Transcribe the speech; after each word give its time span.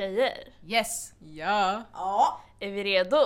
Tjejer, 0.00 0.52
Yes! 0.66 1.12
Ja. 1.18 1.82
Ja. 1.92 2.40
är 2.60 2.70
vi 2.70 2.84
redo? 2.84 3.16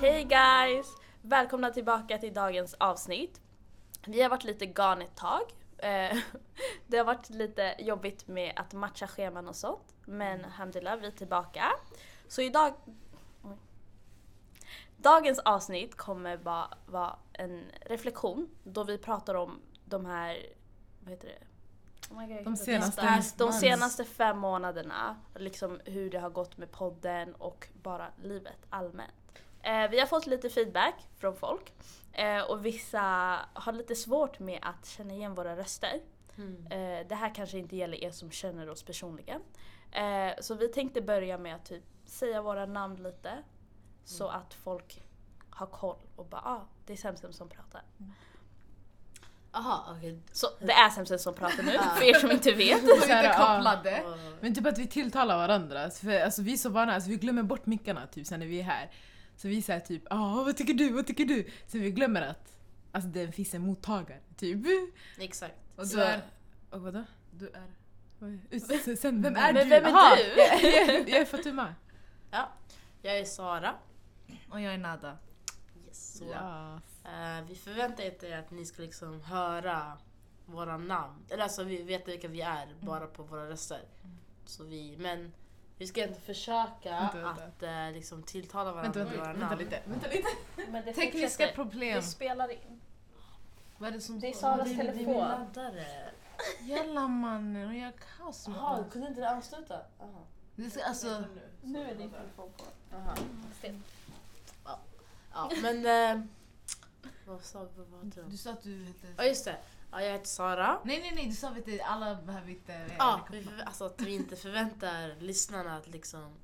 Hej 0.00 0.24
guys! 0.24 0.86
Välkomna 1.22 1.70
tillbaka 1.70 2.18
till 2.18 2.34
dagens 2.34 2.74
avsnitt. 2.74 3.40
Vi 4.06 4.22
har 4.22 4.30
varit 4.30 4.44
lite 4.44 4.66
gone 4.66 5.04
ett 5.04 5.16
tag. 5.16 5.42
Eh, 5.78 6.16
Det 6.86 6.98
har 6.98 7.04
varit 7.04 7.30
lite 7.30 7.74
jobbigt 7.78 8.28
med 8.28 8.52
att 8.56 8.72
matcha 8.72 9.06
scheman 9.06 9.48
och 9.48 9.56
sånt. 9.56 9.94
Men 10.04 10.44
alhamdulillah, 10.44 10.96
vi 10.96 11.06
är 11.06 11.10
tillbaka. 11.10 11.64
Så 12.28 12.42
idag... 12.42 12.74
Dagens 15.04 15.38
avsnitt 15.38 15.96
kommer 15.96 16.36
vara, 16.36 16.68
vara 16.86 17.16
en 17.32 17.64
reflektion 17.80 18.48
då 18.62 18.84
vi 18.84 18.98
pratar 18.98 19.34
om 19.34 19.60
de 19.84 20.06
här... 20.06 20.46
Vad 21.00 21.10
heter 21.10 21.28
det? 21.28 21.46
Oh 22.10 22.20
my 22.20 22.34
God, 22.34 22.44
De 22.44 22.56
senaste 22.56 23.22
De 23.38 23.52
senaste 23.52 24.04
fem 24.04 24.38
månaderna. 24.38 25.16
Liksom 25.34 25.80
hur 25.84 26.10
det 26.10 26.18
har 26.18 26.30
gått 26.30 26.56
med 26.56 26.70
podden 26.70 27.34
och 27.34 27.68
bara 27.82 28.06
livet 28.22 28.58
allmänt. 28.70 29.12
Eh, 29.62 29.90
vi 29.90 30.00
har 30.00 30.06
fått 30.06 30.26
lite 30.26 30.48
feedback 30.48 30.94
från 31.18 31.36
folk. 31.36 31.72
Eh, 32.12 32.42
och 32.42 32.66
vissa 32.66 33.00
har 33.52 33.72
lite 33.72 33.94
svårt 33.94 34.38
med 34.38 34.58
att 34.62 34.86
känna 34.86 35.14
igen 35.14 35.34
våra 35.34 35.56
röster. 35.56 36.00
Mm. 36.36 36.66
Eh, 36.66 37.06
det 37.08 37.14
här 37.14 37.34
kanske 37.34 37.58
inte 37.58 37.76
gäller 37.76 38.04
er 38.04 38.10
som 38.10 38.30
känner 38.30 38.68
oss 38.68 38.82
personligen. 38.82 39.40
Eh, 39.92 40.32
så 40.40 40.54
vi 40.54 40.68
tänkte 40.68 41.02
börja 41.02 41.38
med 41.38 41.54
att 41.54 41.64
typ 41.64 41.84
säga 42.06 42.42
våra 42.42 42.66
namn 42.66 43.02
lite. 43.02 43.42
Så 44.04 44.28
att 44.28 44.54
folk 44.54 45.02
har 45.50 45.66
koll 45.66 45.96
och 46.16 46.26
bara 46.26 46.40
ah, 46.40 46.66
det 46.86 46.92
är 46.92 46.96
Semsem 46.96 47.32
som 47.32 47.48
pratar. 47.48 47.82
Aha, 49.52 49.94
okej. 49.96 50.18
Så 50.32 50.46
det 50.60 50.72
är 50.72 50.90
Semsem 50.90 51.18
som 51.18 51.34
pratar 51.34 51.62
nu, 51.62 51.72
för 51.96 52.02
er 52.02 52.14
som 52.14 52.30
inte 52.30 52.52
vet. 52.52 52.80
Så 52.80 53.06
här, 53.08 53.24
inte 53.24 53.36
kopplade. 53.36 54.02
Men 54.40 54.54
typ 54.54 54.66
att 54.66 54.78
vi 54.78 54.86
tilltalar 54.86 55.36
varandra. 55.36 55.90
För, 55.90 56.20
alltså, 56.20 56.42
vi 56.42 56.52
är 56.52 56.56
så 56.56 56.68
vana, 56.68 56.94
alltså, 56.94 57.10
vi 57.10 57.16
glömmer 57.16 57.42
bort 57.42 57.66
mickarna 57.66 58.06
typ 58.06 58.26
sen 58.26 58.40
när 58.40 58.46
vi 58.46 58.60
är 58.60 58.64
här. 58.64 58.90
Så 59.36 59.48
vi 59.48 59.62
säger 59.62 59.80
typ 59.80 60.02
ah 60.10 60.42
vad 60.44 60.56
tycker 60.56 60.74
du, 60.74 60.92
vad 60.92 61.06
tycker 61.06 61.24
du? 61.24 61.50
Så 61.66 61.78
vi 61.78 61.90
glömmer 61.90 62.22
att 62.22 62.56
alltså, 62.92 63.08
det 63.08 63.32
finns 63.32 63.54
en 63.54 63.62
mottagare 63.62 64.20
typ. 64.36 64.66
Exakt. 65.18 65.54
Och 65.76 65.86
Så- 65.86 65.96
du 65.96 66.02
är... 66.02 66.22
Och 66.70 66.80
vadå? 66.82 67.04
Du 67.30 67.48
är... 67.48 68.96
Sen, 68.96 69.22
vem 69.22 69.36
är 69.36 69.52
Men 69.52 69.64
du? 69.64 69.70
vem 69.70 69.84
är 69.84 69.88
Aha, 69.88 70.16
du? 70.16 70.40
Jag, 70.40 70.62
jag, 70.88 71.08
jag 71.08 71.20
är 71.20 71.24
Fatuma. 71.24 71.74
Ja. 72.30 72.48
Jag 73.02 73.18
är 73.18 73.24
Sara. 73.24 73.74
Och 74.54 74.60
jag 74.60 74.74
är 74.74 74.78
Nada. 74.78 75.16
Yes. 75.86 76.18
Så, 76.18 76.24
Ja. 76.24 76.74
eh, 77.04 77.44
vi 77.48 77.54
förväntar 77.54 78.04
inte 78.04 78.38
att 78.38 78.50
ni 78.50 78.64
ska 78.64 78.82
liksom 78.82 79.20
höra 79.20 79.98
våra 80.46 80.76
namn. 80.76 81.24
Eller 81.30 81.42
alltså 81.42 81.64
vi 81.64 81.82
vet 81.82 82.08
vilka 82.08 82.28
vi 82.28 82.40
är 82.40 82.74
bara 82.80 83.06
på 83.06 83.22
våra 83.22 83.48
röster. 83.50 83.80
Så 84.46 84.64
vi, 84.64 84.96
men 84.98 85.32
vi 85.78 85.86
ska 85.86 86.02
inte 86.08 86.20
försöka 86.20 86.90
Vänta, 86.90 87.18
vänta. 87.20 87.44
att 87.44 87.62
eh, 87.62 87.92
liksom 87.92 88.22
tilltala 88.22 88.72
Vänta, 88.72 88.98
varandra 88.98 89.04
med 89.04 89.06
vänta, 89.12 89.20
våra 89.22 89.32
vänta 89.32 89.46
namn. 89.48 89.58
lite. 89.58 89.80
Vänta 89.86 90.08
lite. 90.08 90.28
Men 90.72 90.84
det 90.84 90.92
Tekniska 90.92 91.28
fortsätter. 91.28 91.54
problem. 91.54 91.94
Det 91.96 92.02
spelar 92.02 92.50
in. 92.52 92.80
Vad 93.78 93.88
är 93.88 93.92
det 93.92 94.00
som 94.00 94.20
Det 94.20 94.28
är? 94.28 94.32
Saras 94.32 94.64
Det 94.68 94.74
är- 94.74 94.76
det 94.76 94.82
är 94.82 94.94
min 94.94 95.04
telefon. 95.04 95.28
laddare. 95.28 95.86
Jalla 96.60 97.08
mannen, 97.08 97.68
och 97.68 97.74
jag 97.74 97.84
har 97.84 97.92
kaos 98.18 98.48
med 98.48 98.56
Jaha, 98.56 98.84
kunde 98.90 99.08
inte 99.08 99.20
du 99.20 99.26
ansluta? 99.26 99.74
Aha. 100.00 100.22
Det 100.56 100.70
ska, 100.70 100.84
alltså, 100.84 101.24
Nu 101.62 101.78
är 101.90 101.94
din 101.94 102.10
telefon 102.10 102.50
på. 102.56 102.64
Aha. 102.96 103.14
Ja, 105.34 105.50
men... 105.62 105.86
Eh, 105.86 106.24
vad 107.26 107.42
sa? 107.44 107.58
Vad 107.58 107.86
var 107.86 108.00
det? 108.02 108.22
du 108.30 108.36
sa 108.36 108.50
att 108.50 108.62
du 108.62 108.84
hette... 108.84 109.14
Ja 109.16 109.24
just 109.24 109.44
det. 109.44 109.56
Ja, 109.90 110.02
jag 110.02 110.12
heter 110.12 110.26
Sara. 110.26 110.80
Nej 110.84 111.00
nej 111.00 111.12
nej, 111.14 111.26
du 111.26 111.34
sa 111.34 111.50
du, 111.64 111.80
alla 111.80 112.14
behöver 112.14 112.50
inte... 112.50 112.90
Ja, 112.98 113.26
vi, 113.30 113.40
förvä- 113.40 113.64
alltså 113.64 113.84
att 113.84 114.00
vi 114.00 114.14
inte 114.14 114.36
förväntar 114.36 115.14
lyssnarna 115.20 115.76
att 115.76 115.88
liksom... 115.88 116.34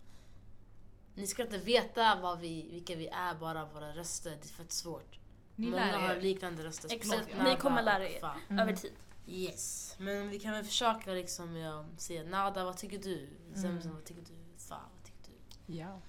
Ni 1.15 1.27
ska 1.27 1.43
inte 1.43 1.59
veta 1.59 2.19
vad 2.23 2.41
vi, 2.41 2.69
vilka 2.71 2.95
vi 2.97 3.09
är, 3.09 3.35
bara 3.35 3.65
våra 3.65 3.93
röster. 3.93 4.31
Det 4.31 4.45
är 4.45 4.49
fett 4.49 4.73
svårt. 4.73 5.19
Ni 5.57 5.71
Många 5.71 5.87
lär 5.87 5.99
har 5.99 6.15
er. 6.15 6.21
liknande 6.21 6.65
röster. 6.65 6.93
Exakt, 6.93 7.07
speciellt 7.07 7.39
ni 7.39 7.45
Nada 7.45 7.57
kommer 7.57 7.83
lära 7.83 8.05
och 8.05 8.11
er. 8.11 8.21
Fa. 8.21 8.35
Över 8.51 8.73
tid. 8.73 8.93
Yes. 9.27 9.95
Men 9.99 10.29
vi 10.29 10.39
kan 10.41 10.53
väl 10.53 10.65
försöka 10.65 11.13
liksom 11.13 11.57
ja, 11.57 11.85
se 11.97 12.23
Nada, 12.23 12.65
vad 12.65 12.77
tycker 12.77 12.99
du? 12.99 13.29
Zemzem, 13.55 13.95
vad 13.95 14.05
tycker 14.05 14.23
du? 14.23 14.59
Fa, 14.69 14.81
vad 14.95 15.05
tycker 15.05 15.31
du? 15.67 15.77
Ja. 15.79 16.01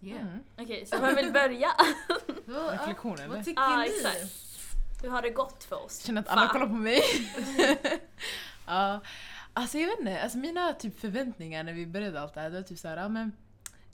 Yeah. 0.00 0.20
Mm. 0.20 0.38
Okej, 0.58 0.86
så 0.86 0.98
vem 1.00 1.14
vill 1.14 1.32
börja? 1.32 1.68
Reflektion, 2.72 3.18
eller? 3.18 3.28
Vad 3.28 3.44
tycker 3.44 3.78
ni? 3.78 3.86
exakt. 3.86 4.34
Hur 5.02 5.10
har 5.10 5.22
det 5.22 5.30
gått 5.30 5.64
för 5.64 5.84
oss? 5.84 6.04
Känner 6.04 6.20
att 6.20 6.28
alla 6.28 6.48
kollar 6.48 6.66
på 6.66 6.72
mig. 6.72 7.02
ja. 8.66 9.00
Alltså 9.52 9.78
jag 9.78 9.86
vet 9.86 9.98
inte, 9.98 10.22
alltså 10.22 10.38
mina 10.38 10.72
typ 10.72 11.00
förväntningar 11.00 11.64
när 11.64 11.72
vi 11.72 11.86
började 11.86 12.20
allt 12.20 12.34
det 12.34 12.40
här, 12.40 12.50
det 12.50 12.56
var 12.56 12.62
typ 12.62 12.78
såhär, 12.78 12.96
ja 12.96 13.08
men 13.08 13.32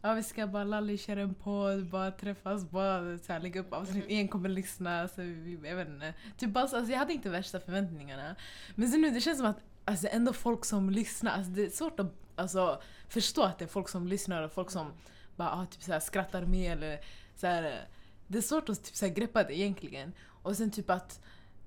Ja 0.04 0.14
vi 0.14 0.22
ska 0.22 0.46
bara 0.46 0.64
lalli, 0.64 0.98
köra 0.98 1.20
en 1.20 1.34
podd, 1.34 1.86
bara 1.86 2.10
träffas, 2.10 2.70
bara 2.70 3.18
så 3.18 3.32
här, 3.32 3.40
lägga 3.40 3.60
upp 3.60 3.72
avsnitt, 3.72 4.04
ingen 4.08 4.28
kommer 4.28 4.48
lyssna. 4.48 5.08
Så 5.08 5.20
vi, 5.22 5.58
jag 5.64 5.76
vet 5.76 5.88
inte. 5.88 6.14
Typ 6.36 6.50
bara, 6.50 6.66
så- 6.66 6.76
alltså, 6.76 6.92
jag 6.92 6.98
hade 6.98 7.12
inte 7.12 7.30
värsta 7.30 7.60
förväntningarna. 7.60 8.36
Men 8.74 8.88
sen 8.88 9.00
nu 9.00 9.10
det 9.10 9.20
känns 9.20 9.38
som 9.38 9.46
att 9.46 9.58
alltså, 9.84 10.02
det 10.06 10.12
är 10.12 10.16
ändå 10.16 10.32
folk 10.32 10.64
som 10.64 10.90
lyssnar. 10.90 11.32
Alltså, 11.32 11.50
det 11.50 11.64
är 11.64 11.70
svårt 11.70 12.00
att 12.00 12.12
alltså, 12.36 12.82
förstå 13.08 13.42
att 13.42 13.58
det 13.58 13.64
är 13.64 13.68
folk 13.68 13.88
som 13.88 14.06
lyssnar 14.06 14.42
och 14.42 14.52
folk 14.52 14.70
som 14.70 14.92
bara 15.36 15.50
ah, 15.52 15.66
typ, 15.66 15.82
så 15.82 15.92
här, 15.92 16.00
skrattar 16.00 16.42
med. 16.46 16.72
Eller, 16.72 17.00
så 17.36 17.46
här, 17.46 17.88
det 18.26 18.38
är 18.38 18.42
svårt 18.42 18.68
att 18.68 18.84
typ, 18.84 18.96
så 18.96 19.06
här, 19.06 19.12
greppa 19.14 19.44
det 19.44 19.58
egentligen. 19.58 20.12
Och 20.42 20.56
sen 20.56 20.70
typ 20.70 20.90
att, 20.90 21.20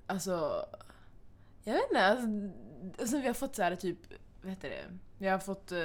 alltså, 0.07 0.65
jag 1.63 1.73
vet 1.73 1.83
inte. 1.89 2.05
Alltså, 2.05 2.27
och 3.01 3.09
sen 3.09 3.21
vi 3.21 3.27
har 3.27 3.33
fått 3.33 3.55
så 3.55 3.63
här 3.63 3.75
typ, 3.75 3.97
vad 4.41 4.49
heter 4.49 4.69
det? 4.69 4.85
Vi 5.17 5.27
har 5.27 5.39
fått, 5.39 5.71
eh, 5.71 5.77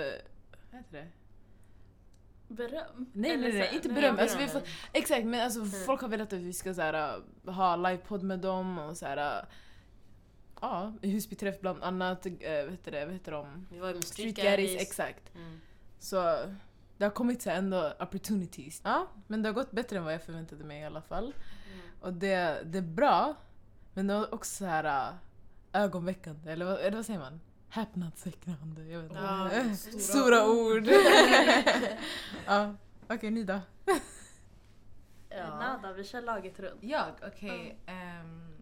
vad 0.71 0.81
heter 0.81 0.93
det? 0.93 1.07
Beröm? 2.49 3.07
Nej 3.13 3.37
nej 3.37 3.53
nej, 3.53 3.71
inte 3.75 3.89
beröm. 3.89 4.01
beröm. 4.03 4.19
Alltså, 4.19 4.39
vi 4.39 4.43
har 4.45 4.51
fått, 4.51 4.67
exakt 4.93 5.25
men 5.27 5.41
alltså, 5.41 5.61
Mm. 5.61 5.71
folk 5.87 6.01
har 6.01 6.09
velat 6.09 6.33
att 6.33 6.39
vi 6.39 6.53
ska 6.53 6.75
så 6.75 6.81
här, 6.83 7.19
äh, 7.47 7.55
ha 7.55 7.77
livepodd 7.77 8.23
med 8.23 8.39
dem 8.39 8.79
och 8.79 8.97
så 8.97 9.07
här. 9.07 9.39
äh, 9.39 9.45
Ja, 10.63 10.93
Husbyträff 11.03 11.61
bland 11.61 11.83
annat. 11.83 12.27
Äh, 12.27 12.33
vad 12.41 12.71
heter 12.71 12.91
det? 12.93 13.05
Vad 13.05 13.15
heter 13.15 13.33
de? 13.33 13.67
Vi 13.73 13.79
var 13.79 13.95
med 13.95 14.05
Street 14.05 14.37
Gaddies. 14.37 14.83
exakt. 14.83 15.35
Mm. 15.35 15.61
Så 15.99 16.37
det 17.01 17.07
har 17.07 17.11
kommit 17.11 17.43
så 17.43 17.51
ändå 17.51 17.93
opportunities. 18.01 18.81
Ja, 18.85 19.07
men 19.27 19.43
det 19.43 19.49
har 19.49 19.55
gått 19.55 19.71
bättre 19.71 19.97
än 19.99 20.05
vad 20.05 20.15
jag 20.15 20.23
förväntade 20.23 20.65
mig 20.65 20.81
i 20.81 20.85
alla 20.85 21.03
fall. 21.03 21.25
Mm. 21.25 21.81
Och 22.01 22.13
det, 22.13 22.63
det 22.65 22.79
är 22.79 22.83
bra, 22.83 23.35
men 23.95 24.07
det 24.07 24.15
var 24.15 24.35
också 24.35 24.55
så 24.55 24.65
här 24.65 25.09
äh, 25.73 25.83
ögonväckande. 25.83 26.53
Eller 26.53 26.65
vad, 26.65 26.79
eller 26.81 26.97
vad 26.97 27.07
säger 27.07 27.19
man? 27.21 27.41
Häpnadsväckande. 27.69 28.83
Jag 28.93 29.01
vet 29.01 29.11
inte. 29.11 29.23
Ja, 29.23 29.75
stora, 29.77 30.01
stora 30.01 30.49
ord. 30.51 30.87
ja, 32.47 32.75
okej 33.09 33.31
ni 33.31 33.45
då? 33.45 33.61
Ja. 35.29 35.59
Nada, 35.59 35.93
vi 35.93 36.05
kör 36.05 36.23
laget 36.23 36.61
runt. 36.61 36.83
Jag? 36.83 37.07
Okej. 37.27 37.79
ehm, 37.87 38.57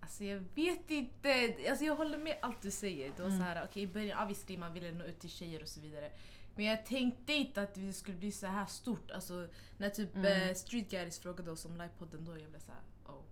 alltså 0.00 0.24
jag 0.24 0.44
vet 0.54 0.90
inte. 0.90 1.54
Alltså 1.70 1.84
jag 1.84 1.96
håller 1.96 2.18
med 2.18 2.36
allt 2.42 2.62
du 2.62 2.70
säger. 2.70 3.12
Det 3.16 3.22
var 3.22 3.28
Mm. 3.28 3.38
så 3.38 3.44
här, 3.44 3.64
okej 3.70 3.82
i 3.82 3.86
början 3.86 4.22
obviously 4.22 4.58
man 4.58 4.72
ville 4.72 4.92
nå 4.92 5.04
ut 5.04 5.20
till 5.20 5.30
tjejer 5.30 5.62
och 5.62 5.68
så 5.68 5.80
vidare. 5.80 6.10
Men 6.56 6.64
jag 6.64 6.86
tänkte 6.86 7.32
inte 7.32 7.62
att 7.62 7.74
det 7.74 7.92
skulle 7.92 8.16
bli 8.16 8.32
så 8.32 8.46
här 8.46 8.66
stort. 8.66 9.10
Alltså 9.10 9.48
när 9.78 9.90
typ 9.90 10.14
Mm. 10.16 10.48
eh, 10.48 10.54
Street 10.54 10.90
Guys 10.90 11.18
frågade 11.18 11.50
oss 11.50 11.64
om 11.64 11.72
livepodden 11.76 12.24
då 12.24 12.38
jag 12.38 12.50
blev 12.50 12.60
så 12.60 12.72
här, 12.72 13.12
oh 13.14 13.22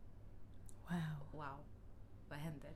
Wow. 0.88 1.40
wow, 1.40 1.58
vad 2.28 2.38
händer? 2.38 2.72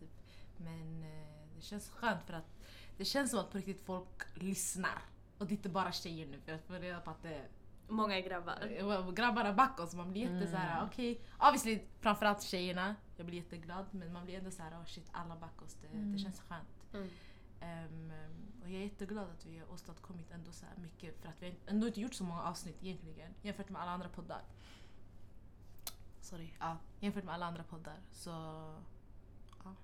Typ. 0.00 0.10
Men 0.56 1.02
eh, 1.02 1.46
det 1.56 1.60
känns 1.62 1.88
skönt 1.90 2.22
för 2.26 2.32
att 2.32 2.58
det 2.96 3.04
känns 3.04 3.30
som 3.30 3.40
att 3.40 3.50
på 3.50 3.58
riktigt 3.58 3.80
folk 3.80 4.22
lyssnar. 4.34 4.98
Och 5.38 5.46
det 5.46 5.52
är 5.52 5.56
inte 5.56 5.68
bara 5.68 5.92
tjejer 5.92 6.26
nu 6.26 6.40
för 6.40 6.52
jag 6.52 6.60
får 6.60 6.74
reda 6.74 7.00
på 7.00 7.10
att 7.10 7.22
det 7.22 7.42
Många 7.88 8.20
grabbar. 8.20 8.52
är 8.62 9.12
grabbarna 9.12 9.52
back 9.52 9.80
oss. 9.80 9.94
Man 9.94 10.10
blir 10.10 10.22
jätte 10.22 10.34
Mm. 10.34 10.50
så 10.50 10.56
här, 10.56 10.86
okej. 10.86 11.20
Obviously 11.38 11.80
framförallt 12.00 12.42
tjejerna. 12.42 12.96
Jag 13.16 13.26
blir 13.26 13.38
jätteglad 13.38 13.86
men 13.90 14.12
man 14.12 14.24
blir 14.24 14.38
ändå 14.38 14.50
så 14.50 14.62
här, 14.62 14.70
oh 14.70 14.84
shit 14.84 15.08
alla 15.12 15.36
back 15.36 15.62
oss. 15.62 15.76
Det, 15.82 15.86
Mm. 15.98 16.12
det 16.12 16.18
känns 16.18 16.40
skönt. 16.40 16.68
Mm. 16.94 17.08
Ehm, 17.60 18.12
och 18.62 18.70
jag 18.70 18.76
är 18.76 18.84
jätteglad 18.84 19.30
att 19.30 19.46
vi 19.46 19.58
har 19.58 19.72
åstadkommit 19.72 20.30
ändå 20.30 20.52
så 20.52 20.66
här 20.66 20.76
mycket 20.76 21.22
för 21.22 21.28
att 21.28 21.42
vi 21.42 21.54
ändå 21.66 21.86
inte 21.86 22.00
gjort 22.00 22.14
så 22.14 22.24
många 22.24 22.42
avsnitt 22.42 22.76
egentligen 22.82 23.34
jämfört 23.42 23.68
med 23.68 23.82
alla 23.82 23.90
andra 23.90 24.08
poddar. 24.08 24.42
Sorry. 26.20 26.48
Ja, 26.60 26.76
jämfört 27.00 27.24
med 27.24 27.34
alla 27.34 27.46
andra 27.46 27.62
poddar. 27.62 27.96
Så 28.12 28.30
ja. 29.64 29.74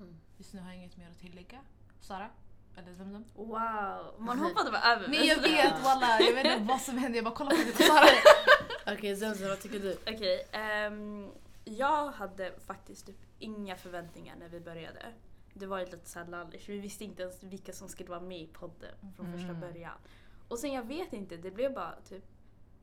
Mm. 0.00 0.16
Just 0.36 0.54
nu 0.54 0.60
har 0.60 0.68
jag 0.68 0.76
inget 0.76 0.96
mer 0.96 1.10
att 1.10 1.18
tillägga. 1.18 1.60
Sara? 2.00 2.30
Eller 2.76 2.94
Zemzem? 2.94 3.24
Wow, 3.34 4.14
man 4.18 4.38
hoppade 4.38 4.70
bara 4.70 4.82
över 4.82 5.08
Nej 5.08 5.26
jag 5.26 5.42
vet 5.42 5.84
walla, 5.84 6.20
jag 6.20 6.34
vet 6.34 6.46
inte 6.46 6.64
vad 6.64 6.80
som 6.80 6.98
hände. 6.98 7.18
Jag 7.18 7.24
bara 7.24 7.34
kollar 7.34 7.50
på 7.50 7.56
dig 7.56 7.72
Sara. 7.72 8.06
Okej 8.96 9.16
Zemzem, 9.16 9.48
vad 9.48 9.60
tycker 9.60 9.80
du? 9.80 9.98
Okej, 10.06 10.48
ehm, 10.52 11.30
jag 11.64 12.12
hade 12.12 12.52
faktiskt 12.66 13.06
typ 13.06 13.16
inga 13.38 13.76
förväntningar 13.76 14.36
när 14.36 14.48
vi 14.48 14.60
började. 14.60 15.12
Det 15.58 15.66
var 15.66 15.78
ju 15.78 15.84
lite 15.84 16.08
såhär 16.08 16.26
lalligt, 16.26 16.68
vi 16.68 16.78
visste 16.78 17.04
inte 17.04 17.22
ens 17.22 17.42
vilka 17.42 17.72
som 17.72 17.88
skulle 17.88 18.08
vara 18.10 18.20
med 18.20 18.40
i 18.40 18.46
podden 18.46 18.94
från 19.16 19.32
första 19.32 19.48
Mm. 19.48 19.60
början. 19.60 19.98
Och 20.48 20.58
sen 20.58 20.72
jag 20.72 20.82
vet 20.86 21.12
inte, 21.12 21.36
det 21.36 21.50
blev 21.50 21.74
bara 21.74 21.94
typ 22.04 22.24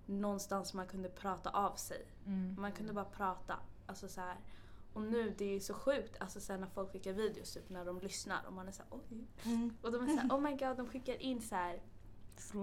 någonstans 0.05 0.73
man 0.73 0.87
kunde 0.87 1.09
prata 1.09 1.49
av 1.49 1.75
sig. 1.75 2.05
Mm. 2.25 2.55
Man 2.59 2.71
kunde 2.71 2.93
bara 2.93 3.05
prata. 3.05 3.55
Alltså 3.85 4.07
så 4.07 4.21
här. 4.21 4.37
Och 4.93 5.01
nu 5.01 5.33
det 5.37 5.45
är 5.45 5.53
ju 5.53 5.59
så 5.59 5.73
sjukt 5.73 6.17
alltså 6.21 6.39
sen 6.39 6.59
när 6.61 6.67
folk 6.67 6.91
skickar 6.91 7.13
videos 7.13 7.53
typ 7.53 7.69
när 7.69 7.85
de 7.85 7.99
lyssnar 7.99 8.45
och 8.47 8.53
man 8.53 8.67
är 8.67 8.71
såhär 8.71 8.89
oj. 8.91 9.27
Och 9.81 9.91
de 9.91 10.03
är 10.03 10.07
såhär 10.07 10.29
oh 10.29 10.39
my 10.41 10.51
god 10.55 10.77
de 10.77 10.87
skickar 10.87 11.21
in 11.21 11.41
så 11.41 11.55
här 11.55 11.81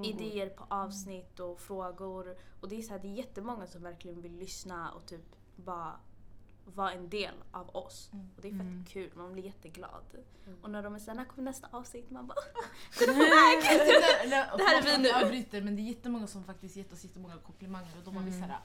idéer 0.04 0.48
på 0.48 0.64
avsnitt 0.68 1.40
och 1.40 1.60
frågor. 1.60 2.36
Och 2.60 2.68
det 2.68 2.78
är 2.78 2.82
så 2.82 2.92
här, 2.92 2.98
det 2.98 3.08
är 3.08 3.12
jättemånga 3.14 3.66
som 3.66 3.82
verkligen 3.82 4.20
vill 4.22 4.36
lyssna 4.36 4.92
och 4.92 5.06
typ 5.06 5.36
bara 5.56 6.00
vara 6.64 6.92
en 6.92 7.08
del 7.08 7.34
av 7.50 7.76
oss. 7.76 8.10
Och 8.36 8.42
det 8.42 8.48
är 8.48 8.52
fett 8.52 8.60
Mm. 8.60 8.84
kul, 8.88 9.10
man 9.14 9.32
blir 9.32 9.44
jätteglad. 9.44 10.04
Mm. 10.46 10.58
Och 10.62 10.70
när 10.70 10.82
de 10.82 10.94
är 10.94 10.98
såhär, 10.98 11.16
när 11.16 11.24
kommer 11.24 11.42
nästa 11.42 11.68
avsnitt? 11.70 12.10
Man 12.10 12.26
bara 12.26 12.38
det, 12.98 13.06
där, 13.06 14.30
Det 14.58 14.64
här 14.64 14.78
är 14.78 14.82
vi 14.96 15.02
nu. 15.02 15.08
Jag 15.08 15.22
avbryter 15.22 15.62
men 15.62 15.76
det 15.76 15.82
är 15.82 15.84
jättemånga 15.84 16.26
som 16.26 16.44
faktiskt 16.44 16.76
gett 16.76 16.92
oss 16.92 17.04
jättemånga 17.04 17.36
komplimanger 17.46 17.90
och 17.98 18.04
då 18.04 18.10
var 18.10 18.22
vi 18.22 18.28
Mm. 18.28 18.40
såhär 18.42 18.58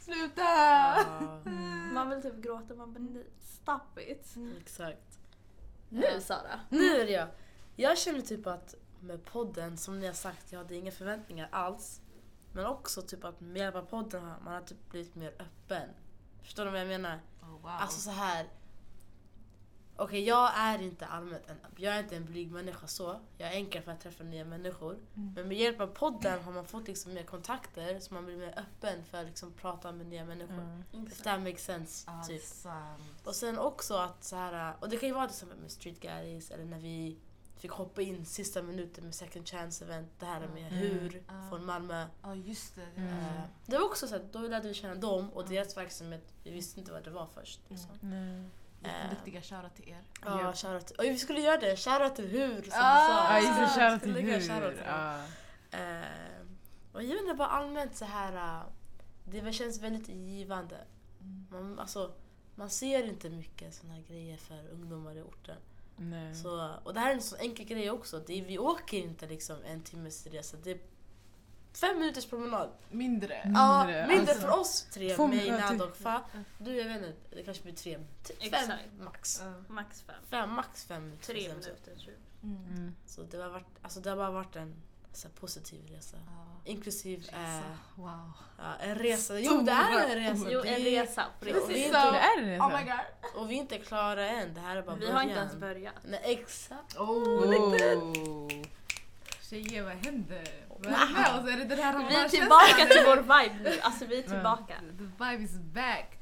Sluta! 0.00 1.92
Man 1.92 2.10
vill 2.10 2.22
typ 2.22 2.36
gråta, 2.42 2.74
man 2.74 2.92
bara 2.94 3.22
stop 3.40 4.00
it. 4.00 4.34
exakt. 4.60 5.18
Nu 5.88 6.20
Sara. 6.20 6.60
Nu 6.70 6.84
är 6.96 7.06
det 7.06 7.12
jag. 7.12 7.28
Jag 7.76 7.98
känner 7.98 8.20
typ 8.20 8.46
att 8.46 8.74
med 9.00 9.24
podden, 9.24 9.76
som 9.76 10.00
ni 10.00 10.06
har 10.06 10.12
sagt, 10.14 10.52
jag 10.52 10.58
hade 10.58 10.74
inga 10.76 10.92
förväntningar 10.92 11.48
alls. 11.52 12.00
Men 12.52 12.66
också 12.66 13.02
typ 13.02 13.24
att 13.24 13.40
med 13.40 13.56
hjälp 13.56 13.74
av 13.74 13.82
podden 13.82 14.24
har 14.24 14.36
man 14.44 14.54
har 14.54 14.60
typ 14.60 14.90
blivit 14.90 15.14
mer 15.14 15.34
öppen. 15.38 15.88
Förstår 16.42 16.64
du 16.64 16.70
vad 16.70 16.80
jag 16.80 16.88
menar? 16.88 17.20
Oh, 17.42 17.48
wow. 17.48 17.70
Alltså 17.70 18.00
så 18.00 18.10
här. 18.10 18.46
Okej, 19.96 20.24
jag 20.24 20.50
är 20.56 20.82
inte 20.82 21.06
allmänt 21.06 21.42
en, 21.46 21.56
jag 21.76 21.94
är 21.94 22.00
inte 22.00 22.16
en 22.16 22.24
blyg 22.24 22.52
människa 22.52 22.86
så. 22.86 23.20
Jag 23.38 23.48
är 23.48 23.52
enkel 23.52 23.82
för 23.82 23.92
att 23.92 24.00
träffa 24.00 24.24
nya 24.24 24.44
människor. 24.44 24.98
Mm. 25.16 25.32
Men 25.34 25.48
med 25.48 25.58
hjälp 25.58 25.80
av 25.80 25.86
podden 25.86 26.44
har 26.44 26.52
man 26.52 26.66
fått 26.66 26.88
liksom 26.88 27.14
mer 27.14 27.22
kontakter 27.22 28.00
så 28.00 28.14
man 28.14 28.24
blir 28.24 28.36
mer 28.36 28.58
öppen 28.58 29.04
för 29.04 29.18
att 29.18 29.26
liksom 29.26 29.52
prata 29.52 29.92
med 29.92 30.06
nya 30.06 30.24
människor. 30.24 30.82
Mm. 30.92 31.06
If 31.06 31.22
that 31.22 31.40
makes 31.40 31.64
sense. 31.64 32.10
Ah, 32.10 32.24
typ. 32.24 32.42
Och 33.24 33.34
sen 33.34 33.58
också 33.58 33.94
att 33.94 34.24
så 34.24 34.36
här, 34.36 34.74
och 34.80 34.88
det 34.88 34.96
kan 34.96 35.08
ju 35.08 35.14
vara 35.14 35.26
till 35.26 35.34
exempel 35.34 35.58
med 35.58 35.70
Street 35.70 36.00
Guys 36.00 36.50
eller 36.50 36.64
när 36.64 36.78
vi 36.78 37.16
fick 37.62 37.70
hoppa 37.70 38.02
in 38.02 38.26
sista 38.26 38.62
minuten 38.62 39.04
med 39.04 39.14
Second 39.14 39.48
Chance 39.48 39.84
event, 39.84 40.08
det 40.18 40.26
här 40.26 40.40
med 40.40 40.48
Mm. 40.72 40.78
Hur 40.78 41.22
Ah. 41.26 41.48
från 41.48 41.64
Malmö. 41.66 42.06
Ja 42.22 42.34
just 42.34 42.74
det. 42.74 42.86
det 42.94 43.00
Mm. 43.00 43.16
var- 43.16 43.20
Eh, 43.36 43.42
Det 43.66 43.78
var 43.78 43.84
också 43.84 44.06
så 44.08 44.16
att 44.16 44.32
då 44.32 44.38
lärde 44.38 44.68
vi 44.68 44.74
känna 44.74 44.94
dem 44.94 45.30
och 45.30 45.48
deras 45.48 45.76
verksamhet, 45.76 46.32
vi 46.44 46.50
visste 46.50 46.80
inte 46.80 46.92
vad 46.92 47.04
det 47.04 47.10
var 47.10 47.26
först. 47.34 47.60
Liksom. 47.68 47.90
Nej. 48.00 48.44
Jätteduktiga 48.84 49.42
shoutout 49.42 49.74
till 49.74 49.88
er. 49.88 50.02
Ja, 50.24 50.52
shoutout. 50.54 50.90
Och 50.90 51.04
vi 51.04 51.18
skulle 51.18 51.40
göra 51.40 51.60
det, 51.60 51.76
shoutout 51.76 52.16
till 52.16 52.28
Hur 52.28 52.62
som 52.62 52.72
Ah, 52.74 53.08
du 53.08 53.14
sa. 53.14 53.34
Ja 53.34 53.40
just 53.40 53.74
det, 53.76 53.80
shoutout 53.80 54.00
skulle 54.00 54.14
till 54.14 54.24
hur. 54.32 54.40
shoutout 54.40 54.74
till. 54.76 54.86
Ja. 54.86 55.16
Eh, 55.70 56.46
och 56.92 57.02
jag 57.02 57.08
vet 57.08 57.20
inte, 57.22 57.34
bara 57.34 57.48
allmänt 57.48 57.96
så 57.96 58.04
här. 58.04 58.32
eh, 58.60 58.62
Det 59.24 59.52
känns 59.52 59.80
väldigt 59.80 60.08
givande. 60.08 60.76
Mm. 61.20 61.46
Man, 61.50 61.78
alltså, 61.78 62.12
man 62.54 62.70
ser 62.70 63.02
inte 63.04 63.30
mycket 63.30 63.74
såna 63.74 63.92
här 63.94 64.02
grejer 64.08 64.36
för 64.36 64.68
ungdomar 64.68 65.16
i 65.16 65.22
orten. 65.22 65.56
Nej. 66.10 66.34
Så, 66.34 66.74
och 66.84 66.94
det 66.94 67.00
här 67.00 67.10
är 67.10 67.14
en 67.14 67.22
sån 67.22 67.38
enkel 67.38 67.66
grej 67.66 67.90
också. 67.90 68.18
Det 68.26 68.40
är, 68.40 68.44
vi 68.44 68.58
åker 68.58 68.96
inte 68.98 69.26
liksom 69.26 69.56
en 69.64 69.82
timmes 69.82 70.26
resa. 70.26 70.56
Det 70.62 70.70
är 70.70 70.78
fem 71.72 71.98
minuters 71.98 72.26
promenad. 72.26 72.70
Mindre. 72.90 73.50
Ja, 73.54 73.84
Mindre, 73.86 74.06
mindre 74.06 74.32
alltså. 74.32 74.46
för 74.46 74.60
oss 74.60 74.86
tre. 74.92 75.16
Mig. 75.28 75.50
Nad 75.50 75.82
och 75.82 75.96
Fa. 75.96 76.22
Du, 76.58 76.76
jag 76.76 76.84
vet 76.88 76.96
inte. 76.96 77.36
Det 77.36 77.42
kanske 77.42 77.62
blir 77.62 77.74
tre. 77.74 77.98
T- 78.22 78.34
Fem 78.40 78.48
Exakt. 78.52 78.82
max. 79.00 79.40
Ja. 79.44 79.52
Max 79.68 80.02
fem. 80.02 80.16
Fem, 80.30 80.50
max 80.50 80.84
fem. 80.84 81.12
Tre 81.22 81.48
minuter 81.48 81.74
tror 81.94 82.14
jag. 82.40 82.50
Mm. 82.50 82.94
Så 83.06 83.22
det 83.22 83.36
har, 83.36 83.48
varit, 83.48 83.66
alltså 83.82 84.00
det 84.00 84.10
har 84.10 84.16
bara 84.16 84.30
varit 84.30 84.56
en 84.56 84.74
så 85.12 85.28
här, 85.28 85.34
positiv 85.34 85.86
resa. 85.90 86.16
Ja. 86.26 86.60
Inklusive 86.64 87.22
Resa. 87.22 87.38
eh, 87.38 87.60
Wow. 87.96 88.32
ja, 88.58 88.74
en 88.80 88.94
resa. 88.94 89.38
Jo, 89.40 89.60
det 89.62 89.72
är 89.72 90.08
en 90.08 90.14
resa. 90.34 90.46
Jo, 90.50 90.60
en 90.64 90.80
resa 90.84 91.24
Precis. 91.40 91.68
Vi 91.68 91.84
är 91.88 91.92
Så- 91.92 91.98
inte, 92.08 92.10
Det 92.10 92.18
är 92.18 92.46
det 92.46 92.60
Oh 92.60 92.78
my 92.78 92.84
god. 92.84 93.40
och 93.42 93.50
vi 93.50 93.54
är 93.54 93.58
inte 93.58 93.78
klara 93.78 94.28
än. 94.28 94.54
Det 94.54 94.60
här 94.60 94.76
är 94.76 94.82
bara 94.82 94.96
Vi 94.96 95.10
har 95.10 95.22
inte 95.22 95.34
början. 95.34 95.46
ens 95.48 95.60
börjat. 95.60 95.94
Nej, 96.04 96.20
exakt. 96.24 96.96
Oh. 96.96 97.08
Oh. 97.08 98.48
Tjejer 99.50 99.82
vad 99.82 99.92
händer? 99.92 100.48
Vad 100.68 100.86
är 100.86 101.12
med 101.12 101.44
oss? 101.44 101.52
Är 101.52 101.56
det 101.56 101.64
den 101.64 101.78
här 101.78 102.08
Vi 102.08 102.14
är 102.14 102.28
tillbaka 102.28 102.86
till 102.90 103.02
vår 103.06 103.16
vibe 103.16 103.70
nu. 103.70 103.80
Alltså 103.80 104.04
vi 104.04 104.18
är 104.18 104.22
tillbaka. 104.22 104.74
The 104.98 105.04
vibe 105.24 105.44
is 105.44 105.52
back. 105.58 106.18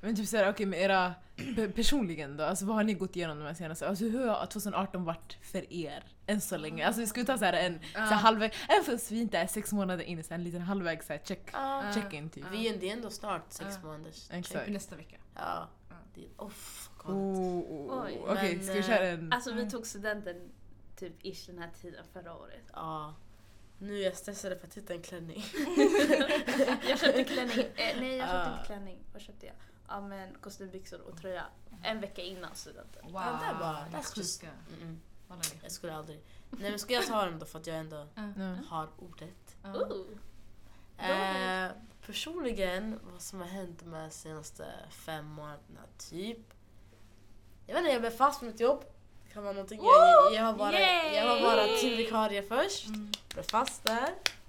Men 0.00 0.16
typ 0.16 0.26
såhär, 0.28 0.50
okej 0.50 0.66
med 0.66 0.80
era 0.80 1.14
pe- 1.36 1.72
personligen 1.72 2.36
då, 2.36 2.44
alltså 2.44 2.64
vad 2.66 2.76
har 2.76 2.82
ni 2.84 2.94
gått 2.94 3.16
igenom 3.16 3.38
de 3.38 3.44
här 3.44 3.54
senaste, 3.54 3.88
alltså 3.88 4.04
hur 4.04 4.26
har 4.28 4.46
2018 4.46 5.04
varit 5.04 5.38
för 5.42 5.72
er? 5.72 6.04
Än 6.26 6.40
så 6.40 6.56
länge. 6.56 6.86
Alltså 6.86 7.00
vi 7.00 7.06
ska 7.06 7.24
ta 7.24 7.38
såhär 7.38 7.52
en 7.52 7.80
Ja. 7.94 8.06
så 8.06 8.14
halvväg, 8.14 8.52
även 8.68 8.84
fast 8.84 9.10
vi 9.10 9.20
inte 9.20 9.38
är 9.38 9.46
sex 9.46 9.72
månader 9.72 10.04
in, 10.04 10.24
så 10.24 10.34
en 10.34 10.44
liten 10.44 10.60
halvväg 10.62 11.04
såhär 11.04 11.20
check, 11.24 11.48
Ja. 11.52 11.84
check-in 11.94 12.30
typ. 12.30 12.44
Vi 12.52 12.68
är 12.88 12.92
ändå 12.92 13.10
snart 13.10 13.52
sex 13.52 13.78
Ja. 13.82 13.88
månaders. 13.88 14.30
Exakt. 14.30 14.68
Nästa 14.70 14.96
vecka. 14.96 15.16
Ja. 15.34 15.68
Ja. 15.88 15.94
Det, 16.14 16.26
oh. 16.36 16.50
Okej, 18.28 18.60
ska 18.62 18.72
vi 18.72 18.78
eh, 18.78 18.86
köra 18.86 18.98
en... 19.08 19.32
Alltså 19.32 19.50
vi 19.52 19.58
Mm. 19.60 19.70
tog 19.70 19.86
studenten 19.86 20.36
typ 20.96 21.12
ish 21.26 21.46
den 21.46 21.58
här 21.58 21.70
tiden 21.82 22.04
förra 22.12 22.34
året. 22.36 22.62
Ja. 22.72 23.14
Nu 23.78 23.98
är 24.00 24.04
jag 24.04 24.16
stressad 24.16 24.58
för 24.60 24.66
att 24.66 24.74
hitta 24.76 24.92
en 24.94 25.02
klänning. 25.02 25.44
Jag 26.88 26.98
köpte 26.98 27.24
klänning. 27.24 27.58
Eh, 27.76 28.00
nej 28.00 28.16
jag 28.16 28.28
köpte 28.28 28.50
inte 28.52 28.66
klänning. 28.66 28.98
Vad 29.12 29.22
köpte 29.22 29.46
jag? 29.46 29.54
Ja 29.88 30.00
men 30.00 30.34
kostymbyxor 30.40 31.00
och 31.00 31.16
tröja. 31.20 31.44
En 31.82 32.00
vecka 32.00 32.22
innan 32.22 32.54
studenten. 32.54 33.02
Wow. 33.04 33.14
Ja, 33.14 33.38
det 33.40 33.46
är 33.46 33.54
bara- 33.60 33.72
det 33.90 33.96
är 33.96 34.00
that's 34.00 34.18
just- 34.18 34.40
det 34.40 34.46
är 34.46 35.46
Jag 35.62 35.72
skulle 35.72 35.94
aldrig. 35.94 36.20
Nej 36.50 36.70
men 36.70 36.78
ska 36.78 36.92
jag 36.94 37.06
ta 37.06 37.24
den 37.24 37.38
då 37.38 37.46
för 37.46 37.58
att 37.58 37.66
jag 37.66 37.76
ändå 37.76 38.06
har 38.68 38.88
ordet. 38.98 39.56
Ooh. 39.64 40.06
Eh, 41.10 41.70
personligen, 42.06 43.00
vad 43.12 43.20
som 43.22 43.40
har 43.40 43.46
hänt 43.48 43.82
de 43.84 44.10
senaste 44.10 44.66
fem 44.90 45.26
månaderna, 45.26 45.80
typ. 45.98 46.38
Jag 47.66 47.74
vet 47.74 47.80
inte, 47.80 47.92
jag 47.92 48.00
blev 48.00 48.10
fast 48.10 48.42
med 48.42 48.50
mitt 48.52 48.60
jobb. 48.60 48.84
Det 49.26 49.34
kan 49.34 49.42
vara 49.42 49.52
någonting. 49.52 49.80
Jag, 49.82 50.34
jag, 50.34 50.42
har 50.44 50.52
bara, 50.52 50.80
jag 51.14 51.28
var 51.28 51.40
bara 51.40 51.66
Yay! 51.66 51.80
timvikarie 51.80 52.42
först. 52.42 52.86
Mm. 52.86 53.10
Blev 53.34 53.42
fast 53.42 53.84
där. 53.84 54.08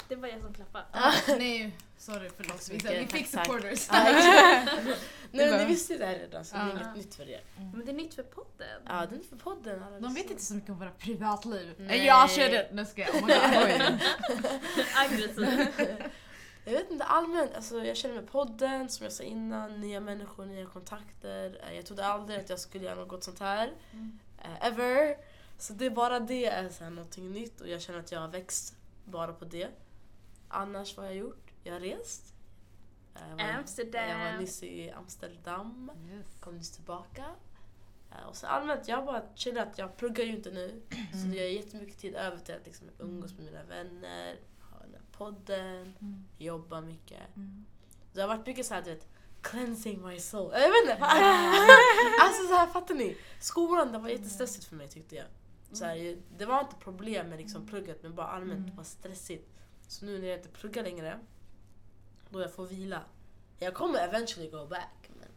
Det 0.10 0.16
var 0.16 0.28
jag 0.28 0.42
som 0.42 0.54
klappade. 0.54 0.86
Ah, 0.92 1.14
nej, 1.28 1.78
sorry 1.98 2.30
förlåt. 2.38 2.70
Vi, 2.72 3.08
fick 3.08 3.28
supporters. 3.28 3.90
Nej 3.92 5.50
men 5.50 5.58
ni 5.60 5.66
visste 5.66 5.94
ju 5.94 6.00
det 6.00 6.06
här 6.06 6.14
redan 6.16 6.46
så 6.46 6.56
det 6.56 6.62
är 6.62 6.70
inget 6.70 6.96
nytt 6.96 7.16
för 7.16 7.30
er. 7.30 7.42
Men 7.56 7.86
det 7.86 7.92
är 7.92 7.96
nytt 7.96 8.14
för 8.14 8.24
podden. 8.24 8.82
Ja, 8.86 9.06
det 9.10 9.16
är 9.16 9.30
för 9.30 9.36
podden. 9.36 9.84
alla 9.84 10.00
De 10.00 10.14
vet 10.14 10.32
inte 10.32 10.44
så 10.44 10.54
mycket 10.54 10.70
om 10.70 10.80
våra 10.80 10.92
privatliv. 10.92 11.76
Nej. 11.78 12.06
Jag 12.06 12.32
körde 12.32 12.70
Nu 12.72 12.86
ska 12.86 13.02
jag. 13.02 13.16
Oh. 13.16 13.24
Aggressiv. 14.96 15.68
Jag 16.66 16.74
vet 16.74 16.92
inte, 16.92 17.04
allmänt, 17.04 17.56
alltså 17.56 17.84
jag 17.86 17.98
känner 17.98 18.16
med 18.16 18.32
podden, 18.32 18.90
som 18.90 19.04
jag 19.04 19.14
sa 19.14 19.24
innan, 19.24 19.82
nya 19.82 20.00
människor, 20.00 20.46
nya 20.46 20.66
kontakter. 20.66 21.62
Eh, 21.68 21.76
Jag 21.76 21.86
trodde 21.86 22.06
aldrig 22.06 22.40
att 22.40 22.50
jag 22.50 22.60
skulle 22.60 22.86
göra 22.86 22.96
något 22.96 23.24
sånt 23.24 23.40
här. 23.40 23.72
Mm. 23.92 24.20
eh, 24.38 24.68
ever. 24.68 25.16
Så 25.58 25.74
det 25.74 25.90
bara 25.90 26.20
det 26.20 26.46
är 26.46 26.70
så 26.70 26.84
här 26.84 26.92
någonting 26.92 27.32
nytt 27.32 27.62
och 27.62 27.68
jag 27.68 27.82
känner 27.82 28.00
att 28.00 28.12
jag 28.12 28.20
har 28.20 28.28
växt 28.28 28.76
bara 29.06 29.34
på 29.34 29.46
det. 29.46 29.68
Annars 30.50 30.98
vad 30.98 31.06
har 31.06 31.12
jag 31.14 31.20
gjort? 31.20 31.52
Jag 31.64 31.74
har 31.74 31.80
rest. 31.80 32.34
Jag 33.14 33.36
var, 33.46 33.54
Amsterdam. 33.54 34.10
Jag 34.10 34.32
var 34.34 34.40
nyss 34.40 34.64
i 34.64 34.92
Amsterdam, 34.92 35.92
Yes. 36.12 36.28
kom 36.40 36.58
nyss 36.58 36.72
tillbaka. 36.72 37.26
Eh, 38.12 38.28
Och 38.30 38.36
så 38.36 38.48
allmänt, 38.48 38.88
jag 38.88 38.98
har 38.98 39.06
bara 39.06 39.24
chillat. 39.36 39.78
Jag 39.78 39.98
pluggar 39.98 40.24
ju 40.26 40.36
inte 40.36 40.52
nu. 40.52 40.82
Så 41.12 41.28
jag 41.38 41.44
har 41.44 41.50
jättemycket 41.50 41.98
tid 41.98 42.16
över 42.16 42.38
till 42.38 42.56
att 42.56 42.66
liksom 42.66 42.88
umgås 43.00 43.34
med 43.34 43.46
mina 43.46 43.64
vänner, 43.64 44.36
ha 44.72 44.80
den 44.80 44.92
här 44.94 45.02
podden, 45.18 45.94
Mm. 46.02 46.26
jobba 46.38 46.82
mycket. 46.82 47.36
Mm. 47.36 47.66
Det 48.14 48.22
har 48.22 48.28
varit 48.28 48.46
mycket 48.48 48.66
såhär 48.66 48.82
du 48.82 48.90
vet, 48.94 49.08
cleansing 49.42 50.02
my 50.08 50.20
soul. 50.20 50.52
Jag 50.54 50.60
vet 50.70 50.82
inte. 50.84 50.94
alltså 52.22 52.48
så 52.48 52.54
här, 52.56 52.68
fattar 52.68 52.96
ni? 52.96 53.18
Skolan 53.40 53.92
det 53.92 53.98
var 54.00 54.10
jättestressigt 54.10 54.66
för 54.66 54.76
mig 54.76 54.88
tyckte 54.88 55.16
jag. 55.16 55.26
Så 55.72 55.86
här, 55.86 56.18
det 56.38 56.46
var 56.46 56.60
inte 56.60 56.76
problem 56.76 57.30
med 57.30 57.38
liksom 57.40 57.68
plugget 57.68 58.04
men 58.04 58.16
bara 58.16 58.28
allmänt 58.28 58.68
det 58.68 58.74
var 58.78 58.84
stressigt. 58.84 59.49
Så 59.90 60.06
nu 60.06 60.20
när 60.20 60.28
jag 60.28 60.38
inte 60.38 60.50
pluggar 60.50 60.84
längre, 60.84 61.20
då 62.30 62.42
jag 62.42 62.54
får 62.54 62.66
vila. 62.66 63.04
Jag 63.58 63.74
kommer 63.74 64.00
eventually 64.00 64.50
go 64.50 64.66
back 64.66 65.10
men 65.20 65.28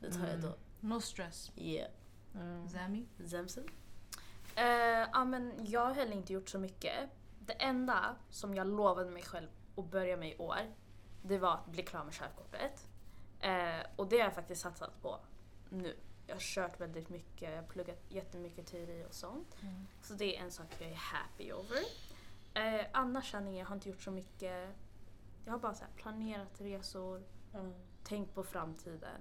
det 0.00 0.16
tar 0.16 0.26
jag 0.26 0.40
då. 0.40 0.54
No 0.80 1.00
stress. 1.00 1.52
Yeah. 1.56 1.90
Ja. 2.32 2.68
Zami? 2.68 3.06
Zemsen? 3.26 3.68
Eh, 4.54 4.64
ja, 5.12 5.24
men 5.24 5.66
jag 5.66 5.80
har 5.80 5.94
heller 5.94 6.12
inte 6.12 6.32
gjort 6.32 6.48
så 6.48 6.58
mycket. 6.58 7.10
Det 7.40 7.52
enda 7.52 8.16
som 8.30 8.54
jag 8.54 8.66
lovade 8.66 9.10
mig 9.10 9.22
själv 9.22 9.48
att 9.76 9.90
börja 9.90 10.16
med 10.16 10.32
i 10.32 10.36
år, 10.36 10.74
det 11.22 11.38
var 11.38 11.54
att 11.54 11.66
bli 11.66 11.82
klar 11.82 12.04
med 12.04 12.14
körkortet. 12.14 12.88
Eh, 13.40 13.86
och 13.96 14.08
det 14.08 14.16
har 14.16 14.24
jag 14.24 14.34
faktiskt 14.34 14.62
satsat 14.62 15.02
på 15.02 15.20
nu. 15.68 15.96
Jag 16.26 16.34
har 16.34 16.40
kört 16.40 16.80
väldigt 16.80 17.08
mycket, 17.08 17.50
jag 17.50 17.56
har 17.56 17.68
pluggat 17.68 17.98
jättemycket 18.08 18.66
teori 18.66 19.04
och 19.08 19.14
sånt. 19.14 19.56
Mm. 19.62 19.86
Så 20.02 20.14
det 20.14 20.36
är 20.36 20.42
en 20.42 20.50
sak 20.50 20.66
jag 20.78 20.90
är 20.90 20.94
happy 20.94 21.52
over. 21.52 21.84
Eh, 22.56 22.86
annars 22.92 23.24
känner 23.24 23.58
jag, 23.58 23.66
har 23.66 23.74
inte 23.74 23.88
gjort 23.88 24.02
så 24.02 24.10
mycket. 24.10 24.68
Jag 25.44 25.52
har 25.52 25.58
bara 25.58 25.74
så 25.74 25.84
här 25.84 25.92
planerat 25.96 26.60
resor, 26.60 27.22
tänkt 28.02 28.34
på 28.34 28.42
framtiden. 28.42 29.20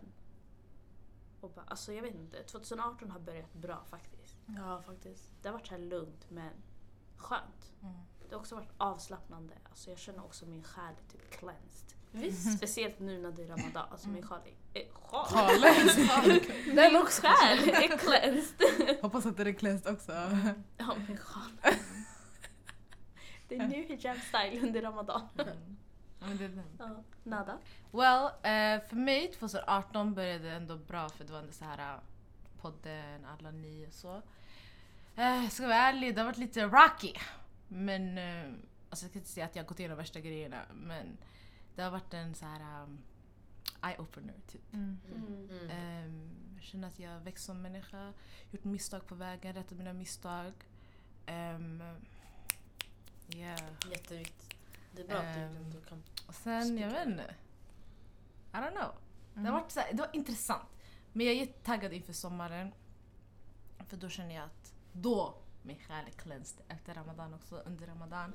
Och 1.41 1.51
bara, 1.51 1.65
alltså 1.67 1.93
jag 1.93 2.01
vet 2.01 2.15
inte, 2.15 2.43
2018 2.43 3.11
har 3.11 3.19
börjat 3.19 3.53
bra 3.53 3.83
faktiskt. 3.89 4.37
Ja 4.57 4.81
faktiskt. 4.81 5.31
Det 5.41 5.47
har 5.47 5.53
varit 5.53 5.67
så 5.67 5.73
här 5.73 5.81
lugnt 5.81 6.25
men 6.29 6.51
skönt. 7.17 7.71
Mm. 7.81 7.95
det 8.29 8.35
har 8.35 8.39
också 8.39 8.55
varit 8.55 8.71
avslappnande. 8.77 9.53
Alltså 9.69 9.89
jag 9.89 9.99
känner 9.99 10.25
också 10.25 10.45
min 10.45 10.63
själ 10.63 10.93
är 11.05 11.11
typ 11.11 11.31
cleansed. 11.31 11.95
Visst. 12.11 12.57
Speciellt 12.57 12.99
nu 12.99 13.21
när 13.21 13.31
det 13.31 13.43
är 13.43 13.47
ramadan. 13.47 13.87
Alltså 13.91 14.09
min 14.09 14.27
själ 14.27 14.39
är... 14.73 14.81
Eh, 14.81 14.87
sjal? 14.93 15.61
Den 16.75 16.95
också 16.95 17.21
själ 17.21 17.69
är 17.69 17.97
cleansed. 17.97 19.01
Hoppas 19.01 19.25
att 19.25 19.37
det 19.37 19.49
är 19.49 19.53
cleansed 19.53 19.93
också. 19.93 20.11
Ja 20.77 20.95
min 21.07 21.17
sjal. 21.17 21.51
Det 23.57 23.63
är 23.63 23.67
new 23.67 23.87
hijab 23.87 24.17
style 24.17 24.67
under 24.67 24.81
ramadan. 24.81 25.27
Ja, 26.19 26.27
men 26.27 26.37
det 26.37 26.45
är 26.45 26.49
den. 26.49 26.63
Ja. 26.79 27.03
Nada? 27.23 27.57
Well, 27.91 28.25
eh, 28.25 28.87
för 28.87 28.95
mig 28.95 29.31
2018 29.31 30.13
började 30.13 30.43
det 30.43 30.51
ändå 30.51 30.77
bra 30.77 31.09
för 31.09 31.23
det 31.23 31.33
var 31.33 31.39
ändå 31.39 31.51
så 31.51 31.65
här 31.65 31.93
eh, 31.93 31.99
podden, 32.61 33.25
alla 33.25 33.51
ni 33.51 33.87
och 33.87 33.93
så. 33.93 34.21
Eh, 35.15 35.43
jag 35.43 35.51
ska 35.51 35.63
vara 35.63 35.75
ärlig, 35.75 36.15
det 36.15 36.21
har 36.21 36.25
varit 36.25 36.37
lite 36.37 36.63
rocky. 36.65 37.13
Men, 37.67 38.17
eh, 38.17 38.53
alltså 38.89 39.05
jag 39.05 39.09
ska 39.09 39.19
inte 39.19 39.29
säga 39.29 39.45
att 39.45 39.55
jag 39.55 39.63
har 39.63 39.67
gått 39.67 39.79
igenom 39.79 39.97
värsta 39.97 40.19
grejerna 40.19 40.61
men 40.73 41.17
det 41.75 41.81
har 41.81 41.91
varit 41.91 42.13
en 42.13 42.35
så 42.35 42.45
här 42.45 42.83
um, 42.83 42.97
eye-opener 43.81 44.41
typ. 44.47 44.73
Mm. 44.73 44.97
Mm. 45.15 45.69
Ehm, 45.69 46.29
jag 46.55 46.63
känner 46.63 46.87
att 46.87 46.99
jag 46.99 47.11
har 47.11 47.19
växt 47.19 47.45
som 47.45 47.61
människa, 47.61 48.13
gjort 48.51 48.63
misstag 48.63 49.07
på 49.07 49.15
vägen, 49.15 49.53
rättat 49.53 49.77
mina 49.77 49.93
misstag. 49.93 50.53
Um, 51.27 51.83
yeah. 53.29 53.59
Jätteviktigt. 53.91 54.55
Det 54.95 55.01
är 55.01 55.07
bra 55.07 55.17
att 55.17 55.37
Ehm, 55.37 55.53
du 55.53 55.57
ändå 55.59 55.81
kan... 55.81 56.03
Och 56.27 56.35
sen, 56.35 56.77
jag 56.77 56.89
vet 56.89 57.07
inte. 57.07 57.35
I 58.53 58.57
don't 58.57 58.71
know. 58.71 58.91
Det, 59.33 59.39
Mm. 59.39 59.53
har 59.53 59.59
varit 59.61 59.71
så 59.71 59.79
här, 59.79 59.93
det 59.93 59.97
var 60.01 60.09
intressant. 60.13 60.69
Men 61.13 61.25
jag 61.25 61.35
är 61.35 61.39
jättetaggad 61.39 61.93
inför 61.93 62.13
sommaren. 62.13 62.71
För 63.87 63.97
då 63.97 64.09
känner 64.09 64.35
jag 64.35 64.43
att 64.43 64.73
då 64.93 65.35
min 65.63 65.79
själ 65.79 66.05
är 66.07 66.11
cleansed 66.11 66.61
efter 66.67 66.93
Ramadan 66.93 67.33
också, 67.33 67.55
under 67.57 67.87
Ramadan. 67.87 68.33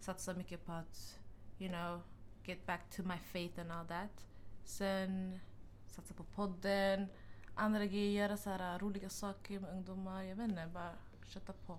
Satsar 0.00 0.34
mycket 0.34 0.66
på 0.66 0.72
att, 0.72 1.18
you 1.58 1.70
know, 1.72 2.02
get 2.44 2.66
back 2.66 2.90
to 2.90 3.02
my 3.02 3.18
faith 3.18 3.60
and 3.60 3.72
all 3.72 3.86
that. 3.86 4.26
Sen 4.64 5.40
satsa 5.86 6.14
på 6.14 6.24
podden, 6.24 7.06
andra 7.54 7.86
grejer, 7.86 8.22
göra 8.22 8.36
så 8.36 8.50
här 8.50 8.78
roliga 8.78 9.08
saker 9.08 9.60
med 9.60 9.70
ungdomar. 9.70 10.22
Jag 10.22 10.36
vet 10.36 10.48
inte, 10.50 10.66
bara 10.74 10.92
kötta 11.26 11.52
på. 11.52 11.78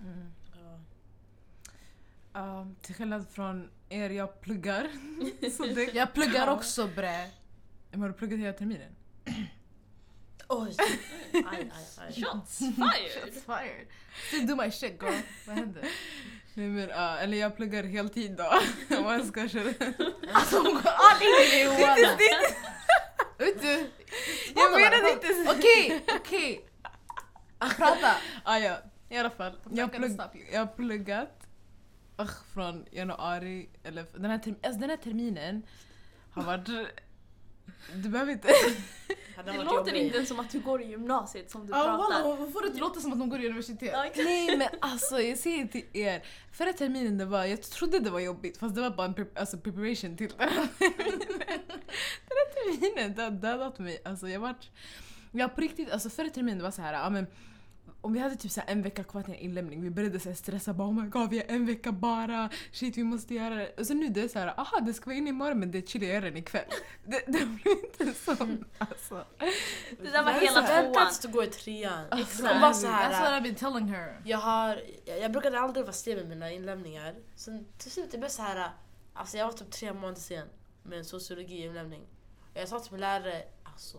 Mm. 0.00 0.32
Ja. 2.38 2.46
Ja, 2.46 2.66
till 2.82 2.94
skillnad 2.94 3.26
från 3.32 3.70
er, 3.88 4.10
jag 4.10 4.40
pluggar. 4.40 4.88
Så 5.56 5.66
det, 5.66 5.94
Jag 5.94 6.14
pluggar 6.14 6.48
också 6.48 6.86
bre. 6.86 7.30
Men 7.90 8.00
har 8.00 8.08
du 8.08 8.14
pluggat 8.14 8.38
hela 8.38 8.52
terminen? 8.52 8.96
Oj! 10.48 10.76
Aj, 11.32 11.42
aj, 11.52 11.70
aj. 11.98 12.22
Shots 12.22 12.58
fired! 12.58 13.12
Shots 13.14 13.44
fired. 13.44 13.86
Still 14.28 14.46
do 14.46 14.56
my 14.56 14.70
shit 14.70 15.02
girl. 15.02 15.14
Vad 15.46 15.56
händer? 15.56 15.82
Nej 16.54 16.68
men 16.68 16.88
ja, 16.88 17.16
eller 17.18 17.38
jag 17.38 17.56
pluggar 17.56 17.82
heltid 17.84 18.36
då. 18.36 18.60
Om 18.96 19.04
jag 19.04 19.26
ska 19.26 19.48
köra. 19.48 19.74
Alltså 20.32 20.56
hon 20.56 20.74
går 20.74 20.90
all 20.90 21.22
in 21.22 21.58
i 21.58 21.64
Johanna. 21.64 22.18
Vet 23.38 23.62
du? 23.62 23.90
Jag 24.54 24.80
menade 24.80 25.12
inte 25.12 25.26
så. 25.26 25.52
Okej, 25.58 26.04
okej. 26.20 26.68
Prata. 27.58 28.16
Ah, 28.44 28.58
ja, 28.58 28.78
i 29.08 29.16
alla 29.16 29.30
fall. 29.30 29.52
Jag, 29.70 29.92
plugg, 29.92 30.20
jag 30.52 30.60
har 30.60 30.66
pluggat 30.66 31.47
ugh, 32.18 32.30
från 32.54 32.84
januari, 32.90 33.68
eller 33.84 34.06
den 34.12 34.30
här, 34.30 34.38
term, 34.38 34.56
alltså 34.62 34.80
den 34.80 34.90
här 34.90 34.96
terminen 34.96 35.62
har 36.30 36.42
varit... 36.42 36.68
Du 37.94 38.08
behöver 38.08 38.32
inte... 38.32 38.48
Det 39.44 39.52
låter 39.52 39.74
jobbig. 39.74 39.96
inte 39.96 40.26
som 40.26 40.40
att 40.40 40.50
du 40.50 40.60
går 40.60 40.82
i 40.82 40.86
gymnasiet 40.90 41.50
som 41.50 41.66
du 41.66 41.72
Ja, 41.72 41.84
pratar. 41.84 41.98
walla, 42.22 42.36
Varför 42.36 42.52
får 42.52 42.62
det 42.62 42.66
inte 42.68 42.80
låta 42.80 43.00
som 43.00 43.12
att 43.12 43.18
de 43.18 43.28
går 43.28 43.40
i 43.40 43.46
universitet? 43.46 43.82
Exakt. 43.82 44.16
Nej 44.16 44.56
men 44.56 44.68
alltså 44.80 45.20
jag 45.20 45.38
säger 45.38 45.66
till 45.66 45.84
er, 45.92 46.24
förra 46.52 46.72
terminen 46.72 47.18
det 47.18 47.24
var, 47.24 47.44
jag 47.44 47.62
trodde 47.62 47.98
det 47.98 48.10
var 48.10 48.20
jobbigt 48.20 48.58
fast 48.58 48.74
det 48.74 48.80
var 48.80 48.90
bara 48.90 49.06
en 49.06 49.14
pre, 49.14 49.24
alltså, 49.34 49.58
preparation 49.58 50.16
till 50.16 50.28
den 50.38 50.48
här 50.48 50.68
terminen. 50.78 51.18
Den 52.28 52.36
här 52.38 52.54
terminen 52.80 53.14
det 53.14 53.22
har 53.22 53.30
dödat 53.30 53.78
mig. 53.78 54.00
Alltså 54.04 54.28
jag 54.28 54.40
vart, 54.40 54.70
jag 55.32 55.54
på 55.54 55.60
riktigt, 55.60 55.90
alltså 55.90 56.10
förra 56.10 56.28
terminen 56.30 56.58
det 56.58 56.64
var 56.64 56.70
så 56.70 56.82
här, 56.82 56.92
ja 56.94 57.10
men 57.10 57.26
om 58.00 58.12
vi 58.12 58.18
hade 58.18 58.36
typ 58.36 58.50
så 58.52 58.60
här 58.60 58.70
en 58.72 58.82
vecka 58.82 59.04
kvar 59.04 59.22
till 59.22 59.32
en 59.34 59.38
inlämning, 59.40 59.82
vi 59.82 59.90
började 59.90 60.20
så 60.20 60.28
här 60.28 60.36
stressa 60.36 60.72
bara 60.72 60.88
oh 60.88 60.92
my 61.02 61.08
god 61.08 61.30
vi 61.30 61.36
har 61.38 61.44
en 61.48 61.66
vecka 61.66 61.92
bara, 61.92 62.50
shit 62.72 62.96
vi 62.96 63.04
måste 63.04 63.34
göra 63.34 63.54
det. 63.54 63.74
Och 63.78 63.86
så 63.86 63.94
nu 63.94 64.08
det 64.08 64.20
är 64.20 64.28
så 64.28 64.38
här, 64.38 64.60
aha 64.60 64.80
det 64.80 64.94
ska 64.94 65.06
vara 65.06 65.16
inne 65.16 65.30
imorgon 65.30 65.58
men 65.60 65.70
det 65.70 65.78
är 65.78 65.82
chill 65.82 66.02
jag 66.02 66.14
gör 66.14 66.20
den 66.20 66.36
ikväll. 66.36 66.64
Det, 67.06 67.22
det 67.26 67.46
blir 67.46 67.84
inte 67.84 68.14
så 68.14 68.36
alltså. 68.78 69.24
Det 70.02 70.10
där 70.10 70.22
var 70.24 70.30
Jag 70.32 70.40
hela 70.40 70.66
tvåan. 70.66 70.84
väntat 70.84 71.24
att 71.24 71.32
gå 71.32 71.44
i 71.44 71.46
trean. 71.46 72.04
Exakt. 72.12 72.52
Hon 72.52 72.60
var 72.60 72.72
så 72.72 72.86
That's 72.86 72.90
what 72.90 73.12
här. 73.12 73.40
I've 73.40 73.42
been 73.42 73.54
telling 73.54 73.88
her. 73.88 74.20
Jag, 74.24 74.38
har, 74.38 74.80
jag, 75.04 75.20
jag 75.20 75.32
brukade 75.32 75.60
aldrig 75.60 75.84
vara 75.84 75.92
sen 75.92 76.16
med 76.16 76.28
mina 76.28 76.50
inlämningar. 76.52 77.14
Sen 77.36 77.66
till 77.78 77.90
slut 77.90 78.10
det 78.10 78.18
blev 78.18 78.28
så 78.28 78.42
här. 78.42 78.70
Alltså 79.14 79.36
jag 79.36 79.46
var 79.46 79.52
typ 79.52 79.70
tre 79.70 79.92
månader 79.92 80.20
sen 80.20 80.48
med 80.82 80.98
en 80.98 81.04
sociologi-inlämning. 81.04 82.00
Och 82.54 82.60
Jag 82.60 82.68
sa 82.68 82.80
till 82.80 82.92
min 82.92 83.00
lärare, 83.00 83.42
alltså 83.64 83.98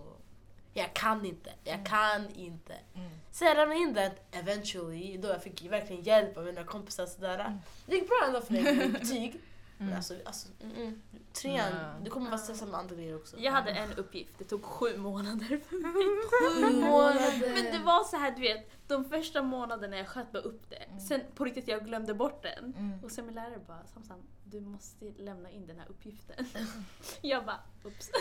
jag 0.79 0.93
kan 0.93 1.25
inte, 1.25 1.53
jag 1.63 1.85
kan 1.85 2.29
inte. 2.35 2.73
Mm. 2.95 3.09
Sen 3.31 3.47
jag 3.47 3.57
lämnade 3.57 3.81
in 3.81 3.93
den 3.93 4.11
eventually, 4.31 5.17
då 5.17 5.27
jag 5.27 5.43
fick 5.43 5.65
verkligen 5.71 6.03
hjälp 6.03 6.37
av 6.37 6.45
mina 6.45 6.63
kompisar. 6.63 7.05
Sådär. 7.05 7.57
Det 7.85 7.95
gick 7.95 8.07
bra 8.07 8.23
ändå 8.27 8.41
för 8.41 8.53
mig 8.53 8.63
med 8.75 8.91
betyg. 8.91 9.41
Men 9.81 9.87
Mm. 9.87 9.97
alltså, 9.97 10.15
alltså 10.25 10.47
mm, 10.61 10.75
mm. 10.75 11.01
trean, 11.33 11.71
Ja. 11.71 11.93
du 12.03 12.09
kommer 12.09 12.29
vara 12.29 12.37
stressad 12.37 12.67
med 12.69 12.79
andra 12.79 12.95
grejer 12.95 13.15
också. 13.15 13.37
Jag 13.39 13.51
hade 13.51 13.71
en 13.71 13.93
uppgift, 13.93 14.33
det 14.37 14.43
tog 14.45 14.63
sju 14.63 14.97
månader 14.97 15.57
för 15.69 15.75
mig. 15.75 16.03
Sju 16.71 16.79
månader. 16.89 17.53
Men 17.63 17.79
det 17.79 17.85
var 17.85 18.03
så 18.03 18.17
här, 18.17 18.31
du 18.31 18.41
vet, 18.41 18.71
de 18.87 19.05
första 19.05 19.41
månaderna 19.41 19.97
jag 19.97 20.07
sköt 20.07 20.31
bara 20.31 20.41
upp 20.43 20.69
det. 20.69 20.99
Sen 21.07 21.21
på 21.35 21.45
riktigt 21.45 21.67
jag 21.67 21.85
glömde 21.85 22.13
bort 22.13 22.43
den. 22.43 22.73
Mm. 22.77 23.03
Och 23.03 23.11
sen 23.11 23.25
min 23.25 23.35
lärare 23.35 23.59
bara, 23.67 23.85
Samsam, 23.93 24.19
du 24.43 24.59
måste 24.59 25.05
lämna 25.17 25.49
in 25.49 25.67
den 25.67 25.79
här 25.79 25.87
uppgiften. 25.89 26.45
jag 27.21 27.45
bara, 27.45 27.59
oops. 27.83 28.11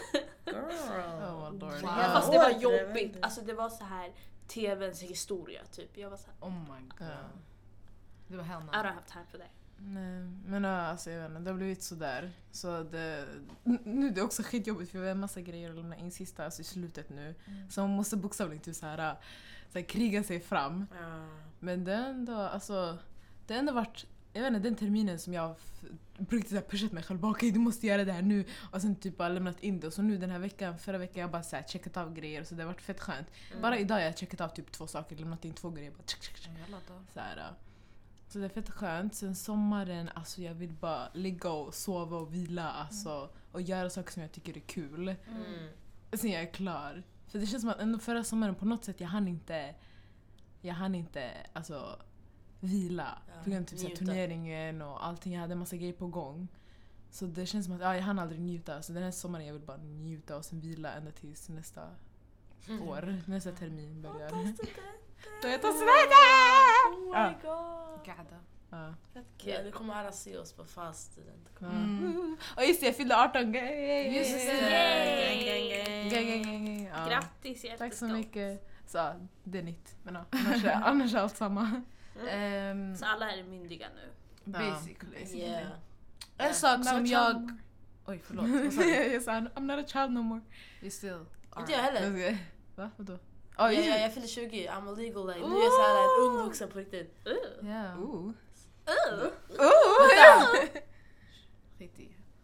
Girl. 0.45 0.55
Oh. 0.55 1.51
Wow. 1.51 1.81
Fast 1.81 2.33
det 2.33 2.39
var 2.39 2.51
jobbigt. 2.51 3.17
Alltså 3.23 3.41
det 3.41 3.55
var 3.55 3.69
så 3.69 3.85
här 3.85 4.13
TVns 4.49 5.03
historia 5.03 5.65
typ. 5.73 5.97
Jag 5.99 6.11
var 6.11 6.17
så 6.17 6.27
här, 6.27 6.49
Oh 6.49 6.53
my 6.55 6.89
god. 6.99 7.09
Ja. 7.09 7.17
Det 8.29 8.37
var 8.37 8.45
hell 8.45 8.63
I 8.63 8.67
don't 8.77 8.83
have 8.85 9.03
time 9.13 9.25
for 9.31 9.39
that. 9.39 9.49
Nej, 9.81 10.29
men 10.47 10.65
alltså 10.65 11.11
jag 11.11 11.21
vet 11.21 11.31
inte, 11.31 11.41
det 11.41 11.51
har 11.51 11.57
blivit 11.57 11.83
sådär. 11.83 12.31
Så 12.51 12.83
det, 12.83 13.27
nu 13.85 14.07
är 14.07 14.11
det 14.11 14.23
också 14.23 14.43
skitjobbigt 14.43 14.91
för 14.91 14.99
vi 14.99 15.05
har 15.05 15.13
en 15.13 15.21
massa 15.21 15.41
grejer 15.41 15.71
att 15.71 15.77
lämna 15.77 15.97
in 15.97 16.11
sista, 16.11 16.45
alltså 16.45 16.61
i 16.61 16.65
slutet 16.65 17.11
nu. 17.11 17.35
Mm. 17.45 17.71
Så 17.71 17.81
man 17.81 17.91
måste 17.91 18.17
bokstavligen 18.17 18.63
typ 18.63 18.77
såhär, 18.77 19.17
såhär, 19.73 19.87
kriga 19.87 20.23
sig 20.23 20.41
fram. 20.41 20.87
Ja. 21.01 21.27
Men 21.59 21.85
det 21.85 21.95
har 21.95 22.09
ändå, 22.09 22.37
alltså, 22.37 22.99
det 23.47 23.55
har 23.55 23.59
ändå 23.59 23.73
varit, 23.73 24.07
jag 24.33 24.43
vet 24.43 24.49
inte, 24.49 24.69
den 24.69 24.77
terminen 24.77 25.19
som 25.19 25.35
jag 25.35 25.55
riktigt 26.19 26.49
såhär 26.49 26.63
pushat 26.63 26.93
mig 26.93 27.03
själv. 27.03 27.21
bara, 27.21 27.33
Okej, 27.33 27.51
du 27.51 27.59
måste 27.59 27.87
göra 27.87 28.05
det 28.05 28.13
här 28.13 28.23
nu. 28.23 28.45
Och 28.73 28.83
sen 28.83 28.97
typ 28.97 29.17
bara 29.17 29.29
lämnat 29.29 29.61
in 29.61 29.81
det. 29.81 29.87
Och 29.87 29.93
så 29.93 30.03
nu 30.03 30.19
den 30.19 30.31
här 30.31 30.39
veckan, 30.39 30.79
förra 30.79 30.99
veckan, 30.99 31.21
jag 31.21 31.31
bara 31.31 31.43
såhär, 31.43 31.63
checkat 31.69 31.97
av 31.97 32.15
grejer. 32.15 32.45
Så 32.45 32.55
det 32.55 32.63
har 32.63 32.67
varit 32.73 32.81
fett 32.81 33.01
skönt. 33.01 33.27
Mm. 33.51 33.63
Bara 33.63 33.79
idag 33.79 33.95
har 33.95 34.03
jag 34.03 34.19
checkat 34.19 34.41
av 34.41 34.49
typ 34.49 34.73
två 34.73 34.87
saker, 34.87 35.17
lämnat 35.17 35.45
in 35.45 35.53
två 35.53 35.71
grejer. 35.71 35.91
Bara, 35.91 36.03
tsk, 36.03 36.21
tsk, 36.21 36.35
tsk. 36.35 36.51
Så, 37.15 37.21
här. 37.21 37.55
Så 38.29 38.39
det 38.39 38.45
är 38.45 38.49
fett 38.49 38.71
skönt. 38.71 39.15
Sen 39.15 39.35
sommaren, 39.35 40.09
alltså 40.15 40.43
jag 40.43 40.55
vill 40.55 40.73
bara 40.73 41.09
ligga 41.15 41.51
och 41.51 41.75
sova 41.75 42.17
och 42.17 42.35
vila 42.35 42.71
alltså, 42.73 43.31
och 43.53 43.63
göra 43.63 43.91
saker 43.91 44.13
som 44.13 44.23
jag 44.23 44.33
tycker 44.33 44.57
är 44.57 44.61
kul. 44.61 45.09
Mm. 45.09 45.69
Sen 46.13 46.31
jag 46.31 46.43
är 46.43 46.53
klar. 46.53 47.03
För 47.27 47.39
det 47.39 47.47
känns 47.47 47.61
som 47.63 47.71
att 47.71 47.81
ändå 47.81 47.99
förra 47.99 48.25
sommaren 48.25 48.55
på 48.55 48.65
något 48.65 48.85
sätt 48.85 49.01
jag 49.01 49.09
hann 49.09 49.29
inte 49.29 49.75
jag 50.61 50.75
hann 50.75 50.95
inte 50.95 51.31
alltså, 51.53 51.99
vila. 52.61 53.19
Ja, 53.29 53.43
på 53.45 53.51
grund 53.51 53.63
av 53.63 53.69
typ, 53.69 53.79
så 53.79 53.85
här 53.85 53.89
njuta. 53.91 54.05
turneringen 54.05 54.83
och 54.83 55.07
allting. 55.07 55.33
Jag 55.33 55.41
hade 55.41 55.53
en 55.53 55.59
massa 55.59 55.77
grejer 55.77 55.93
på 55.93 56.07
gång. 56.07 56.49
Så 57.11 57.27
det 57.27 57.47
känns 57.47 57.67
som 57.67 57.75
att 57.75 57.81
ja, 57.81 57.95
jag 57.97 58.03
hann 58.03 58.19
aldrig 58.19 58.41
njuta. 58.41 58.83
Så 58.83 58.93
den 58.93 59.03
här 59.03 59.11
sommaren 59.11 59.47
jag 59.47 59.53
vill 59.53 59.63
bara 59.63 59.77
njuta 59.77 60.37
och 60.37 60.45
sen 60.45 60.61
vila 60.61 60.93
ända 60.93 61.11
tills 61.11 61.49
nästa 61.49 61.83
Mm. 62.69 62.89
år. 62.89 63.17
Nästa 63.27 63.53
termin 63.53 64.03
börjar. 64.03 64.31
Då 65.43 65.49
tar 65.49 65.73
studenten! 65.73 66.93
Oh 66.95 67.29
my 67.29 67.35
god. 67.43 68.07
Gada. 68.07 68.39
Ja. 68.71 68.95
Ja, 69.45 69.63
nu 69.65 69.73
kommer 69.73 69.95
alla 69.95 70.13
se 70.13 70.39
oss 70.39 70.53
på 70.53 70.65
fast 70.65 71.13
student. 71.13 71.49
Ja. 71.59 71.67
Mm. 71.67 72.37
Och 72.57 72.65
just 72.65 72.81
det, 72.81 72.87
jag 72.87 72.97
fyllde 72.97 73.17
18! 73.17 73.55
Yay! 73.55 74.19
Just 74.19 74.31
det. 74.31 75.49
Ja. 76.93 77.09
Grattis, 77.09 77.65
är 77.65 77.77
Tack 77.77 77.95
så 77.95 78.05
mycket. 78.05 78.69
Så, 78.87 79.13
det 79.45 79.59
är 79.59 79.63
nytt. 79.63 79.97
Men 80.03 80.15
ja, 80.15 80.25
annars, 80.31 80.65
är, 80.65 80.73
annars 80.85 81.15
är 81.15 81.19
allt 81.19 81.37
samma. 81.37 81.83
Ehm, 82.31 82.97
Så 82.97 83.05
alla 83.05 83.31
är 83.33 83.45
myndiga 83.45 83.87
nu. 83.95 84.13
basically. 84.45 85.41
Yeah. 85.41 85.69
En 86.39 86.55
sak 86.55 86.85
som 86.85 87.07
jag... 87.07 87.59
Oj 88.07 88.23
förlåt, 88.25 88.49
vad 88.49 88.73
sa 88.73 88.81
du? 88.81 88.95
jag 89.13 89.23
sa 89.23 89.33
I'm 89.33 89.61
not 89.61 89.85
a 89.85 89.89
child 89.89 90.13
no 90.13 90.19
more. 90.19 90.41
You 90.81 90.91
still 90.91 91.25
Inte 91.59 91.73
jag 91.73 91.79
heller. 91.79 92.39
Va? 92.77 92.91
Vadå? 92.97 93.19
Oh, 93.59 93.65
Ja, 93.65 93.73
just 93.73 93.89
ja, 93.89 93.95
det. 93.95 94.01
jag 94.01 94.15
fyller 94.15 94.27
20, 94.27 94.69
I'm 94.69 95.01
illegal 95.01 95.27
like. 95.27 95.39
Nu 95.49 95.57
är 95.57 95.63
jag 95.65 95.73
såhär 95.73 96.05
en 96.05 96.31
ung 96.31 96.45
vuxen 96.47 96.69
på 96.69 96.79
riktigt. 96.79 97.19
Uh. 97.27 97.69
Yeah. 97.69 98.01
Ooh. 98.03 98.29
Uh. 98.29 99.29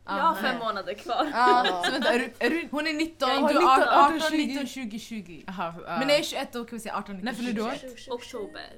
Jag 0.07 0.13
har 0.13 0.33
Ah, 0.33 0.35
fem 0.35 0.59
månader 0.59 0.95
kvar. 0.95 1.31
Ja, 1.33 1.83
så 1.85 1.91
vänta, 1.93 2.13
är 2.13 2.19
du, 2.19 2.33
är 2.39 2.51
du, 2.51 2.69
hon 2.71 2.87
är 2.87 2.93
19, 2.93 3.29
Jag 3.29 3.39
du 3.49 3.55
19, 3.55 3.63
är 3.69 4.07
18, 4.07 4.23
18, 4.23 4.37
19, 4.39 4.67
20, 4.67 4.99
20. 4.99 5.45
Aha, 5.49 5.75
ja. 5.87 5.99
Men 5.99 6.07
när 6.07 6.15
jag 6.15 6.19
är 6.21 6.25
21 6.25 6.53
då 6.53 6.65
kan 6.65 6.77
vi 6.79 6.81
säga 6.83 6.97
18, 6.97 7.15
19, 7.17 7.25
När 7.25 7.33
fyller 7.33 7.51
20. 7.51 7.57
du 7.57 7.63
år? 7.63 8.15
Oktober. 8.15 8.71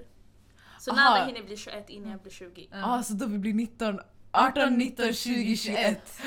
Så 0.81 0.91
Aha. 0.91 1.11
Nada 1.11 1.25
hinner 1.27 1.43
bli 1.43 1.57
21 1.57 1.91
innan 1.91 2.11
jag 2.11 2.21
blir 2.21 2.33
20. 2.33 2.69
Ja, 2.71 3.03
så 3.03 3.13
då 3.13 3.27
vi 3.27 3.39
blir 3.39 3.55
19, 3.55 4.01
18, 4.31 4.75
19, 4.79 5.13
20, 5.13 5.57
21. 5.57 6.21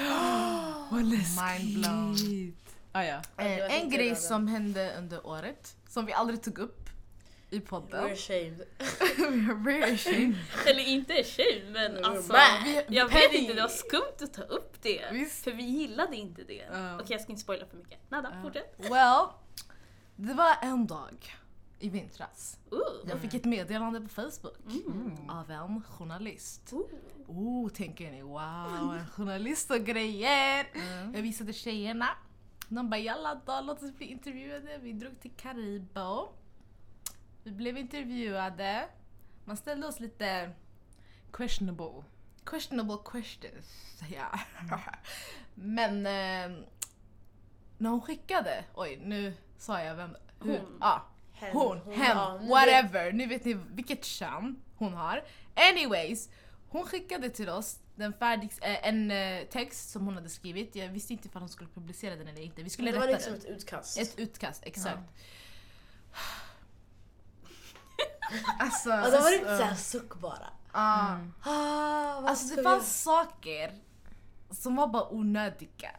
Vad 0.92 1.06
läskigt. 1.06 1.40
Mind 1.60 1.80
blown. 1.80 2.16
Ah, 2.92 3.04
ja. 3.04 3.22
Eh, 3.38 3.76
en 3.76 3.84
inte 3.84 3.98
grej 3.98 4.16
som 4.16 4.48
hände 4.48 4.94
under 4.98 5.28
året, 5.28 5.76
som 5.90 6.06
vi 6.06 6.14
aldrig 6.14 6.44
tog 6.44 6.58
upp 6.60 6.90
i 7.52 7.60
podden. 7.60 8.06
We're 8.06 8.14
ashamed. 8.14 8.64
We 9.18 9.52
are 9.52 9.64
very 9.64 9.94
ashamed. 9.94 10.36
Eller 10.68 10.88
inte 10.88 11.24
tjej 11.24 11.66
men 11.72 11.98
We're 11.98 12.04
alltså. 12.06 12.34
Vi- 12.66 12.86
Jag 12.96 13.08
vet 13.10 13.34
inte, 13.34 13.54
det 13.54 13.62
var 13.62 13.68
skumt 13.70 14.18
att 14.22 14.34
ta 14.34 14.42
upp 14.42 14.82
det. 14.82 15.06
Visst. 15.12 15.44
För 15.44 15.52
vi 15.52 15.64
gillade 15.64 16.16
inte 16.16 16.44
det. 16.44 16.66
Ja. 16.72 16.96
Okej 16.96 17.08
jag 17.10 17.22
ska 17.22 17.32
inte 17.32 17.42
spoila 17.44 17.66
för 17.66 17.78
mycket. 17.78 18.12
Nada, 18.12 18.32
Ja. 18.36 18.42
fortsätt. 18.42 18.76
Well, 18.78 19.26
det 20.16 20.34
var 20.34 20.56
en 20.62 20.88
dag 20.88 21.36
i 21.80 21.90
vintras. 21.90 22.58
Ooh. 22.72 23.10
Jag 23.10 23.20
fick 23.20 23.34
ett 23.34 23.46
meddelande 23.46 24.02
på 24.02 24.08
Facebook 24.10 24.58
Mm. 24.88 25.30
av 25.30 25.52
en 25.52 25.84
journalist. 25.84 26.74
Oh, 27.28 27.70
tänker 27.70 28.12
ni 28.12 28.22
wow, 28.22 28.96
en 29.00 29.06
journalist 29.16 29.72
och 29.72 29.80
grejer. 29.86 30.68
Jag 31.14 31.22
visade 31.22 31.54
tjejerna. 31.54 32.08
De 32.70 32.90
bara 32.90 33.00
jalla 33.00 33.42
då, 33.46 33.62
låt 33.62 33.84
oss 33.84 33.92
bli 33.94 34.06
intervjuade. 34.06 34.78
Vi 34.78 34.94
drog 34.94 35.20
till 35.20 35.32
Karibo. 35.38 36.30
Vi 37.44 37.52
blev 37.52 37.78
intervjuade. 37.78 38.88
Man 39.46 39.58
ställde 39.58 39.88
oss 39.88 40.00
lite 40.00 40.52
Questionable. 41.34 42.04
questionable 42.46 42.98
questions. 43.12 44.02
Ja. 44.12 44.40
Men 45.56 46.06
eh, 46.06 46.64
när 47.78 47.90
hon 47.90 48.02
skickade, 48.02 48.64
oj 48.74 49.00
nu 49.04 49.34
sa 49.58 49.82
jag 49.82 49.96
vem, 49.96 50.16
hur, 50.44 50.60
Hon. 50.60 50.78
Ja, 50.82 51.06
Hen, 51.34 51.52
hon, 51.54 51.78
hon, 51.78 51.94
hen, 51.94 52.42
nu 52.42 52.48
whatever. 52.48 53.12
Nu 53.12 53.26
vet 53.26 53.46
ni 53.46 53.54
vilket 53.54 54.06
kön 54.06 54.62
hon 54.78 54.94
har. 54.94 55.24
Anyways, 55.56 56.30
hon 56.70 56.86
skickade 56.86 57.30
till 57.30 57.50
oss 57.50 57.80
den 58.00 58.14
färdig, 58.14 58.52
eh, 58.62 58.88
en 58.88 59.12
eh, 59.12 59.44
text 59.48 59.90
som 59.90 60.06
hon 60.06 60.16
hade 60.16 60.30
skrivit. 60.30 60.76
Jag 60.76 60.88
visste 60.90 61.14
inte 61.14 61.28
ifall 61.28 61.42
hon 61.42 61.50
skulle 61.50 61.70
publicera 61.70 62.16
den 62.16 62.28
eller 62.28 62.42
inte. 62.42 62.64
Vi 62.64 62.70
skulle 62.70 62.92
Det 62.92 63.00
var 63.00 63.08
rätta 63.08 63.18
liksom 63.18 63.34
den. 63.34 63.42
ett 63.42 63.48
utkast. 63.58 63.98
Ett 63.98 64.20
utkast, 64.20 64.64
exakt. 64.66 65.00
alltså, 68.60 68.92
Alltså, 68.92 69.12
det 69.12 69.20
var 69.24 69.34
inte 69.34 69.58
såhär 69.58 69.76
suck 69.76 70.16
bara. 70.16 70.50
ah. 70.72 71.18
Ah, 71.44 72.28
Alltså 72.30 72.56
det 72.56 72.64
fanns 72.64 73.02
saker 73.04 73.76
som 74.52 74.76
var 74.76 74.88
bara 74.88 75.10
onödiga 75.14 75.92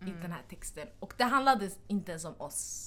i 0.00 0.10
den 0.10 0.32
här 0.32 0.42
texten. 0.48 0.88
Och 1.00 1.14
det 1.16 1.24
handlade 1.24 1.70
inte 1.86 2.10
ens 2.12 2.24
om 2.24 2.40
oss. 2.40 2.86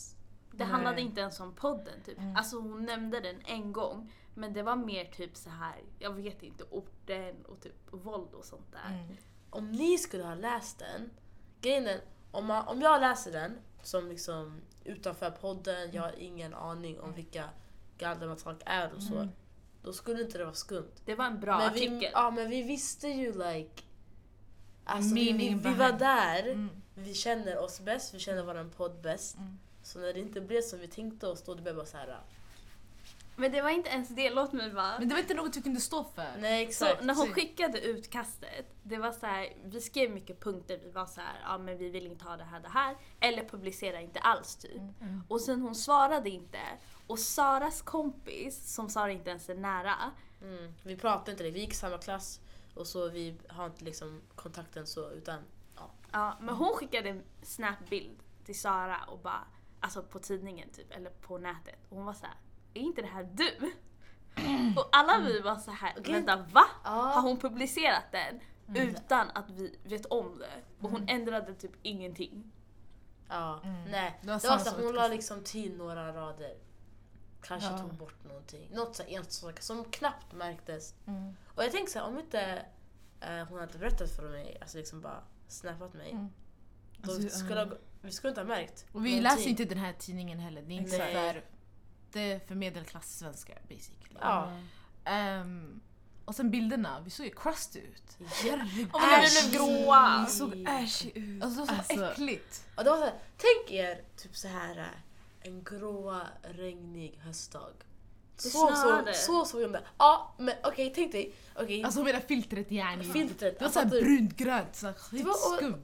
Det 0.52 0.64
handlade 0.64 1.02
inte 1.02 1.22
ens 1.22 1.40
om 1.40 1.56
podden 1.56 2.02
typ. 2.06 2.18
Alltså 2.36 2.60
hon 2.60 2.86
nämnde 2.86 3.20
den 3.20 3.42
en 3.46 3.72
gång. 3.74 4.12
Men 4.34 4.54
det 4.54 4.64
var 4.64 4.76
mer 4.76 5.06
typ 5.06 5.38
så 5.38 5.50
här. 5.50 5.76
jag 6.00 6.14
vet 6.14 6.44
inte, 6.44 6.64
orten 6.64 7.46
och 7.46 7.62
typ 7.62 7.76
våld 7.92 8.34
och 8.34 8.46
sånt 8.46 8.72
där. 8.72 8.94
Mm. 8.94 9.18
om 9.50 9.72
ni 9.72 9.98
skulle 9.98 10.24
ha 10.24 10.36
läst 10.36 10.80
den, 10.80 11.10
grejen 11.62 11.88
är, 11.88 12.02
om, 12.32 12.46
man, 12.46 12.68
om 12.68 12.82
jag 12.82 13.02
läser 13.02 13.32
den 13.32 13.58
som 13.84 14.08
liksom 14.10 14.62
utanför 14.84 15.32
podden, 15.32 15.92
jag 15.92 16.02
har 16.02 16.20
ingen 16.20 16.54
aning 16.54 17.00
om 17.00 17.14
vilka 17.14 17.50
Galdematak 17.98 18.62
är 18.66 18.94
och 18.96 19.04
så. 19.04 19.28
Då 19.84 19.94
skulle 19.94 20.22
inte 20.22 20.38
det 20.38 20.44
vara 20.44 20.56
skumt. 20.56 20.92
Det 21.06 21.16
var 21.16 21.26
en 21.26 21.40
bra 21.40 21.58
men 21.58 21.68
artikel. 21.68 22.00
Vi, 22.00 22.10
ja 22.14 22.32
men 22.32 22.50
vi 22.50 22.64
visste 22.64 23.08
ju 23.08 23.32
like... 23.32 23.84
Alltså 24.86 25.16
vi, 25.16 25.34
vi, 25.34 25.50
vi 25.50 25.74
var 25.74 25.92
där, 25.92 26.44
Mm. 26.48 26.70
vi 26.96 27.14
känner 27.14 27.58
oss 27.58 27.80
bäst, 27.80 28.14
vi 28.14 28.20
känner 28.20 28.44
våran 28.44 28.70
podd 28.70 29.02
bäst. 29.02 29.38
Mm. 29.38 29.60
Så 29.84 30.00
när 30.00 30.14
det 30.14 30.20
inte 30.20 30.42
blev 30.42 30.62
som 30.62 30.80
vi 30.80 30.88
tänkte 30.88 31.28
oss 31.28 31.44
då, 31.44 31.54
det 31.54 31.62
blev 31.62 31.76
bara 31.76 31.86
så 31.86 31.98
här. 31.98 32.20
Men 33.36 33.52
det 33.52 33.62
var 33.62 33.70
inte 33.70 33.90
ens 33.90 34.10
det, 34.10 34.30
låt 34.30 34.54
mig 34.54 34.70
vara. 34.70 35.00
Men 35.00 35.08
det 35.08 35.16
var 35.16 35.22
inte 35.22 35.34
något 35.34 35.58
vi 35.58 35.62
kunde 35.62 35.80
stå 35.80 36.04
för. 36.04 36.28
Nej 36.40 36.64
exakt. 36.64 37.00
Så 37.00 37.06
när 37.06 37.16
hon 37.16 37.28
skickade 37.28 37.82
utkastet, 37.82 38.76
det 38.84 38.98
var 38.98 39.12
så 39.12 39.26
här, 39.26 39.54
vi 39.64 39.82
skrev 39.82 40.12
mycket 40.12 40.40
punkter, 40.40 40.80
vi 40.84 40.92
var 40.92 41.06
så 41.06 41.22
här, 41.22 41.40
ja 41.44 41.58
men 41.58 41.78
vi 41.78 41.90
vill 41.90 42.06
inte 42.06 42.26
ha 42.26 42.38
det 42.38 42.44
här, 42.44 42.60
det 42.60 42.70
här, 42.70 42.96
eller 43.20 43.44
publicera 43.44 44.02
inte 44.02 44.20
alls 44.20 44.56
typ. 44.56 44.82
Och 45.28 45.42
sen 45.42 45.62
hon 45.62 45.76
svarade 45.76 46.30
inte, 46.30 46.60
och 47.08 47.20
Saras 47.20 47.82
kompis, 47.82 48.74
som 48.74 48.90
Sara 48.90 49.12
inte 49.12 49.30
ens 49.30 49.50
är 49.50 49.56
nära, 49.56 49.96
Mm. 50.44 50.74
Vi 50.84 50.98
pratade 50.98 51.32
inte 51.32 51.44
vi 51.44 51.60
gick 51.60 51.72
i 51.72 51.76
samma 51.76 51.98
klass 51.98 52.42
och 52.74 52.88
så 52.88 53.10
vi 53.10 53.38
har 53.48 53.66
inte 53.66 53.86
liksom 53.86 54.22
kontakten 54.36 54.88
så 54.88 55.10
utan 55.12 55.40
ja, 56.12 56.38
men 56.42 56.56
hon 56.56 56.74
skickade 56.76 57.10
en 57.10 57.24
snapbild 57.42 58.20
till 58.46 58.60
Sara 58.60 58.98
och 59.08 59.20
bara, 59.20 59.48
alltså 59.80 60.04
på 60.04 60.20
tidningen 60.20 60.70
typ, 60.70 60.92
eller 60.92 61.10
på 61.10 61.38
nätet, 61.38 61.80
och 61.90 61.98
hon 61.98 62.06
var 62.06 62.14
så 62.14 62.26
här, 62.26 62.36
är 62.74 62.82
inte 62.82 63.02
det 63.02 63.08
här 63.08 63.24
du? 63.34 63.74
Och 64.78 64.90
alla 64.92 65.20
vi 65.20 65.40
var 65.40 65.56
så 65.56 65.72
här, 65.72 65.94
Okej. 65.98 66.14
vänta 66.14 66.36
va? 66.36 66.64
Har 66.84 67.22
hon 67.22 67.40
publicerat 67.40 68.04
den 68.12 68.40
utan 68.76 69.30
att 69.34 69.50
vi 69.50 69.80
vet 69.84 70.06
om 70.06 70.40
det? 70.40 70.84
Och 70.86 70.90
hon 70.92 71.10
ändrade 71.10 71.54
typ 71.54 71.72
ingenting. 71.82 72.52
Ja, 73.30 73.60
Mm. 73.64 73.84
nej. 73.92 74.20
Det 74.22 74.28
Det 74.28 74.28
var 74.28 74.34
var, 74.34 74.40
samma 74.40 74.60
så 74.60 74.86
hon 74.86 74.96
la 74.96 75.08
liksom 75.08 75.44
till 75.44 75.78
några 75.78 76.14
rader. 76.14 76.56
Kanske 77.42 77.70
Ja. 77.70 77.78
tog 77.78 77.94
bort 77.94 78.24
någonting. 78.24 78.70
Något 78.74 78.96
så 78.96 79.04
enstaka 79.04 79.62
som 79.62 79.86
knappt 79.86 80.34
märktes. 80.34 80.96
Mm. 81.08 81.36
Och 81.56 81.64
jag 81.64 81.72
tänkte 81.72 81.92
så 81.92 82.00
här, 82.00 82.06
om 82.08 82.20
inte 82.20 82.66
eh, 83.22 83.48
hon 83.50 83.60
hade 83.60 83.78
berättat 83.78 84.12
för 84.16 84.30
mig, 84.30 84.58
alltså 84.62 84.78
liksom 84.78 85.02
bara 85.02 85.24
snappat 85.48 85.94
mig. 85.94 86.12
Mm. 86.12 86.30
Då 86.98 87.12
Alltså, 87.12 87.30
skulle 87.40 87.60
ja. 87.62 87.68
jag, 87.68 87.78
vi 88.02 88.12
skulle 88.12 88.30
inte 88.32 88.42
ha 88.42 88.48
märkt. 88.48 88.86
Och 88.92 89.06
vi 89.06 89.10
någonting. 89.10 89.22
läser 89.22 89.50
inte 89.50 89.66
den 89.66 89.78
här 89.78 89.94
tidningen 89.94 90.40
heller. 90.40 90.62
Det 90.62 90.74
är 90.74 90.78
inte 90.78 90.98
Nej. 90.98 91.14
för... 91.34 91.44
Är 92.16 92.40
för 92.40 92.56
medelklass-svenskar 92.56 93.62
basically. 93.70 94.16
Ja. 94.22 94.52
Ehm, 95.06 95.82
och 96.26 96.36
sen 96.36 96.52
bilderna, 96.52 97.02
vi 97.04 97.10
såg 97.10 97.26
ju 97.26 97.32
crusty 97.36 97.80
ut. 97.80 98.18
Herregud. 98.44 98.90
Och 98.94 99.02
vi 99.02 99.52
blev 99.52 99.54
gråa! 99.62 100.24
Det 100.26 100.32
såg 100.32 100.66
ashy 100.68 101.12
ut. 101.16 101.44
Alltså 101.44 101.62
det 101.62 101.68
var 101.68 101.84
så 101.84 101.94
Alltså, 101.94 102.12
äckligt. 102.12 102.66
Och 102.76 102.84
det 102.84 102.90
var 102.90 102.98
så 102.98 103.04
här, 103.04 103.14
tänk 103.38 103.72
er 103.72 104.02
typ 104.18 104.36
så 104.36 104.48
här 104.48 104.78
eh, 104.78 105.48
en 105.50 105.64
grå, 105.64 106.22
regnig 106.44 107.20
höstdag. 107.24 107.74
Det 108.36 108.42
Så 108.42 108.50
så, 108.76 109.04
så 109.14 109.46
såg 109.46 109.62
jag 109.62 109.72
det. 109.72 109.84
Ja, 109.98 110.34
men 110.38 110.54
okej, 110.64 110.92
tänk 110.96 111.12
dig. 111.12 111.34
Okej, 111.56 111.84
Alltså 111.84 112.04
med 112.04 112.16
det 112.16 112.22
filtret 112.22 112.72
yani. 112.72 113.04
filtret. 113.04 113.60
Det 113.60 113.66
var 113.66 113.72
såhär 113.72 113.86
alltså, 113.86 114.00
du- 114.00 114.06
brunt 114.06 114.38
grönt, 114.38 114.76
så 114.76 114.94
skitskumt. 114.94 115.84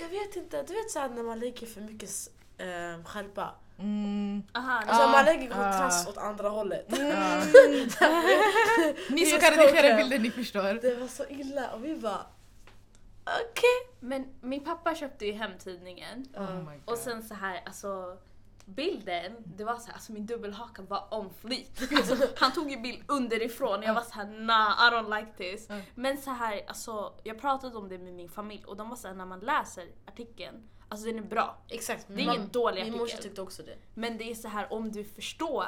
jag 0.00 0.08
vet 0.08 0.36
inte, 0.36 0.62
du 0.62 0.74
vet 0.74 0.90
såhär 0.90 1.08
när 1.08 1.22
man 1.22 1.38
lägger 1.40 1.66
för 1.66 1.80
mycket 1.80 2.10
eh, 2.58 3.04
skärpa. 3.04 3.54
Mm. 3.78 4.42
Aha, 4.54 4.82
Alltså 4.86 5.08
man 5.08 5.24
lägger 5.24 5.48
kontrast 5.48 6.08
åt 6.08 6.18
andra 6.18 6.48
hållet. 6.48 6.86
ja. 6.88 6.96
Ni 9.10 9.26
som 9.26 9.40
kan 9.40 9.50
redigera 9.50 9.88
det. 9.88 9.94
bilder, 9.96 10.18
ni 10.18 10.30
förstår. 10.30 10.80
Det 10.82 10.94
var 10.94 11.06
så 11.06 11.24
illa 11.28 11.70
och 11.70 11.84
vi 11.84 11.96
bara 11.96 12.26
okej. 13.24 13.96
Men 14.00 14.26
min 14.40 14.64
pappa 14.64 14.94
köpte 14.94 15.26
ju 15.26 15.32
hem 15.32 15.50
tidningen. 15.58 16.24
Oh. 16.36 16.68
Och 16.84 16.98
sen 16.98 17.22
så 17.22 17.34
här, 17.34 17.62
alltså 17.66 18.16
bilden, 18.64 19.32
det 19.44 19.64
var 19.64 19.76
så 19.76 19.86
här, 19.86 19.92
alltså 19.92 20.12
min 20.12 20.26
dubbelhaka 20.26 20.82
var 20.82 21.08
on 21.10 21.30
fleek. 21.40 21.70
Alltså, 21.96 22.16
han 22.36 22.52
tog 22.52 22.70
ju 22.70 22.76
bild 22.80 23.02
underifrån 23.06 23.78
och 23.78 23.84
jag 23.84 23.94
var 23.94 24.02
så 24.02 24.14
här, 24.14 24.26
nah 24.26 24.88
I 24.88 24.90
don't 24.90 25.20
like 25.20 25.32
this. 25.36 25.70
Mm. 25.70 25.82
Men 25.94 26.18
så 26.18 26.30
här, 26.30 26.60
alltså 26.66 27.12
jag 27.24 27.40
pratade 27.40 27.76
om 27.76 27.88
det 27.88 27.98
med 27.98 28.14
min 28.14 28.28
familj 28.28 28.64
och 28.64 28.76
de 28.76 28.88
var 28.88 28.96
så 28.96 29.08
här, 29.08 29.14
när 29.14 29.26
man 29.26 29.40
läser 29.40 29.86
artikeln, 30.06 30.68
alltså 30.88 31.06
den 31.06 31.18
är 31.18 31.22
bra. 31.22 31.56
Exakt. 31.68 32.06
Det 32.08 32.14
är 32.14 32.18
ingen 32.34 32.48
dålig 32.48 32.84
Min 32.84 32.92
morsa 32.92 33.02
artikel. 33.04 33.22
tyckte 33.22 33.42
också 33.42 33.62
det. 33.62 33.76
Men 33.94 34.18
det 34.18 34.30
är 34.30 34.34
så 34.34 34.48
här 34.48 34.72
om 34.72 34.92
du 34.92 35.04
förstår 35.04 35.66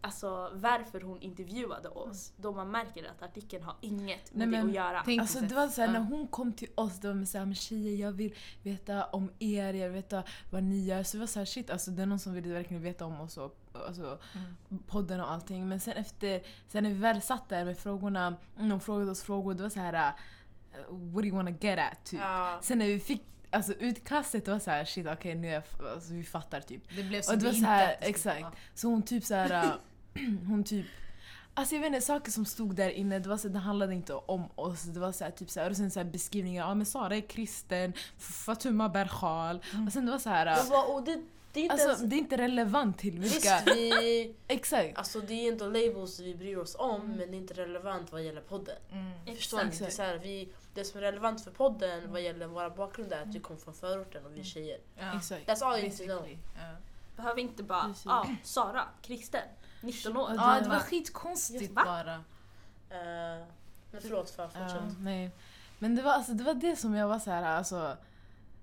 alltså 0.00 0.50
varför 0.54 1.00
hon 1.00 1.20
intervjuade 1.20 1.88
oss, 1.88 2.32
då 2.36 2.52
man 2.52 2.70
märker 2.70 3.04
att 3.10 3.22
artikeln 3.22 3.62
har 3.64 3.76
inget 3.80 4.34
med 4.34 4.48
Nej, 4.48 4.60
det 4.62 4.68
att 4.68 4.74
göra. 4.74 5.02
tänk- 5.04 5.20
Alltså 5.20 5.40
det 5.40 5.54
var 5.54 5.68
såhär 5.68 5.88
Ja. 5.88 5.92
när 5.92 6.00
hon 6.00 6.26
kom 6.28 6.52
till 6.52 6.68
oss, 6.74 7.00
det 7.00 7.08
var 7.08 7.14
med 7.14 7.28
såhär 7.28 7.44
men 7.44 7.54
tjejer 7.54 7.96
jag 8.06 8.12
vill 8.12 8.34
veta 8.62 9.04
om 9.04 9.30
er, 9.38 9.74
jag 9.74 9.88
vill 9.88 9.92
veta 10.02 10.22
vad 10.50 10.62
ni 10.62 10.84
gör. 10.84 11.02
Så 11.02 11.16
det 11.16 11.20
var 11.20 11.26
såhär 11.26 11.46
shit 11.46 11.70
alltså 11.70 11.90
det 11.90 12.02
är 12.02 12.06
någon 12.06 12.18
som 12.18 12.32
vill 12.34 12.52
verkligen 12.52 12.82
veta 12.82 13.04
om 13.04 13.20
oss 13.20 13.36
och 13.36 13.56
alltså, 13.86 14.18
podden 14.86 15.20
och 15.20 15.30
allting. 15.32 15.68
Men 15.68 15.80
sen 15.80 15.96
efter, 15.96 16.42
sen 16.68 16.82
när 16.82 16.90
vi 16.90 16.96
väl 16.98 17.22
satt 17.22 17.48
där 17.48 17.64
med 17.64 17.78
frågorna, 17.78 18.36
mm, 18.56 18.68
de 18.68 18.80
frågade 18.80 19.10
oss 19.10 19.22
frågor, 19.22 19.54
det 19.54 19.62
var 19.62 19.70
så 19.70 19.80
här 19.80 20.12
what 20.88 21.14
do 21.22 21.24
you 21.24 21.36
wanna 21.36 21.50
get 21.50 21.78
at 21.78 22.04
typ. 22.04 22.20
Ja. 22.20 22.58
Sen 22.62 22.78
när 22.78 22.86
vi 22.86 23.00
fick 23.00 23.22
Alltså 23.50 23.72
utkastet 23.72 24.48
var 24.48 24.58
så 24.58 24.70
här 24.70 24.84
shit 24.84 25.06
okej 25.12 25.34
nu 25.34 25.48
är 25.48 25.52
jag, 25.52 25.62
alltså, 25.94 26.12
vi 26.12 26.24
fattar 26.24 26.60
typ. 26.60 26.82
Det 26.96 27.02
blev 27.02 27.18
Och 27.18 27.24
som 27.24 27.38
det 27.38 27.44
var 27.44 27.52
så 27.52 27.66
här, 27.66 27.96
exakt. 28.00 28.56
Så 28.74 28.88
hon 28.88 29.02
typ 29.02 29.24
så 29.24 29.34
här, 29.34 29.72
hon 30.48 30.64
typ 30.64 30.86
Alltså 31.54 31.74
jag 31.74 31.82
vet 31.82 31.86
inte, 31.86 32.00
saker 32.00 32.30
som 32.30 32.44
stod 32.44 32.74
där 32.74 32.90
inne, 32.90 33.18
det, 33.18 33.28
var 33.28 33.36
så, 33.36 33.48
det 33.48 33.58
handlade 33.58 33.94
inte 33.94 34.14
om 34.14 34.48
oss. 34.54 34.82
Det 34.82 35.00
var 35.00 35.12
så 35.12 35.24
här, 35.24 35.30
typ 35.30 35.50
så 35.50 35.60
här, 35.60 35.70
och 35.70 35.76
sen 35.76 35.90
så 35.90 36.00
här 36.00 36.04
beskrivningar, 36.04 36.68
ja 36.68 36.74
men 36.74 36.86
Sara 36.86 37.16
är 37.16 37.20
kristen, 37.20 37.92
Fatuma 38.18 38.88
bär 38.88 39.08
sjal. 39.08 39.62
Och 39.86 39.92
sen 39.92 40.06
det 40.06 40.12
var 40.12 40.18
så 40.18 40.30
här, 40.30 40.58
och 40.94 41.02
det, 41.02 41.22
det 41.52 41.60
är 41.60 41.62
inte 41.62 41.72
alltså 41.72 41.88
ens... 41.88 42.02
det 42.02 42.16
är 42.16 42.18
inte 42.18 42.36
relevant 42.36 42.98
till 42.98 43.18
Visst, 43.18 43.34
vilka... 43.34 43.62
vi, 43.66 44.34
Exakt. 44.48 44.98
alltså 44.98 45.20
det 45.20 45.34
är 45.34 45.52
inte 45.52 45.64
labels 45.64 46.20
vi 46.20 46.34
bryr 46.34 46.56
oss 46.56 46.76
om 46.78 47.08
men 47.08 47.18
det 47.18 47.36
är 47.36 47.38
inte 47.38 47.54
relevant 47.54 48.12
vad 48.12 48.22
gäller 48.22 48.40
podden. 48.40 48.76
Mm. 48.92 49.36
Förstår 49.36 49.64
ni? 49.64 49.70
Det, 49.78 49.86
är 49.86 49.90
så 49.90 50.02
här, 50.02 50.18
vi, 50.18 50.48
det 50.78 50.84
som 50.84 50.98
är 50.98 51.02
relevant 51.02 51.44
för 51.44 51.50
podden 51.50 52.12
vad 52.12 52.20
gäller 52.22 52.46
våra 52.46 52.70
bakgrunder 52.70 53.16
är 53.16 53.22
att 53.22 53.34
vi 53.34 53.40
kommer 53.40 53.60
från 53.60 53.74
förorten 53.74 54.26
och 54.26 54.34
vi 54.36 54.40
är 54.40 54.44
tjejer. 54.44 54.78
Ja. 54.98 55.16
Exakt. 55.16 55.48
That's 55.48 55.64
all 55.64 55.78
you 55.78 55.82
need 55.88 55.98
to 55.98 56.04
know. 56.04 56.28
Ja. 56.56 56.76
Behöver 57.16 57.40
inte 57.40 57.62
bara, 57.62 57.94
ja, 58.04 58.26
Sara, 58.42 58.84
kristen. 59.02 59.42
19 59.80 60.16
år. 60.16 60.30
Ja, 60.36 60.54
Ja, 60.56 60.60
det 60.62 60.68
var 60.68 60.78
skitkonstigt 60.78 61.72
Va? 61.72 61.82
bara. 61.84 62.14
Eh, 62.14 63.46
men 63.90 64.00
förlåt 64.00 64.30
för 64.30 64.42
Ja, 64.42 64.48
fortsätt. 64.48 64.98
nej. 65.00 65.30
Men 65.78 65.94
det 65.96 66.02
var, 66.02 66.12
alltså, 66.12 66.32
det 66.32 66.44
var 66.44 66.54
det 66.54 66.76
som 66.76 66.94
jag 66.94 67.08
var 67.08 67.18
så 67.18 67.30
här, 67.30 67.42
alltså, 67.42 67.96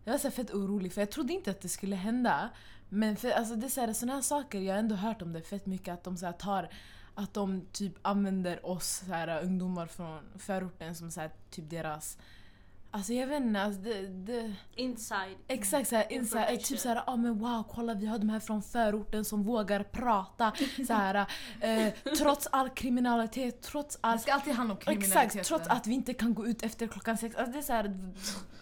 jag 0.04 0.12
var 0.14 0.20
så 0.20 0.32
fett 0.32 0.52
orolig 0.54 0.94
för 0.94 1.02
jag 1.02 1.12
trodde 1.12 1.34
inte 1.34 1.52
att 1.52 1.62
det 1.62 1.70
skulle 1.70 1.96
hända. 1.96 2.50
Men 2.90 3.18
för, 3.18 3.32
alltså, 3.32 3.56
det 3.56 3.68
är 3.68 3.70
så 3.70 3.82
här, 3.82 4.14
här 4.14 4.22
saker, 4.22 4.60
jag 4.60 4.74
har 4.74 4.80
ändå 4.80 4.96
hört 4.96 5.22
om 5.22 5.34
det 5.34 5.42
fett 5.42 5.66
mycket, 5.66 5.94
att 5.94 6.04
de 6.04 6.18
så 6.18 6.26
här, 6.26 6.34
tar 6.34 6.70
att 7.16 7.34
de 7.34 7.66
typ 7.72 7.94
använder 8.02 8.66
oss 8.66 9.04
så 9.08 9.14
här, 9.14 9.44
ungdomar 9.44 9.88
från 9.88 10.20
förorten 10.40 10.96
som 10.96 11.12
så 11.12 11.22
här, 11.22 11.32
typ 11.50 11.70
deras... 11.70 12.18
Alltså 12.92 13.14
jag 13.14 13.28
vet 13.28 13.42
inte, 13.42 13.62
alltså, 13.62 13.82
det, 13.82 14.08
det, 14.08 14.54
Inside. 14.76 15.38
Exakt 15.48 15.90
såhär, 15.90 16.12
in, 16.12 16.28
såhär, 16.28 16.44
Information. 16.44 16.64
typ 16.64 16.80
såhär, 16.80 17.04
ah, 17.08 17.16
men 17.16 17.40
wow 17.40 17.64
kolla 17.72 17.94
vi 17.94 18.06
har 18.06 18.20
de 18.20 18.30
här 18.30 18.40
från 18.40 18.64
förorten 18.64 19.26
som 19.26 19.44
vågar 19.44 19.84
prata. 19.84 20.52
såhär, 20.88 21.26
eh, 21.62 21.94
trots 22.18 22.48
all 22.52 22.70
kriminalitet, 22.70 23.62
trots 23.62 23.96
Det 23.96 24.00
all... 24.02 24.20
ska 24.20 24.34
alltid 24.34 24.54
handla 24.54 24.74
om 24.74 24.80
kriminalitet. 24.80 25.26
Exakt, 25.26 25.48
trots 25.48 25.68
att 25.68 25.88
vi 25.88 25.94
inte 25.94 26.14
kan 26.14 26.34
gå 26.34 26.48
ut 26.48 26.64
efter 26.64 26.88
klockan 26.88 27.18
sex. 27.18 27.36
Alltså 27.36 27.52
det 27.52 27.58
är 27.58 27.62
såhär, 27.62 28.12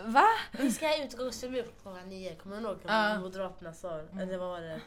va? 0.05 0.25
Vi 0.51 0.71
ska 0.71 1.03
ut 1.03 1.13
och 1.13 1.19
gå 1.19 1.25
och 1.25 1.81
klockan 1.81 2.09
nio. 2.09 2.35
Kommer 2.35 2.57
du 2.57 2.63
ihåg 2.63 2.77
vad 2.83 3.21
Moderaterna 3.21 3.73
sa? 3.73 3.99
Eller 3.99 4.37
vad 4.37 4.49
var 4.49 4.61
det? 4.61 4.79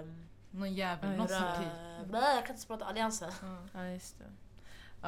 Um, 0.00 0.26
Någon 0.54 0.74
jävel, 0.74 1.10
Ja, 1.10 1.16
något 1.16 1.30
parti. 1.30 1.66
jag 2.12 2.46
kan 2.46 2.56
inte 2.56 2.66
prata 2.66 2.84
alliansen. 2.84 3.32
Ja 3.74 3.86
just 3.88 4.16
det. 4.18 4.24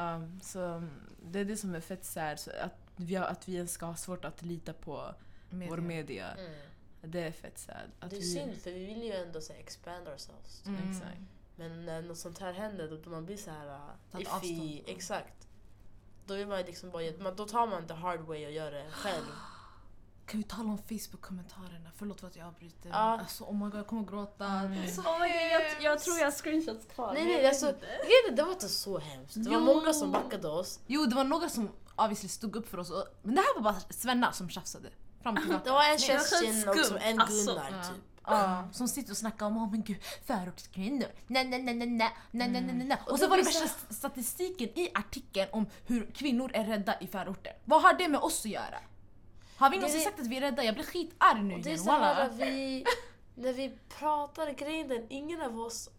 Um, 0.01 0.39
så 0.43 0.63
mm, 0.63 0.89
det 1.23 1.39
är 1.39 1.45
det 1.45 1.57
som 1.57 1.75
är 1.75 1.79
fett 1.79 2.05
så 2.05 2.19
att, 2.19 2.75
vi 2.95 3.15
har, 3.15 3.25
att 3.25 3.49
vi 3.49 3.55
ens 3.55 3.71
ska 3.71 3.85
ha 3.85 3.95
svårt 3.95 4.25
att 4.25 4.41
lita 4.41 4.73
på 4.73 5.13
vår 5.49 5.77
media. 5.77 6.31
Mm. 6.31 6.51
Det 7.01 7.21
är 7.21 7.31
fett 7.31 7.57
sad. 7.57 7.75
Att 7.99 8.09
Det 8.09 8.15
är 8.15 8.19
vi, 8.19 8.33
synd 8.33 8.57
för 8.57 8.71
vi 8.71 8.85
vill 8.85 9.03
ju 9.03 9.13
ändå 9.13 9.41
så 9.41 9.53
expand 9.53 10.07
ourselves. 10.07 10.65
Mm. 10.65 10.91
Exakt. 10.91 11.17
Men 11.55 11.85
när 11.85 12.01
något 12.01 12.17
sånt 12.17 12.39
här 12.39 12.53
händer 12.53 12.89
då, 12.89 12.97
då 12.97 13.09
man 13.09 13.25
blir 13.25 13.37
så 13.37 13.51
här 13.51 13.67
uh, 13.67 14.21
iffy. 14.21 14.29
avstånd. 14.29 14.81
Exakt. 14.85 15.47
Då 16.25 16.35
vill 16.35 16.47
man 16.47 16.61
liksom 16.61 16.91
bara, 16.91 17.03
man, 17.19 17.35
då 17.35 17.45
tar 17.47 17.67
man 17.67 17.87
the 17.87 17.93
hard 17.93 18.19
way 18.19 18.45
och 18.45 18.51
gör 18.51 18.71
det 18.71 18.85
själv. 18.91 19.25
Kan 20.27 20.37
vi 20.39 20.43
tala 20.43 20.69
om 20.69 20.77
Facebook-kommentarerna? 20.77 21.89
Förlåt 21.95 22.19
för 22.19 22.27
att 22.27 22.35
jag 22.35 22.47
avbryter. 22.47 22.89
Ja. 22.89 23.19
Alltså, 23.19 23.43
oh 23.43 23.53
my 23.53 23.65
god, 23.65 23.75
jag 23.79 23.87
kommer 23.87 24.03
gråta. 24.03 24.45
Mm. 24.45 24.71
Det 24.71 24.87
är 24.87 24.87
så 24.87 25.01
Oh 25.01 25.19
my 25.19 25.27
God, 25.27 25.37
jag, 25.51 25.81
jag 25.81 25.99
tror 25.99 26.17
jag 26.17 26.25
har 26.25 26.31
screenshots 26.31 26.85
kvar. 26.85 27.13
Nej 27.13 27.25
nej 27.25 27.47
alltså, 27.47 27.67
är, 27.67 28.31
det 28.31 28.43
var 28.43 28.51
inte 28.51 28.69
så 28.69 28.99
hemskt. 28.99 29.33
Det 29.35 29.49
var 29.49 29.57
Jo. 29.57 29.65
många 29.65 29.93
som 29.93 30.11
backade 30.11 30.47
oss. 30.47 30.79
Jo, 30.87 31.05
det 31.05 31.15
var 31.15 31.23
några 31.23 31.49
som 31.49 31.69
obviously 31.95 32.29
stod 32.29 32.55
upp 32.55 32.69
för 32.69 32.77
oss. 32.77 32.89
Och, 32.91 33.05
men 33.23 33.35
det 33.35 33.41
här 33.41 33.55
var 33.55 33.61
bara 33.61 33.79
svennar 33.89 34.31
som 34.31 34.49
tjafsade. 34.49 34.89
Fram. 35.23 35.35
Det 35.35 35.41
var 35.41 35.55
en 35.55 35.61
det 35.63 35.71
var 35.71 35.97
Kerstin 35.97 36.69
och 36.69 37.01
en 37.01 37.19
alltså. 37.19 37.51
Gunnar 37.51 37.71
Ja. 37.71 37.83
typ. 37.83 38.03
Ja, 38.29 38.67
som 38.71 38.87
sitter 38.87 39.11
och 39.11 39.17
snackar 39.17 39.45
om 39.45 39.57
oh, 39.57 39.71
men 39.71 39.83
gud, 39.83 39.97
förortskvinnor. 40.25 41.07
Nej, 41.27 41.45
nej, 41.47 41.63
nej, 41.63 41.75
nej, 41.75 41.87
nej, 41.87 42.13
nej, 42.31 42.49
nej, 42.49 42.61
nej, 42.61 42.85
nej. 42.85 42.97
Och 43.05 43.11
det 43.17 43.23
så 43.23 43.29
var 43.29 43.37
det 43.37 43.43
värsta 43.43 43.67
statistiken 43.93 44.69
i 44.79 44.91
artikeln 44.93 45.49
om 45.51 45.65
hur 45.85 46.11
kvinnor 46.15 46.51
är 46.53 46.65
rädda 46.65 46.99
i 46.99 47.07
förorter. 47.07 47.53
Vad 47.65 47.81
har 47.81 47.93
det 47.93 48.07
med 48.07 48.19
oss 48.19 48.45
att 48.45 48.51
göra? 48.51 48.79
Har 49.57 49.69
vi 49.69 49.75
någonsin 49.77 50.01
sagt 50.01 50.19
att 50.19 50.27
vi 50.27 50.37
är 50.37 50.41
rädda? 50.41 50.63
Jag 50.63 50.73
blir 50.73 50.83
skitarg 50.85 51.43
nu 51.43 51.55
det 51.55 51.61
är 51.61 51.67
igen. 51.67 51.79
så 51.79 51.91
här 51.91 51.99
walla. 51.99 52.23
att 52.23 52.35
vi, 52.39 52.85
när 53.35 53.53
vi 53.53 53.71
pratar 53.99 54.51
grejen 54.51 54.91
är, 54.91 55.05
ingen 55.09 55.41
av 55.41 55.59
oss 55.59 55.89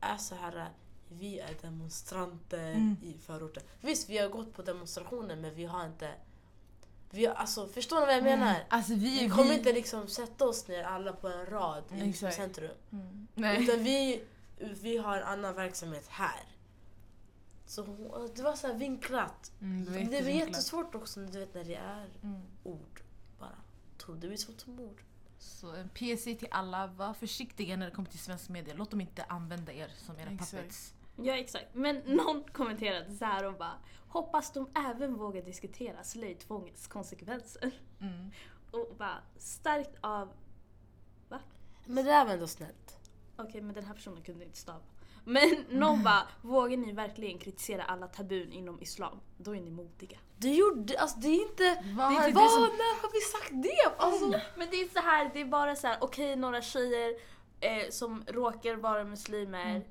är 0.00 0.16
så 0.16 0.34
här 0.34 0.68
vi 1.08 1.38
är 1.38 1.54
demonstranter 1.62 2.70
Mm. 2.72 2.96
i 3.02 3.16
förorten. 3.26 3.62
Visst, 3.80 4.08
vi 4.08 4.18
har 4.18 4.28
gått 4.28 4.52
på 4.54 4.62
demonstrationer 4.62 5.36
men 5.36 5.54
vi 5.54 5.64
har 5.64 5.86
inte... 5.86 6.10
Vi 7.10 7.26
har, 7.26 7.34
alltså, 7.34 7.66
förstår 7.66 8.00
ni 8.00 8.06
vad 8.06 8.14
jag 8.14 8.24
menar? 8.24 8.56
Alltså 8.68 8.92
vi, 8.94 8.98
Vi 8.98 9.18
vi, 9.24 9.28
kommer 9.30 9.54
inte 9.54 9.72
liksom 9.72 10.08
sätta 10.08 10.44
oss 10.44 10.68
ner 10.68 10.84
alla 10.84 11.12
på 11.12 11.28
en 11.28 11.46
rad 11.46 11.84
i 11.94 12.08
Exakt. 12.10 12.36
centrum. 12.36 12.70
Mm. 12.92 13.26
Nej. 13.34 13.62
Utan 13.64 13.84
vi, 13.84 14.22
vi 14.58 14.96
har 14.96 15.16
en 15.16 15.22
annan 15.22 15.54
verksamhet 15.54 16.06
här. 16.08 16.40
Så 17.72 17.82
hon- 17.82 18.30
det 18.34 18.42
var 18.42 18.54
så 18.56 18.66
här 18.66 18.74
vinklat. 18.74 19.52
Mm, 19.60 19.84
det 19.84 19.90
var 19.90 19.98
Det 20.22 20.30
jättesvårt 20.32 20.94
också 20.94 21.20
du 21.20 21.38
vet, 21.38 21.54
när 21.54 21.64
det 21.64 21.74
är 21.74 22.10
Mm. 22.22 22.42
ord. 22.62 23.00
Bara. 23.38 23.58
Det 24.20 24.28
blir 24.28 24.36
så 24.36 24.52
som 24.56 24.80
ord. 24.80 25.02
Så 25.38 25.74
en 25.74 25.88
PC 25.88 26.34
till 26.34 26.48
alla, 26.50 26.86
var 26.86 27.14
försiktiga 27.14 27.76
när 27.76 27.86
det 27.86 27.92
kommer 27.94 28.08
till 28.08 28.18
svensk 28.18 28.48
media. 28.48 28.74
Låt 28.74 28.90
dem 28.90 29.00
inte 29.00 29.24
använda 29.24 29.72
er 29.72 29.88
som 29.96 30.18
era 30.18 30.30
Exakt. 30.30 30.50
puppets. 30.52 30.94
Ja 31.16 31.32
exakt. 31.36 31.74
Men 31.74 31.96
någon 31.96 32.44
kommenterade 32.52 33.14
så 33.16 33.24
här 33.24 33.44
och 33.44 33.54
bara 33.58 33.74
Hoppas 34.08 34.52
de 34.52 34.70
även 34.74 35.14
vågar 35.14 35.42
diskutera 35.42 36.04
slöjtvångets 36.04 36.86
konsekvenser. 36.86 37.70
Mm. 38.00 38.30
Och 38.70 38.94
bara 38.98 39.18
starkt 39.36 39.96
av... 40.00 40.32
Men 41.86 42.04
det 42.04 42.10
där 42.10 42.24
var 42.24 42.32
ändå 42.32 42.46
snällt. 42.46 42.98
Okej 43.36 43.60
men 43.60 43.74
den 43.74 43.84
här 43.84 43.94
personen 43.94 44.22
kunde 44.22 44.44
inte 44.44 44.58
stava. 44.58 44.84
Men 45.24 45.64
någon 45.68 46.02
bara 46.02 46.22
Vågar 46.42 46.76
ni 46.76 46.92
verkligen 46.92 47.38
kritisera 47.38 47.82
alla 47.84 48.06
tabun 48.06 48.52
inom 48.52 48.80
islam? 48.82 49.20
Då 49.38 49.56
är 49.56 49.60
ni 49.60 49.70
modiga. 49.70 50.18
Du 50.36 50.54
gjorde, 50.54 50.98
alltså 51.00 51.18
det 51.18 51.28
är 51.28 51.42
inte... 51.50 51.82
Vad 51.96 52.10
det 52.10 52.16
är 52.16 52.48
som- 52.48 52.62
när 52.62 53.02
har 53.02 53.12
vi 53.12 53.20
sagt 53.20 53.50
det? 53.62 54.02
Alltså, 54.04 54.26
Men 54.56 54.68
det 54.70 54.76
är 54.76 54.88
så 54.88 54.98
här, 55.00 55.30
det 55.34 55.40
är 55.40 55.44
bara 55.44 55.76
så 55.76 55.86
här, 55.86 55.96
okej 56.00 56.36
några 56.36 56.62
tjejer 56.62 57.14
eh, 57.60 57.90
som 57.90 58.24
råkar 58.28 58.76
vara 58.76 59.04
muslimer, 59.04 59.70
Mm. 59.70 59.82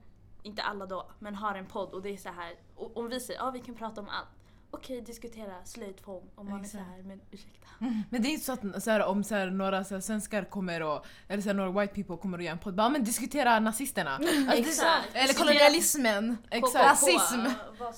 inte 0.43 0.61
alla 0.61 0.85
då, 0.85 1.11
men 1.19 1.35
har 1.35 1.55
en 1.55 1.65
podd 1.67 1.93
och 1.93 2.01
det 2.01 2.09
är 2.09 2.17
så 2.17 2.29
här, 2.29 2.55
och, 2.75 2.97
om 2.97 3.09
vi 3.09 3.19
säger 3.19 3.39
ja 3.39 3.51
vi 3.51 3.59
kan 3.59 3.75
prata 3.75 4.01
om 4.01 4.09
allt. 4.09 4.27
Okej, 4.71 5.01
diskutera 5.01 5.65
slöjdtvång 5.65 6.29
om 6.35 6.49
man 6.49 6.59
är 6.59 6.63
Exakt. 6.63 6.83
så 6.85 6.91
här, 6.91 7.03
men 7.03 7.21
ursäkta. 7.31 7.67
Men 8.09 8.21
det 8.21 8.27
är 8.27 8.31
inte 8.31 8.45
så 8.45 8.51
att 8.53 8.83
så 8.83 8.91
här, 8.91 9.05
om 9.05 9.23
så 9.23 9.35
här, 9.35 9.49
några 9.49 9.83
så 9.83 9.93
här, 9.93 10.01
svenskar 10.01 10.43
kommer 10.43 10.81
och, 10.83 11.05
eller 11.27 11.41
så 11.41 11.49
här, 11.49 11.53
några 11.53 11.81
white 11.81 11.93
people 11.93 12.17
kommer 12.17 12.37
och 12.37 12.43
gör 12.43 12.51
en 12.51 12.59
podd, 12.59 12.75
bara 12.75 12.89
men 12.89 13.03
diskutera 13.03 13.59
nazisterna. 13.59 14.11
Alltså, 14.49 14.57
är 14.57 14.63
så. 14.63 14.85
Eller 15.13 15.33
kolonialismen. 15.33 16.37
Exakt. 16.51 16.85
Rasism. 16.85 17.39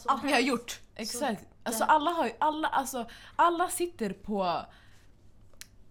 Allt 0.06 0.24
ni 0.24 0.32
har 0.32 0.40
gjort. 0.40 0.80
Exakt. 0.96 1.46
Alltså 1.64 1.84
alla 1.84 2.12
har 2.12 2.26
ju, 2.26 2.32
alla, 2.40 2.68
alltså, 2.68 3.06
alla 3.36 3.70
sitter 3.70 4.14
på 4.14 4.66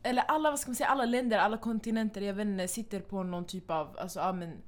eller 0.03 0.23
alla, 0.23 0.51
vad 0.51 0.61
ska 0.61 0.71
man 0.71 0.77
säga, 0.77 0.89
alla 0.89 1.05
länder, 1.05 1.39
alla 1.39 1.57
kontinenter, 1.57 2.21
jag 2.21 2.35
vet 2.35 2.47
inte, 2.47 2.69
sitter 2.69 3.01
på 3.01 3.23
någon 3.23 3.45
typ 3.45 3.71
av, 3.71 3.99
alltså 3.99 4.21
ja 4.21 4.33
men 4.33 4.63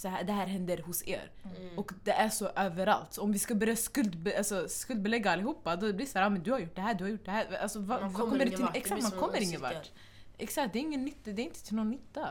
så 0.00 0.08
här, 0.08 0.24
det 0.24 0.32
här 0.32 0.46
händer 0.46 0.78
hos 0.78 1.08
er. 1.08 1.30
Mm. 1.44 1.78
Och 1.78 1.92
det 2.04 2.12
är 2.12 2.28
så 2.28 2.48
överallt. 2.56 3.12
Så 3.12 3.22
om 3.22 3.32
vi 3.32 3.38
ska 3.38 3.54
börja 3.54 3.76
skuldbe, 3.76 4.38
alltså, 4.38 4.68
skuldbelägga 4.68 5.30
allihopa, 5.30 5.76
då 5.76 5.92
blir 5.92 5.92
det 5.92 6.06
såhär, 6.06 6.26
ja 6.26 6.30
men 6.30 6.42
du 6.42 6.52
har 6.52 6.58
gjort 6.58 6.76
det 6.76 6.82
här, 6.82 6.94
du 6.94 7.04
har 7.04 7.10
gjort 7.10 7.24
det 7.24 7.30
här. 7.30 7.56
Alltså, 7.56 7.78
vad, 7.80 8.00
Man 8.00 8.12
kommer 8.12 8.30
kommer 8.30 8.38
det 8.44 8.50
ingen 8.50 8.62
vart. 8.62 8.76
Exakt, 8.76 9.02
man 9.02 9.10
kommer 9.10 9.36
en 9.36 9.42
ingen 9.42 9.60
vart. 9.60 9.90
Exakt, 10.38 10.72
det 10.72 10.78
är 10.78 10.80
ingen 10.80 11.04
nytta, 11.04 11.30
det 11.30 11.42
är 11.42 11.44
inte 11.46 11.64
till 11.64 11.76
någon 11.76 11.90
nytta. 11.90 12.28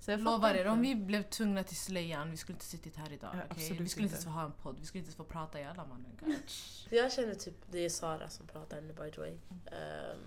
Så 0.00 0.10
jag 0.10 0.20
Lovar 0.20 0.54
er, 0.54 0.66
om 0.66 0.80
vi 0.80 0.94
blev 0.94 1.22
tvungna 1.22 1.62
till 1.64 1.76
slöjan, 1.76 2.30
vi 2.30 2.36
skulle 2.36 2.56
inte 2.56 2.64
suttit 2.64 2.96
här 2.96 3.12
idag. 3.12 3.30
Ja, 3.34 3.40
absolut 3.48 3.80
vi 3.80 3.88
skulle 3.88 4.04
inte 4.04 4.14
ens 4.14 4.24
få 4.24 4.30
ha 4.30 4.44
en 4.44 4.52
podd, 4.52 4.76
vi 4.80 4.86
skulle 4.86 4.98
inte 4.98 5.08
ens 5.08 5.16
få 5.16 5.24
prata 5.24 5.60
i 5.60 5.64
alla 5.64 5.86
mannen. 5.86 6.18
Jag 6.90 7.12
känner 7.12 7.34
typ, 7.34 7.54
det 7.70 7.84
är 7.84 7.88
Sara 7.88 8.28
som 8.28 8.46
pratar 8.46 8.80
nu 8.80 8.92
by 8.92 9.10
the 9.10 9.20
way. 9.20 9.32
Ehm, 9.66 10.18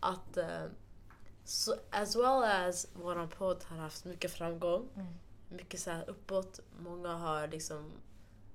att 0.00 0.36
ehm, 0.36 0.70
så 1.44 1.74
as 1.90 2.16
well 2.16 2.44
as 2.44 2.86
våran 2.94 3.28
podd 3.28 3.64
har 3.64 3.76
haft 3.76 4.04
mycket 4.04 4.32
framgång, 4.32 4.88
Mm. 4.96 5.06
Mycket 5.48 5.80
så 5.80 5.90
här 5.90 6.04
uppåt, 6.10 6.60
många 6.78 7.08
har 7.14 7.46
liksom 7.48 7.92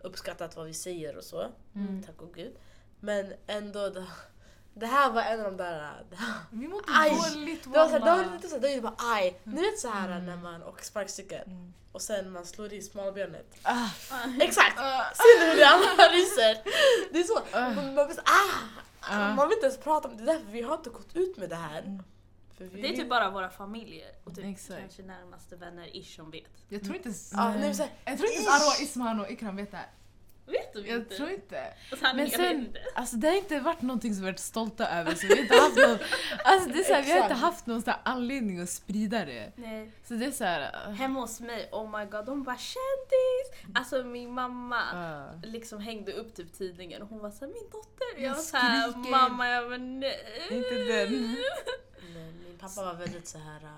uppskattat 0.02 0.56
vad 0.56 0.66
vi 0.66 0.74
säger 0.74 1.18
och 1.18 1.24
så. 1.24 1.48
Mm. 1.76 2.04
Tack 2.04 2.22
och 2.22 2.34
gud. 2.34 2.56
Men 3.00 3.34
ändå, 3.48 3.90
det, 3.90 4.06
det 4.74 4.86
här 4.86 5.12
var 5.12 5.22
en 5.22 5.40
av 5.40 5.46
de 5.46 5.58
där... 5.58 6.04
Det, 6.10 6.18
Vi 6.52 6.68
mådde 6.68 6.84
Aj! 6.88 7.10
dåligt 7.10 7.64
det 7.64 7.70
var, 7.70 7.86
så 7.86 7.90
här, 7.92 8.00
det 8.00 8.06
var 8.06 8.18
walla. 8.18 8.34
lite 8.36 8.48
så 8.48 8.58
det 8.58 8.76
var 8.76 8.82
bara 8.82 8.96
aj. 9.14 9.40
Ni 9.44 9.62
vet 9.62 9.80
så 9.80 9.88
här 9.88 10.20
när 10.20 10.38
man 10.38 10.64
åker 10.64 10.84
sparkcykel 10.86 11.44
Mm. 11.48 11.74
och 11.92 12.02
sen 12.02 12.32
man 12.32 12.46
slår 12.46 12.74
i 12.74 12.82
smalbenet. 12.82 13.56
Ah, 13.64 13.90
Exakt! 14.42 14.80
ah, 14.80 15.04
Ser 15.16 15.40
ni 15.40 15.50
hur 15.50 15.58
det 15.58 15.68
analyser? 15.68 16.64
Det 17.14 17.20
är 17.20 17.24
så. 17.24 17.40
Ah. 17.52 17.70
Man, 17.70 17.94
man, 17.96 18.12
ah! 19.02 19.34
Man 19.36 19.48
vill 19.50 19.56
inte 19.58 19.66
ens 19.68 19.80
prata 19.80 20.08
om 20.08 20.18
det. 20.18 20.24
Därför 20.24 20.46
vi 20.52 20.62
har 20.62 20.76
inte 20.76 20.90
gått 20.90 21.16
ut 21.16 21.38
med 21.38 21.50
det 21.50 21.56
här. 21.56 22.04
Det 22.58 22.88
är 22.90 22.96
typ 22.96 23.10
bara 23.10 23.30
våra 23.30 23.50
familjer 23.50 24.12
och 24.24 24.36
typ 24.36 24.46
Exakt. 24.46 24.80
kanske 24.80 25.04
närmaste 25.04 25.56
vänner 25.56 25.98
ish 25.98 26.16
som 26.16 26.32
vet. 26.32 26.44
Jag 26.70 26.84
tror 26.84 26.96
inte 26.96 27.08
ens... 27.10 27.34
Här, 27.34 27.90
Jag 28.06 28.18
tror 28.18 28.30
inte 28.30 28.42
ens 28.42 28.48
Arwa, 28.48 28.84
Isman 28.84 29.20
och 29.20 29.32
Ikram 29.32 29.56
vet 29.56 29.72
det 29.72 29.78
här. 29.78 29.90
Vet 30.46 30.88
Jag 30.88 30.98
inte? 30.98 31.16
tror 31.16 31.30
inte. 31.30 31.74
Sanningen, 31.90 32.16
Men 32.16 32.26
jag 32.26 32.32
sen-. 32.32 32.78
Alltså 32.96 33.16
det 33.16 33.28
har 33.28 33.36
inte 33.36 33.60
varit 33.60 33.82
någonting 33.82 34.14
som 34.14 34.24
vi 34.24 34.32
varit 34.32 34.40
stolta 34.40 34.88
över 34.90 35.16
så 35.16 35.28
vi 35.28 35.34
har 35.36 35.42
inte 35.42 35.56
haft 35.56 35.78
någon, 35.78 35.98
alltså 36.46 36.70
det 36.70 36.80
är 36.80 36.84
så 36.84 36.94
här, 36.94 37.04
vi 37.04 37.12
har 37.12 37.22
inte 37.22 37.34
haft 37.34 37.66
någon 37.66 37.84
här 37.86 37.98
anledning 38.04 38.60
att 38.62 38.70
sprida 38.70 39.26
det. 39.26 39.52
Nej. 39.56 39.92
Så 40.08 40.14
det 40.14 40.26
är 40.26 40.32
så 40.32 40.44
här, 40.44 40.88
uh, 40.90 40.94
Hemma 40.94 41.20
hos 41.20 41.40
mig, 41.40 41.70
oh 41.72 42.00
my 42.00 42.06
god, 42.06 42.26
de 42.26 42.44
bara 42.44 42.58
kändis! 42.58 43.76
Alltså 43.76 44.04
min 44.04 44.34
mamma 44.34 44.82
uh, 44.94 45.50
liksom 45.50 45.80
hängde 45.80 46.14
upp 46.14 46.36
typ 46.36 46.54
tidningen 46.54 47.02
och 47.02 47.08
hon 47.10 47.20
var 47.20 47.32
såhär 47.32 47.54
min 47.54 47.70
dotter. 47.72 48.08
Jag 48.16 48.24
Jag 48.24 48.36
var 48.36 48.42
såhär 48.42 48.92
skriker. 48.92 49.12
mamma 49.12 49.50
jag 49.50 49.70
var 49.70 49.78
nej. 49.78 50.48
Inte 50.52 50.76
den. 50.76 51.38
pappa 52.68 52.86
var 52.86 52.94
väldigt 52.94 53.28
så 53.28 53.38
här. 53.38 53.64
äh, 53.64 53.70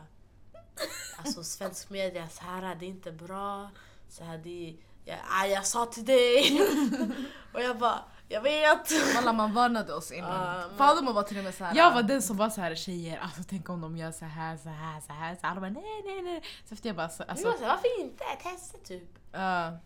Alltså 1.17 1.43
svensk 1.43 1.89
media, 1.89 2.29
så 2.29 2.43
här 2.43 2.75
det 2.75 2.85
är 2.85 2.89
inte 2.89 3.11
bra. 3.11 3.69
Så 4.09 4.23
här, 4.23 4.37
det 4.37 4.69
är, 4.69 4.75
jag, 5.05 5.49
jag 5.49 5.65
sa 5.65 5.85
till 5.85 6.05
dig. 6.05 6.61
och 7.53 7.61
jag 7.61 7.77
bara, 7.77 7.99
jag 8.27 8.41
vet. 8.41 8.91
Alla 9.17 9.33
man 9.33 9.53
varnade 9.53 9.93
oss 9.93 10.11
innan. 10.11 10.57
Men- 10.69 10.77
Fadermor 10.77 11.13
var 11.13 11.23
till 11.23 11.37
och 11.37 11.43
med 11.43 11.55
såhär... 11.55 11.75
Jag 11.75 11.93
var 11.93 12.03
den 12.03 12.21
som 12.21 12.37
var 12.37 12.49
så 12.49 12.61
här 12.61 12.75
tjejer, 12.75 13.17
alltså 13.19 13.41
tänk 13.49 13.69
om 13.69 13.81
de 13.81 13.97
gör 13.97 14.11
så 14.11 14.25
här, 14.25 14.57
så 14.57 14.69
här, 14.69 15.01
så 15.01 15.13
här. 15.13 15.35
Så 15.41 15.47
alla 15.47 15.61
bara 15.61 15.69
nej, 15.69 16.01
nej, 16.05 16.21
nej. 16.21 16.43
Så 16.67 16.73
efter 16.73 16.89
jag 16.89 16.95
bara, 16.95 17.09
så, 17.09 17.23
Vi 17.23 17.29
alltså, 17.29 17.45
var 17.47 17.53
så 17.57 17.63
här, 17.63 17.67
varför 17.69 18.01
inte? 18.01 18.23
Testa 18.43 18.77
typ. 18.77 19.17
uh, 19.35 19.77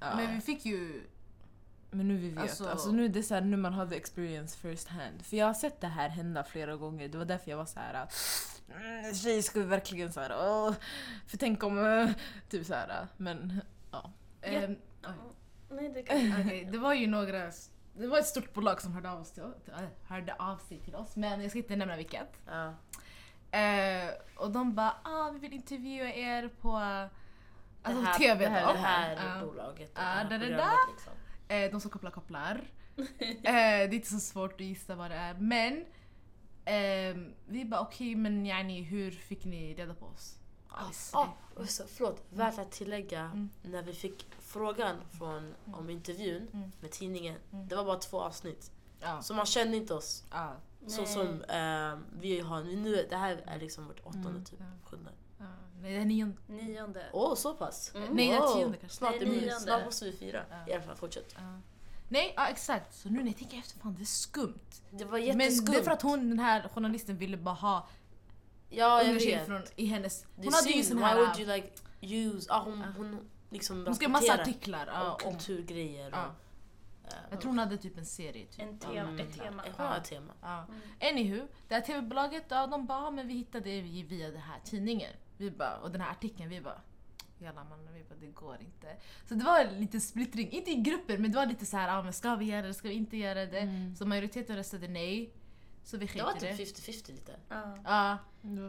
Ja. 0.00 0.16
Men 0.16 0.34
vi 0.34 0.40
fick 0.40 0.64
ju... 0.64 1.06
Men 1.94 2.08
nu 2.08 2.16
vi 2.16 2.30
vet. 2.30 2.42
Alltså, 2.42 2.68
Alltså- 2.68 2.90
nu 2.92 3.04
är 3.04 3.08
det 3.08 3.22
så 3.22 3.34
här, 3.34 3.40
nu 3.40 3.56
man 3.56 3.72
hade 3.72 3.96
experience 3.96 4.58
first 4.58 4.88
hand. 4.88 5.22
För 5.26 5.36
jag 5.36 5.46
har 5.46 5.54
sett 5.54 5.80
det 5.80 5.86
här 5.86 6.08
hända 6.08 6.44
flera 6.44 6.76
gånger. 6.76 7.08
Det 7.08 7.18
var 7.18 7.24
därför 7.24 7.50
jag 7.50 7.58
var 7.58 7.66
så 7.66 7.80
här. 7.80 8.08
Mm, 8.80 9.14
tjej 9.14 9.42
ska 9.42 9.60
vi 9.60 9.66
verkligen 9.66 10.12
så 10.12 10.20
här. 10.20 10.32
Åh, 10.40 10.72
för 11.26 11.36
tänk 11.36 11.62
om... 11.62 12.08
Typ 12.48 12.66
så 12.66 12.74
här. 12.74 13.06
Men 13.16 13.60
ja. 13.90 14.12
ehm. 14.42 14.76
Nej, 15.70 15.88
det 15.94 16.02
kan 16.02 16.16
det 16.72 16.78
var 16.78 16.94
ju 16.94 17.06
några... 17.06 17.50
Det 17.96 18.06
var 18.06 18.18
ett 18.18 18.26
stort 18.26 18.54
bolag 18.54 18.80
som 18.82 18.92
hörde 18.92 19.10
av, 19.10 19.24
sig 19.24 19.34
till, 19.34 19.74
hörde 20.08 20.34
av 20.34 20.56
sig 20.56 20.78
till 20.80 20.94
oss, 20.94 21.16
men 21.16 21.40
jag 21.40 21.50
ska 21.50 21.58
inte 21.58 21.76
nämna 21.76 21.96
vilket. 21.96 22.40
Ja. 22.46 22.74
Eh, 23.58 24.10
och 24.36 24.50
de 24.50 24.74
bara 24.74 24.96
ah, 25.02 25.30
vi 25.30 25.38
vill 25.38 25.52
intervjua 25.52 26.12
er 26.14 26.48
på 26.48 26.76
alltså, 26.76 28.02
det 28.02 28.06
här, 28.08 28.18
TV 28.18 28.44
det 28.44 28.50
här, 28.50 28.66
då. 28.66 28.72
det 28.72 28.78
här 28.78 29.38
Ja. 29.40 29.46
bolaget. 29.46 29.92
Ja, 29.94 30.00
det 30.00 30.06
här 30.06 30.22
da. 30.30 30.38
programmet, 30.38 30.76
Liksom. 30.92 31.12
Eh, 31.52 31.70
de 31.70 31.80
som 31.80 31.90
kopplar 31.90 32.10
kopplar. 32.10 32.70
eh, 32.96 33.04
det 33.42 33.48
är 33.50 33.94
inte 33.94 34.08
så 34.08 34.20
svårt 34.20 34.52
att 34.54 34.60
gissa 34.66 34.94
vad 34.94 35.10
det 35.10 35.16
är. 35.16 35.34
Men 35.34 35.84
ehm, 36.64 37.34
vi 37.46 37.64
bara 37.64 37.80
okej 37.80 38.14
men 38.14 38.46
yani, 38.46 38.82
hur 38.82 39.10
fick 39.10 39.44
ni 39.44 39.74
reda 39.74 39.94
på 39.94 40.06
oss? 40.06 40.36
Ah, 41.12 41.26
och 41.54 41.68
så, 41.68 41.84
förlåt, 41.88 42.24
värt 42.30 42.58
att 42.58 42.70
tillägga. 42.72 43.20
Mm. 43.20 43.50
När 43.62 43.82
vi 43.82 43.92
fick 43.92 44.26
frågan 44.40 44.96
från, 45.18 45.54
om 45.74 45.90
intervjun 45.90 46.48
Mm. 46.52 46.72
med 46.80 46.90
tidningen. 46.90 47.36
Mm. 47.52 47.68
Det 47.68 47.76
var 47.76 47.84
bara 47.84 47.98
två 47.98 48.20
avsnitt. 48.20 48.70
Ja, 49.00 49.22
Så 49.22 49.34
man 49.34 49.46
kände 49.46 49.76
inte 49.76 49.94
oss. 49.94 50.24
Så 50.86 51.02
Nej. 51.02 51.06
som 51.06 51.42
eh, 51.42 51.98
vi 52.20 52.40
har 52.40 52.62
nu. 52.62 53.06
Det 53.10 53.16
här 53.16 53.42
är 53.46 53.58
liksom 53.58 53.86
vårt 53.86 54.00
åttonde 54.00 54.28
Mm. 54.28 54.44
typ. 54.44 54.58
Sjunde. 54.84 55.10
Nej, 55.82 55.92
det 55.92 56.00
är 56.00 56.04
nionde. 56.04 56.36
Nionde. 56.46 57.04
Åh, 57.12 57.34
så 57.34 57.54
pass? 57.54 57.92
Mm. 57.94 58.08
Nej, 58.16 58.28
det 58.28 58.34
är 58.34 58.56
tionde 58.58 58.76
kanske. 58.76 58.98
Snart, 58.98 59.12
det 59.20 59.26
blir, 59.26 59.40
nionde. 59.40 59.60
snart 59.60 59.84
måste 59.84 60.04
vi 60.04 60.12
fira. 60.12 60.44
Ja. 60.50 60.72
I 60.72 60.74
alla 60.74 60.82
fall, 60.82 60.96
fortsätt. 60.96 61.34
Ja. 61.38 61.60
Nej, 62.08 62.32
ja 62.36 62.48
exakt. 62.48 62.94
Så 62.94 63.08
nu 63.08 63.18
när 63.18 63.26
jag 63.26 63.36
tänker 63.36 63.58
efter, 63.58 63.78
fan 63.80 63.94
det 63.94 64.02
är 64.02 64.04
skumt. 64.04 64.58
Det 64.90 65.04
var 65.04 65.18
Men 65.18 65.26
jätteskumt. 65.26 65.66
det 65.72 65.78
är 65.78 65.82
för 65.82 65.90
att 65.90 66.02
hon, 66.02 66.28
den 66.28 66.38
här 66.38 66.68
journalisten 66.68 67.16
ville 67.18 67.36
bara 67.36 67.54
ha 67.54 67.88
ja, 68.70 69.02
unga 69.04 69.18
tjejer 69.20 69.44
från, 69.44 69.62
i 69.76 69.86
hennes... 69.86 70.22
Det 70.36 70.44
Hon 70.44 70.52
hade 70.54 70.70
ju 70.70 70.82
sån 70.82 70.96
Why 70.96 71.02
här... 71.04 71.16
would 71.16 71.38
you 71.40 71.46
like 71.56 71.68
use... 72.00 72.52
Ah, 72.52 72.62
hon, 72.64 72.80
Ja. 72.80 72.86
hon 72.96 73.28
liksom 73.50 73.86
hon 73.86 73.94
skrev 73.94 74.10
massa 74.10 74.34
artiklar 74.34 74.86
ja, 74.86 75.12
om 75.22 75.28
om... 75.28 75.32
kulturgrejer. 75.38 76.08
Och, 76.10 76.16
eh, 76.18 77.14
Jag 77.30 77.40
tror 77.40 77.50
hon 77.50 77.58
hade 77.58 77.76
typ 77.76 77.98
en 77.98 78.06
serie. 78.06 78.46
Typ. 78.46 78.60
En 78.60 78.78
tema. 78.78 78.94
Mm. 79.00 79.18
Ett 79.28 79.38
tema. 79.38 79.62
Ja, 79.78 79.96
ett 79.96 80.04
tema. 80.04 80.32
Ja. 80.42 80.64
Mm. 80.68 80.80
Anywho, 81.00 81.46
det 81.68 81.74
här 81.74 81.82
tv-bolaget, 81.82 82.44
ja, 82.48 82.66
de 82.66 82.86
bara, 82.86 83.02
"Ja, 83.04 83.10
men 83.10 83.28
vi 83.28 83.34
hittade 83.34 83.70
er 83.70 83.82
via 84.04 84.30
den 84.30 84.40
här 84.40 84.60
tidningen. 84.64 85.12
Vi 85.42 85.50
bara, 85.50 85.76
och 85.76 85.90
den 85.90 86.00
här 86.00 86.10
artikeln, 86.10 86.48
vi 86.48 86.60
bara, 86.60 86.80
jävla 87.38 87.64
man, 87.64 87.78
vi 87.94 88.04
bara, 88.04 88.14
det 88.20 88.26
går 88.26 88.60
inte. 88.60 88.96
Så 89.28 89.34
det 89.34 89.44
var 89.44 89.64
lite 89.64 90.00
splittring, 90.00 90.50
inte 90.50 90.70
i 90.70 90.74
grupper, 90.74 91.18
men 91.18 91.32
det 91.32 91.36
var 91.36 91.46
lite 91.46 91.66
så 91.66 91.76
här, 91.76 91.98
ah, 91.98 92.02
men 92.02 92.12
ska 92.12 92.36
vi 92.36 92.44
göra 92.44 92.66
det, 92.66 92.74
ska 92.74 92.88
vi 92.88 92.94
inte 92.94 93.16
göra 93.16 93.46
det? 93.46 93.58
Mm. 93.58 93.96
Så 93.96 94.06
majoriteten 94.06 94.56
röstade 94.56 94.88
nej. 94.88 95.32
Så 95.84 95.96
vi 95.96 96.06
Det 96.06 96.22
var 96.22 96.32
typ 96.32 96.40
det. 96.40 96.64
50-50 96.64 97.12
lite. 97.12 97.36
Ja. 97.48 97.78
Ja, 97.84 98.18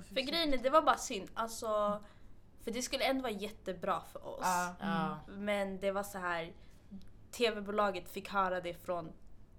För 0.01 0.21
grejen 0.21 0.53
är, 0.53 0.57
det 0.57 0.69
var 0.69 0.81
bara 0.81 0.97
synd. 0.97 1.29
Alltså, 1.33 2.01
för 2.63 2.71
det 2.71 2.81
skulle 2.81 3.03
ändå 3.03 3.21
vara 3.21 3.31
jättebra 3.31 4.01
för 4.11 4.27
oss. 4.27 4.39
ja. 4.41 4.75
Ja. 4.79 5.19
Men 5.27 5.79
det 5.79 5.91
var 5.91 6.03
så 6.03 6.17
här. 6.17 6.53
TV-bolaget 7.31 8.09
fick 8.09 8.29
höra 8.29 8.61
det 8.61 8.73
från 8.73 9.11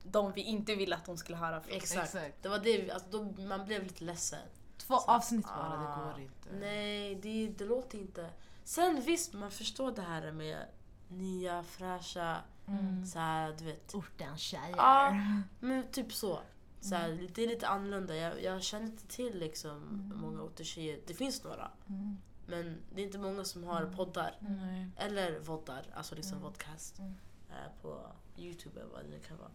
de 0.03 0.33
vi 0.33 0.42
inte 0.42 0.74
ville 0.74 0.96
att 0.96 1.05
de 1.05 1.16
skulle 1.16 1.38
höra 1.38 1.61
från. 1.61 1.77
Exakt. 1.77 2.14
Exakt. 2.14 2.42
Det 2.42 2.48
var 2.48 2.59
det, 2.59 2.90
alltså, 2.90 3.09
då, 3.11 3.42
man 3.42 3.66
blev 3.66 3.83
lite 3.83 4.05
ledsen. 4.05 4.48
Två 4.86 4.94
avsnitt 4.94 5.44
bara, 5.46 5.54
Ah, 5.72 5.76
det 5.76 6.02
går 6.12 6.20
inte. 6.20 6.48
Nej, 6.66 7.14
det, 7.14 7.48
det 7.58 7.64
låter 7.64 7.98
inte. 7.98 8.30
Sen 8.64 9.00
visst, 9.00 9.32
man 9.32 9.50
förstår 9.50 9.92
det 9.92 10.02
här 10.02 10.32
med 10.32 10.66
nya, 11.08 11.62
fräscha, 11.62 12.36
Mm. 12.66 13.06
så 13.06 13.18
här, 13.18 13.54
du 13.58 13.64
vet. 13.64 13.94
Ortens 13.94 14.40
tjejer. 14.40 14.76
Ja, 14.76 15.14
men 15.60 15.92
typ 15.92 16.12
så. 16.12 16.38
så 16.80 16.94
här, 16.94 17.28
Det 17.34 17.44
är 17.44 17.48
lite 17.48 17.68
annorlunda. 17.68 18.16
Jag, 18.16 18.42
jag 18.42 18.62
känner 18.62 18.86
inte 18.86 19.06
till 19.06 19.38
liksom 19.38 20.12
många 20.14 20.42
ortstjejer. 20.42 21.00
Det 21.06 21.14
finns 21.14 21.44
några. 21.44 21.70
Mm. 21.88 22.16
Men 22.46 22.82
det 22.94 23.00
är 23.02 23.06
inte 23.06 23.18
många 23.18 23.44
som 23.44 23.64
har 23.64 23.86
poddar. 23.86 24.36
Nej. 24.40 24.90
Eller 24.96 25.38
voddar, 25.40 25.86
alltså 25.94 26.14
liksom 26.14 26.32
Mm. 26.38 26.42
vodcast. 26.50 26.98
Mm. 26.98 27.14
eh, 27.50 27.82
på 27.82 28.06
Youtube 28.36 28.80
eller 28.80 28.90
vad 28.92 29.04
det 29.04 29.18
kan 29.28 29.36
vara. 29.38 29.50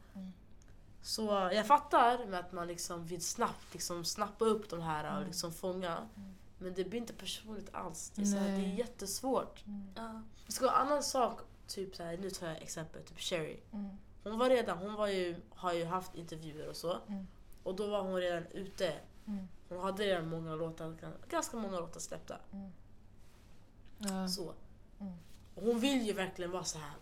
Så 1.02 1.50
jag 1.54 1.68
fattar 1.68 2.26
med 2.26 2.40
att 2.40 2.52
man 2.52 2.68
liksom 2.68 3.06
vill 3.06 3.22
snabbt 3.26 3.74
liksom 3.74 4.06
snappa 4.06 4.46
upp 4.46 4.70
de 4.70 4.82
här 4.82 5.04
och 5.04 5.12
Mm. 5.18 5.28
liksom 5.28 5.52
fånga. 5.54 5.98
Mm. 5.98 6.36
Men 6.58 6.74
det 6.74 6.84
blir 6.84 7.00
inte 7.00 7.14
personligt 7.14 7.70
alls. 7.76 8.12
Det 8.16 8.22
är, 8.22 8.26
så 8.26 8.38
här, 8.38 8.48
det 8.48 8.66
är 8.66 8.74
jättesvårt. 8.78 9.66
Mm. 9.66 9.94
Vara 10.62 10.72
en 10.72 10.88
annan 10.88 11.04
sak, 11.04 11.40
typ 11.68 11.96
så 11.96 12.04
här, 12.04 12.18
nu 12.18 12.30
tar 12.30 12.48
jag 12.48 12.58
exempel, 12.62 13.04
typ 13.04 13.20
Sherry. 13.20 13.60
Mm. 13.72 13.90
Hon 14.24 14.38
var 14.40 14.50
redan, 14.50 14.78
hon 14.78 14.94
var 14.94 15.08
ju, 15.08 15.42
har 15.50 15.74
ju 15.74 15.86
haft 15.86 16.16
intervjuer 16.16 16.70
och 16.70 16.76
så. 16.76 16.98
Mm. 17.08 17.28
Och 17.64 17.76
då 17.76 17.88
var 17.88 18.02
hon 18.02 18.16
redan 18.16 18.46
ute. 18.46 18.94
Mm. 19.28 19.48
Hon 19.70 19.80
hade 19.80 20.04
redan 20.04 20.30
många 20.30 20.56
låtar, 20.56 20.98
ganska 21.30 21.58
många 21.58 21.80
låtar 21.80 22.00
släppta. 22.00 22.38
Ja. 23.98 24.28
Så. 24.28 24.54
Mm. 25.00 25.14
Och 25.56 25.64
hon 25.64 25.80
vill 25.80 26.02
ju 26.02 26.14
verkligen 26.14 26.52
vara 26.52 26.64
så 26.64 26.78
här. 26.80 26.94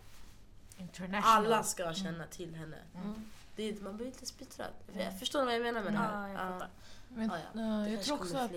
International. 0.78 1.44
alla 1.46 1.62
ska 1.62 1.94
känna 1.94 2.26
till 2.26 2.54
henne. 2.54 2.76
Mm. 3.58 3.74
Det 3.74 3.80
är, 3.80 3.84
man 3.84 3.96
blir 3.96 4.06
lite 4.06 4.26
splittrad. 4.26 4.70
Jag 4.92 5.18
förstår 5.18 5.44
vad 5.44 5.54
jag 5.54 5.62
menar 5.62 5.82
med 5.82 5.92
det 5.92 5.98
här. 5.98 6.28
Ja, 6.28 6.28
jag 6.28 6.38
fattar. 6.52 6.68
Men, 7.08 7.30
Ja, 7.30 7.38
ja. 7.54 7.60
Det 7.60 7.90
jag 7.90 8.02
tror 8.02 8.16
också 8.16 8.36
att... 8.36 8.50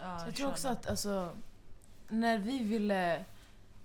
Ja, 0.00 0.26
Jag 0.26 0.34
tror 0.34 0.48
också 0.48 0.68
att 0.68 0.86
alltså, 0.86 1.30
när 2.08 2.38
vi 2.38 2.58
ville... 2.58 3.24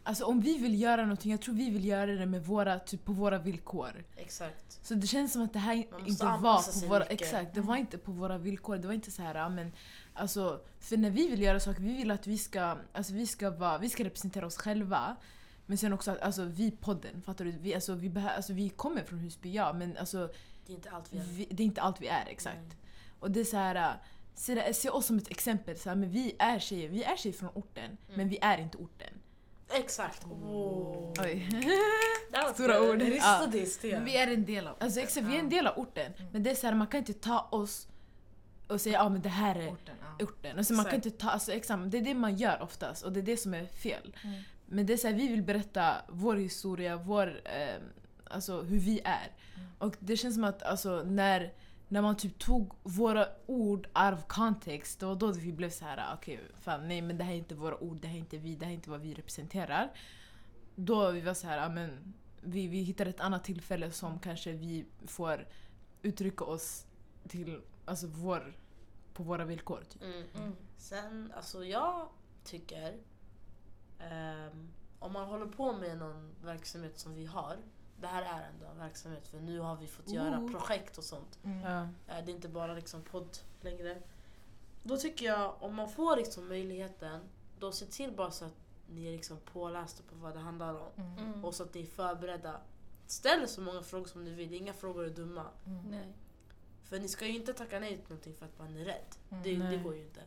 Alltså 0.04 0.26
om 0.26 0.42
vi 0.42 0.58
vill 0.58 0.82
göra 0.82 1.02
någonting, 1.02 1.32
jag 1.32 1.42
tror 1.42 1.56
vi 1.56 1.70
vill 1.70 1.86
göra 1.86 2.12
det 2.12 2.26
med 2.26 2.46
våra, 2.46 2.80
typ 2.80 3.06
på 3.06 3.12
våra 3.12 3.38
villkor. 3.38 4.04
Exakt. 4.16 4.80
Så 4.86 4.94
det 4.94 5.08
känns 5.08 5.34
som 5.34 5.42
att 5.42 5.54
det 5.54 5.60
här 5.60 5.74
inte 6.06 6.26
var 6.26 6.38
på 6.82 6.88
våra... 6.88 7.00
mycket. 7.00 7.22
Exakt, 7.22 7.54
det 7.54 7.62
var 7.62 7.76
inte 7.76 7.98
på 7.98 8.12
våra 8.12 8.38
villkor. 8.38 8.78
Det 8.78 8.88
var 8.88 8.94
inte 8.94 9.12
så 9.12 9.22
här, 9.22 9.50
men... 9.50 9.72
Alltså, 10.14 10.62
för 10.80 10.98
när 10.98 11.10
vi 11.10 11.28
vill 11.28 11.42
göra 11.42 11.60
saker, 11.60 11.82
vi 11.82 11.94
vill 11.98 12.12
att 12.12 12.28
vi 12.28 12.38
ska, 12.38 12.78
alltså, 12.94 13.14
vi 13.14 13.28
ska, 13.28 13.50
vara, 13.50 13.78
vi 13.78 13.90
ska 13.90 14.04
representera 14.04 14.46
oss 14.46 14.58
själva. 14.58 15.16
Men 15.72 15.78
sen 15.78 15.94
också 15.94 16.12
att 16.12 16.22
alltså, 16.22 16.44
vi 16.44 16.72
podden, 16.72 17.22
fattar 17.26 17.46
du? 17.46 17.52
Vi, 17.52 17.74
alltså, 17.76 17.94
vi, 17.94 18.12
alltså, 18.36 18.54
vi 18.54 18.70
kommer 18.70 19.04
från 19.04 19.20
Husby, 19.20 19.52
ja, 19.52 19.74
men 19.74 19.98
alltså, 19.98 20.30
Det 20.66 20.72
är 20.74 20.76
inte 20.76 20.90
allt 20.92 21.14
vi 21.14 21.18
gör. 21.18 21.24
vi, 21.26 21.48
det 21.52 21.64
är 21.64 21.66
inte 21.66 21.82
allt 21.82 22.02
vi 22.02 22.08
är, 22.08 22.26
exakt. 22.30 22.58
Nej. 22.68 22.78
Och 23.20 23.32
det 23.32 23.40
är 23.40 23.44
så 23.44 23.58
här, 23.58 23.94
se, 24.34 24.56
det- 24.56 24.74
se 24.74 24.90
oss 24.90 25.06
som 25.06 25.18
ett 25.18 25.32
exempel. 25.32 25.78
Så 25.78 25.90
här, 25.90 25.96
men 25.96 26.10
vi 26.10 26.36
är 26.40 26.60
tjejer, 26.60 26.90
vi 26.90 27.04
är 27.04 27.16
tjejer 27.16 27.36
från 27.38 27.50
orten, 27.54 27.84
Mm. 27.86 27.98
men 28.18 28.30
vi 28.30 28.38
är 28.42 28.58
inte 28.58 28.78
orten. 28.78 29.14
Exakt. 29.74 30.26
Oh. 30.26 31.14
Oj. 31.20 31.50
Stora 32.54 32.82
ord. 32.82 33.02
Ja. 33.02 33.48
Men 33.84 34.06
vi 34.06 34.18
är 34.18 34.28
en 34.34 34.46
del 34.46 34.68
av 34.68 34.76
Alltså 34.80 35.00
exakt, 35.00 35.26
vi 35.28 35.36
är 35.36 35.40
en 35.40 35.50
del 35.50 35.68
av 35.68 35.80
orten. 35.80 36.14
Men 36.32 36.44
det 36.44 36.52
är 36.52 36.56
så 36.56 36.68
här, 36.68 36.74
man 36.76 36.88
kan 36.88 36.98
inte 37.00 37.14
ta 37.14 37.48
oss 37.52 37.88
och 38.68 38.82
säga 38.82 39.00
ja 39.00 39.10
men 39.10 39.22
det 39.22 39.30
här 39.30 39.56
är 39.56 39.70
orten. 39.74 39.96
Ja. 40.20 40.26
orten. 40.26 40.58
Alltså, 40.58 40.74
man 40.74 40.86
kan 40.86 40.96
inte 40.96 41.12
ta, 41.12 41.30
alltså, 41.30 41.52
exakt, 41.52 41.92
det 41.92 41.98
är 41.98 42.02
det 42.02 42.14
man 42.14 42.36
gör 42.36 42.62
oftast 42.62 43.04
och 43.04 43.12
det 43.14 43.20
är 43.20 43.24
det 43.24 43.38
som 43.38 43.54
är 43.54 43.66
fel. 43.66 44.16
Mm. 44.24 44.42
Men 44.74 44.86
det 44.86 44.94
är 44.94 44.98
så 44.98 45.08
här, 45.08 45.16
vi 45.16 45.28
vill 45.28 45.44
berätta 45.44 46.02
vår 46.10 46.36
historia, 46.36 46.98
vår, 46.98 47.42
eh, 47.46 47.82
alltså 48.24 48.62
hur 48.62 48.80
vi 48.80 49.00
är. 49.04 49.32
Mm. 49.56 49.70
Och 49.78 49.96
det 50.00 50.18
känns 50.18 50.36
som 50.36 50.44
att 50.44 50.64
alltså, 50.64 51.04
när, 51.04 51.54
när 51.88 52.02
man 52.02 52.18
typ 52.18 52.40
tog 52.40 52.74
våra 52.84 53.28
ord 53.46 53.88
out 53.88 54.14
of 54.20 54.28
context, 54.28 55.00
det 55.00 55.06
var 55.06 55.16
då 55.16 55.32
vi 55.32 55.54
blev 55.54 55.70
så 55.70 55.86
här: 55.86 56.14
okej 56.14 56.40
fan 56.60 56.88
nej 56.88 57.02
men 57.02 57.18
det 57.18 57.24
här 57.24 57.34
är 57.34 57.38
inte 57.38 57.56
våra 57.56 57.84
ord, 57.84 57.98
det 58.02 58.08
här 58.08 58.16
är 58.16 58.20
inte 58.20 58.38
vi, 58.38 58.56
det 58.56 58.66
här 58.66 58.72
är 58.72 58.76
inte 58.76 58.90
vad 58.90 59.02
vi 59.02 59.14
representerar. 59.14 59.92
Då 60.76 61.12
vi 61.12 61.22
var 61.22 61.34
så 61.34 61.48
här, 61.48 61.70
men 61.70 62.14
vi, 62.42 62.68
vi 62.68 62.82
hittar 62.82 63.06
ett 63.06 63.22
annat 63.22 63.44
tillfälle 63.44 63.92
som 63.92 64.20
kanske 64.20 64.52
vi 64.52 64.86
får 65.06 65.48
uttrycka 66.02 66.44
oss 66.44 66.86
till 67.28 67.62
alltså 67.86 68.08
vår, 68.08 68.58
på 69.14 69.24
våra 69.24 69.46
villkor. 69.46 69.84
Typ. 69.90 70.04
Mm. 70.04 70.24
Mm. 70.36 70.56
Sen, 70.78 71.34
alltså 71.36 71.66
jag 71.66 72.08
tycker 72.44 72.98
ehm, 74.12 74.70
om 75.00 75.14
man 75.14 75.28
håller 75.28 75.46
på 75.46 75.74
med 75.74 75.98
någon 75.98 76.32
verksamhet 76.44 77.00
som 77.00 77.14
vi 77.14 77.26
har. 77.26 77.58
Det 78.02 78.08
här 78.08 78.22
är 78.22 78.50
ändå 78.54 78.66
en 78.66 78.78
verksamhet 78.78 79.28
för 79.28 79.40
nu 79.40 79.60
har 79.60 79.76
vi 79.76 79.88
fått 79.88 80.10
göra 80.10 80.40
Ooh. 80.40 80.52
projekt 80.52 80.98
och 80.98 81.04
sånt. 81.04 81.40
Mm. 81.44 81.60
Ja. 81.60 81.82
Eh, 81.82 82.26
Det 82.26 82.32
är 82.32 82.36
inte 82.36 82.50
bara 82.50 82.74
liksom 82.74 83.02
podd 83.02 83.38
längre. 83.62 84.02
Då 84.84 84.98
tycker 84.98 85.26
jag 85.26 85.56
om 85.64 85.76
man 85.76 85.90
får 85.90 86.16
liksom 86.18 86.48
möjligheten, 86.48 87.22
då 87.60 87.72
se 87.72 87.86
till 87.86 88.12
bara 88.12 88.32
så 88.32 88.46
att 88.46 88.56
ni 88.90 89.08
är 89.08 89.12
liksom 89.12 89.38
pålästa 89.54 90.04
på 90.10 90.16
vad 90.16 90.34
det 90.34 90.40
handlar 90.40 90.74
om. 90.74 90.92
Mm. 90.98 91.18
Mm. 91.18 91.46
Och 91.46 91.56
så 91.56 91.64
att 91.64 91.74
ni 91.74 91.82
är 91.82 91.86
förberedda. 91.86 92.62
Ställ 93.08 93.48
så 93.48 93.62
många 93.62 93.82
frågor 93.82 94.06
som 94.08 94.24
ni 94.24 94.32
vill, 94.32 94.54
inga 94.54 94.74
frågor 94.74 95.06
är 95.06 95.10
dumma. 95.10 95.46
Mm. 95.66 95.86
Nej. 95.90 96.14
För 96.84 97.00
ni 97.00 97.08
ska 97.08 97.26
ju 97.28 97.36
inte 97.36 97.54
tacka 97.54 97.80
nej 97.80 97.98
till 97.98 98.10
någonting 98.10 98.34
för 98.36 98.46
att 98.46 98.60
man 98.60 98.76
är 98.78 98.86
rädd. 98.86 99.16
Mm. 99.30 99.44
Det, 99.44 99.56
det 99.56 99.58
Nej. 99.64 99.78
går 99.84 99.96
ju 99.96 100.02
inte. 100.02 100.22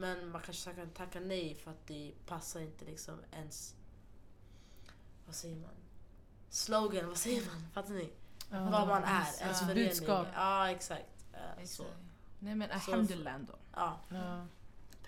Men 0.00 0.28
man 0.30 0.42
kanske 0.42 0.74
kan 0.74 0.90
tacka 0.90 1.20
nej 1.20 1.54
för 1.54 1.70
att 1.70 1.86
det 1.86 2.12
passar 2.26 2.60
inte 2.60 2.84
liksom 2.84 3.14
ens... 3.32 3.74
Vad 5.26 5.34
säger 5.34 5.56
man? 5.56 5.70
Slogan, 6.50 7.08
vad 7.08 7.16
säger 7.16 7.46
man? 7.46 7.68
Fattar 7.74 7.94
ni? 7.94 8.10
Ja. 8.50 8.70
Vad 8.70 8.88
man 8.88 9.02
är, 9.04 9.26
Ja. 9.40 9.44
ens 9.44 9.60
förening. 9.60 9.84
Budskap. 9.88 10.26
Ja, 10.34 10.70
exakt. 10.70 11.24
Så. 11.64 11.84
Nej 12.38 12.54
men 12.54 12.70
alhamdulillah 12.70 13.34
ändå. 13.34 13.52
Ja, 13.74 14.00
Ja. 14.08 14.46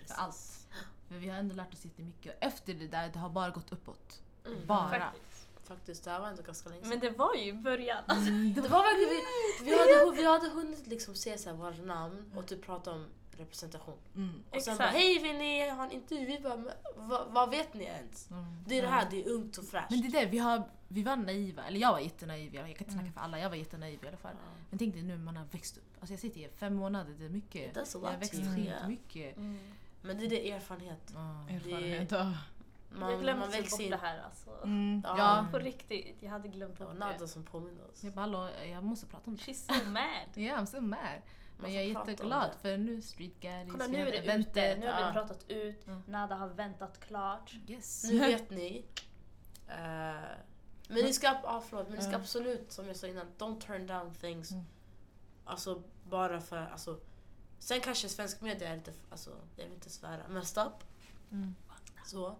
För 0.07 0.15
allt. 0.15 0.67
Men 1.07 1.19
vi 1.19 1.29
har 1.29 1.37
ändå 1.37 1.55
lärt 1.55 1.73
oss 1.73 1.85
jättemycket. 1.85 2.37
Efter 2.41 2.73
det 2.73 2.87
där, 2.87 3.09
det 3.13 3.19
har 3.19 3.29
bara 3.29 3.49
gått 3.49 3.71
uppåt. 3.71 4.21
Mm. 4.45 4.67
Bara. 4.67 4.89
Faktiskt. 4.89 5.47
faktiskt. 5.63 6.03
Det 6.03 6.11
här 6.11 6.19
var 6.19 6.27
ändå 6.27 6.41
ganska 6.43 6.69
länge 6.69 6.81
sedan. 6.81 6.89
Men 6.89 6.99
det 6.99 7.09
var 7.09 7.35
ju 7.35 7.43
i 7.43 7.53
början. 7.53 8.03
Det 8.55 8.61
var 8.61 8.81
verkligen, 8.81 9.09
vi, 9.09 9.65
vi, 9.65 9.77
hade, 9.77 10.15
vi 10.17 10.25
hade 10.25 10.49
hunnit 10.49 10.87
liksom 10.87 11.15
se 11.15 11.37
så 11.37 11.53
våra 11.53 11.71
namn 11.71 12.33
och 12.35 12.47
typ 12.47 12.65
prata 12.65 12.91
om 12.91 13.05
representation. 13.41 13.97
Mm. 14.15 14.43
Och 14.49 14.61
sen 14.61 14.77
bara 14.77 14.87
hej 14.87 15.19
vill 15.19 15.37
ni 15.37 15.69
ha 15.69 15.83
en 15.83 15.91
intervju? 15.91 16.25
Vi 16.25 16.39
bara, 16.39 16.57
"Men 16.57 16.71
vad, 16.95 17.27
vad 17.31 17.49
vet 17.49 17.73
ni 17.73 17.83
ens? 17.83 18.31
Mm. 18.31 18.45
Det 18.67 18.77
är 18.77 18.81
det 18.81 18.87
här, 18.87 19.07
det 19.11 19.25
är 19.25 19.29
ungt 19.29 19.57
och 19.57 19.65
fräscht. 19.65 19.89
Men 19.89 20.01
det 20.01 20.07
är 20.07 20.25
det, 20.25 20.31
vi, 20.31 20.37
har, 20.37 20.63
vi 20.87 21.03
var 21.03 21.15
naiva, 21.15 21.63
eller 21.63 21.79
jag 21.79 21.91
var 21.91 21.99
jättenaiv, 21.99 22.55
jag, 22.55 22.69
jag 22.69 22.77
kan 22.77 22.85
inte 22.87 22.93
snacka 22.99 23.11
för 23.11 23.21
alla, 23.21 23.39
jag 23.39 23.49
var 23.49 23.55
jättenaiv 23.57 24.03
i 24.03 24.07
alla 24.07 24.17
fall. 24.17 24.35
Ja. 24.35 24.51
Men 24.69 24.79
tänk 24.79 24.93
dig 24.93 25.03
nu 25.03 25.17
man 25.17 25.37
har 25.37 25.45
växt 25.45 25.77
upp. 25.77 25.83
Alltså 25.99 26.13
jag 26.13 26.19
sitter 26.19 26.39
i 26.41 26.49
fem 26.55 26.75
månader, 26.75 27.13
det 27.19 27.25
är 27.25 27.29
mycket. 27.29 27.75
Jag 27.75 28.01
har 28.01 28.17
växt 28.17 28.33
yeah. 28.33 28.87
mycket. 28.87 29.37
Mm. 29.37 29.59
Men 30.01 30.17
det 30.17 30.25
är 30.25 30.29
det 30.29 30.51
erfarenhet. 30.51 31.13
Ja. 31.13 31.45
Erfarenhet. 31.55 32.11
ja. 32.11 32.33
jag 32.91 32.99
Man, 32.99 33.19
glömde 33.19 33.39
man 33.39 33.51
växer 33.51 33.77
bort 33.77 33.81
in. 33.81 33.91
det 33.91 33.97
här 33.97 34.19
alltså. 34.25 34.49
Mm. 34.63 35.01
Ja. 35.05 35.17
Ja. 35.17 35.47
På 35.51 35.59
riktigt, 35.59 36.17
jag 36.19 36.29
hade 36.29 36.47
glömt 36.47 36.77
Det 36.77 36.83
var 36.83 36.91
bort 36.91 36.99
Nada 36.99 37.17
det. 37.17 37.27
som 37.27 37.43
påminde 37.43 37.83
oss. 37.83 38.03
Jag 38.03 38.13
bara 38.13 38.65
jag 38.65 38.83
måste 38.83 39.05
prata 39.05 39.29
om 39.29 39.35
det. 39.35 39.41
She's 39.41 39.81
so 39.83 39.89
mad. 39.89 40.27
Ja, 40.45 40.57
I'm 40.57 40.65
so 40.65 40.81
mad. 40.81 41.21
Men 41.61 41.73
jag 41.73 41.83
är 41.83 41.87
jätteglad 41.87 42.49
för 42.61 42.77
nu 42.77 43.01
Street 43.01 43.39
Gaddies, 43.39 43.71
Kolla 43.71 43.87
nu 43.87 43.97
är 43.97 44.05
det 44.11 44.17
eventet. 44.17 44.49
ute, 44.57 44.77
nu 44.79 44.87
har 44.91 45.07
vi 45.07 45.13
pratat 45.13 45.45
ut, 45.49 45.81
Ja. 45.85 46.01
Nada 46.07 46.35
har 46.35 46.47
väntat 46.47 46.99
klart. 46.99 47.53
Yes. 47.67 48.03
Nu 48.03 48.19
vet 48.19 48.49
ni. 48.49 48.85
Eh, 49.67 49.77
men 50.87 51.03
ni 51.05 51.13
ska, 51.13 51.29
ah, 51.43 51.61
förlåt, 51.69 51.87
men 51.89 51.97
ni 51.97 52.03
ska 52.03 52.15
absolut, 52.15 52.71
som 52.71 52.87
jag 52.87 52.95
sa 52.95 53.07
innan, 53.07 53.27
don't 53.37 53.59
turn 53.61 53.87
down 53.87 54.13
things. 54.13 54.51
Mm. 54.51 54.63
Alltså 55.45 55.83
bara 56.09 56.41
för, 56.41 56.57
alltså. 56.57 56.99
Sen 57.59 57.79
kanske 57.81 58.09
svensk 58.09 58.41
media 58.41 58.69
är 58.69 58.75
lite, 58.75 58.93
alltså, 59.09 59.31
jag 59.55 59.63
vill 59.63 59.73
inte 59.73 59.89
svära, 59.89 60.21
men 60.29 60.45
stopp. 60.45 60.83
Mm. 61.31 61.55
Så. 62.05 62.35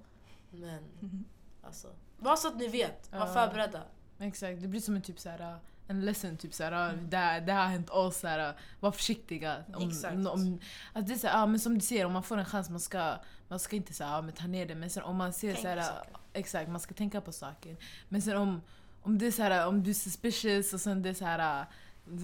Men 0.51 0.84
Mhm. 0.99 1.25
alltså, 1.63 1.95
bara 2.17 2.38
så 2.38 2.47
att 2.47 2.57
ni 2.57 2.67
vet, 2.67 3.12
var 3.12 3.27
förberedda. 3.34 3.84
Exakt, 4.19 4.62
det 4.62 4.67
blir 4.67 4.81
som 4.81 4.95
en 4.95 5.01
typ 5.01 5.19
såhär, 5.19 5.60
en 5.91 6.06
lesson. 6.06 6.38
Typ 6.38 6.54
såhär, 6.54 6.93
det, 7.10 7.17
här- 7.17 7.41
det 7.41 7.54
här 7.54 7.63
har 7.63 7.69
hänt 7.69 7.89
oss, 7.89 8.19
såhär, 8.19 8.54
var 8.80 8.91
försiktiga. 8.91 9.63
Om, 9.73 9.89
Exakt. 9.89 10.27
Om, 10.27 10.60
att 10.93 11.08
det 11.08 11.13
är 11.13 11.17
såhär, 11.17 11.39
ja, 11.39 11.45
men 11.45 11.60
som 11.60 11.75
du 11.75 11.82
säger, 11.82 12.06
om 12.06 12.13
man 12.13 12.23
får 12.23 12.38
en 12.38 12.45
chans 12.45 12.69
man 12.69 12.80
ska, 12.80 13.15
man 13.47 13.60
ska 13.60 13.75
inte 13.75 13.93
såhär, 13.93 14.21
men 14.21 14.34
ta 14.34 14.47
ner 14.47 14.65
det. 14.65 14.75
Men 14.75 14.89
sen 14.89 15.04
om 15.04 15.15
man 15.15 15.34
ser 15.34 15.54
Tänk 15.54 15.62
såhär, 15.62 15.93
exakt, 16.34 16.69
man 16.69 16.80
ska 16.80 16.93
tänka 16.93 17.21
på 17.21 17.32
saker. 17.32 17.77
Men 18.10 18.21
sen 18.21 18.38
om, 18.38 18.62
om 19.01 19.17
det 19.17 19.27
är 19.27 19.32
såhär, 19.32 19.67
om 19.67 19.84
du 19.84 19.89
är 19.89 19.93
suspicious 19.93 20.73
och 20.73 20.82
sen 20.82 21.01
det 21.01 21.10
är 21.10 21.13
såhär, 21.13 21.65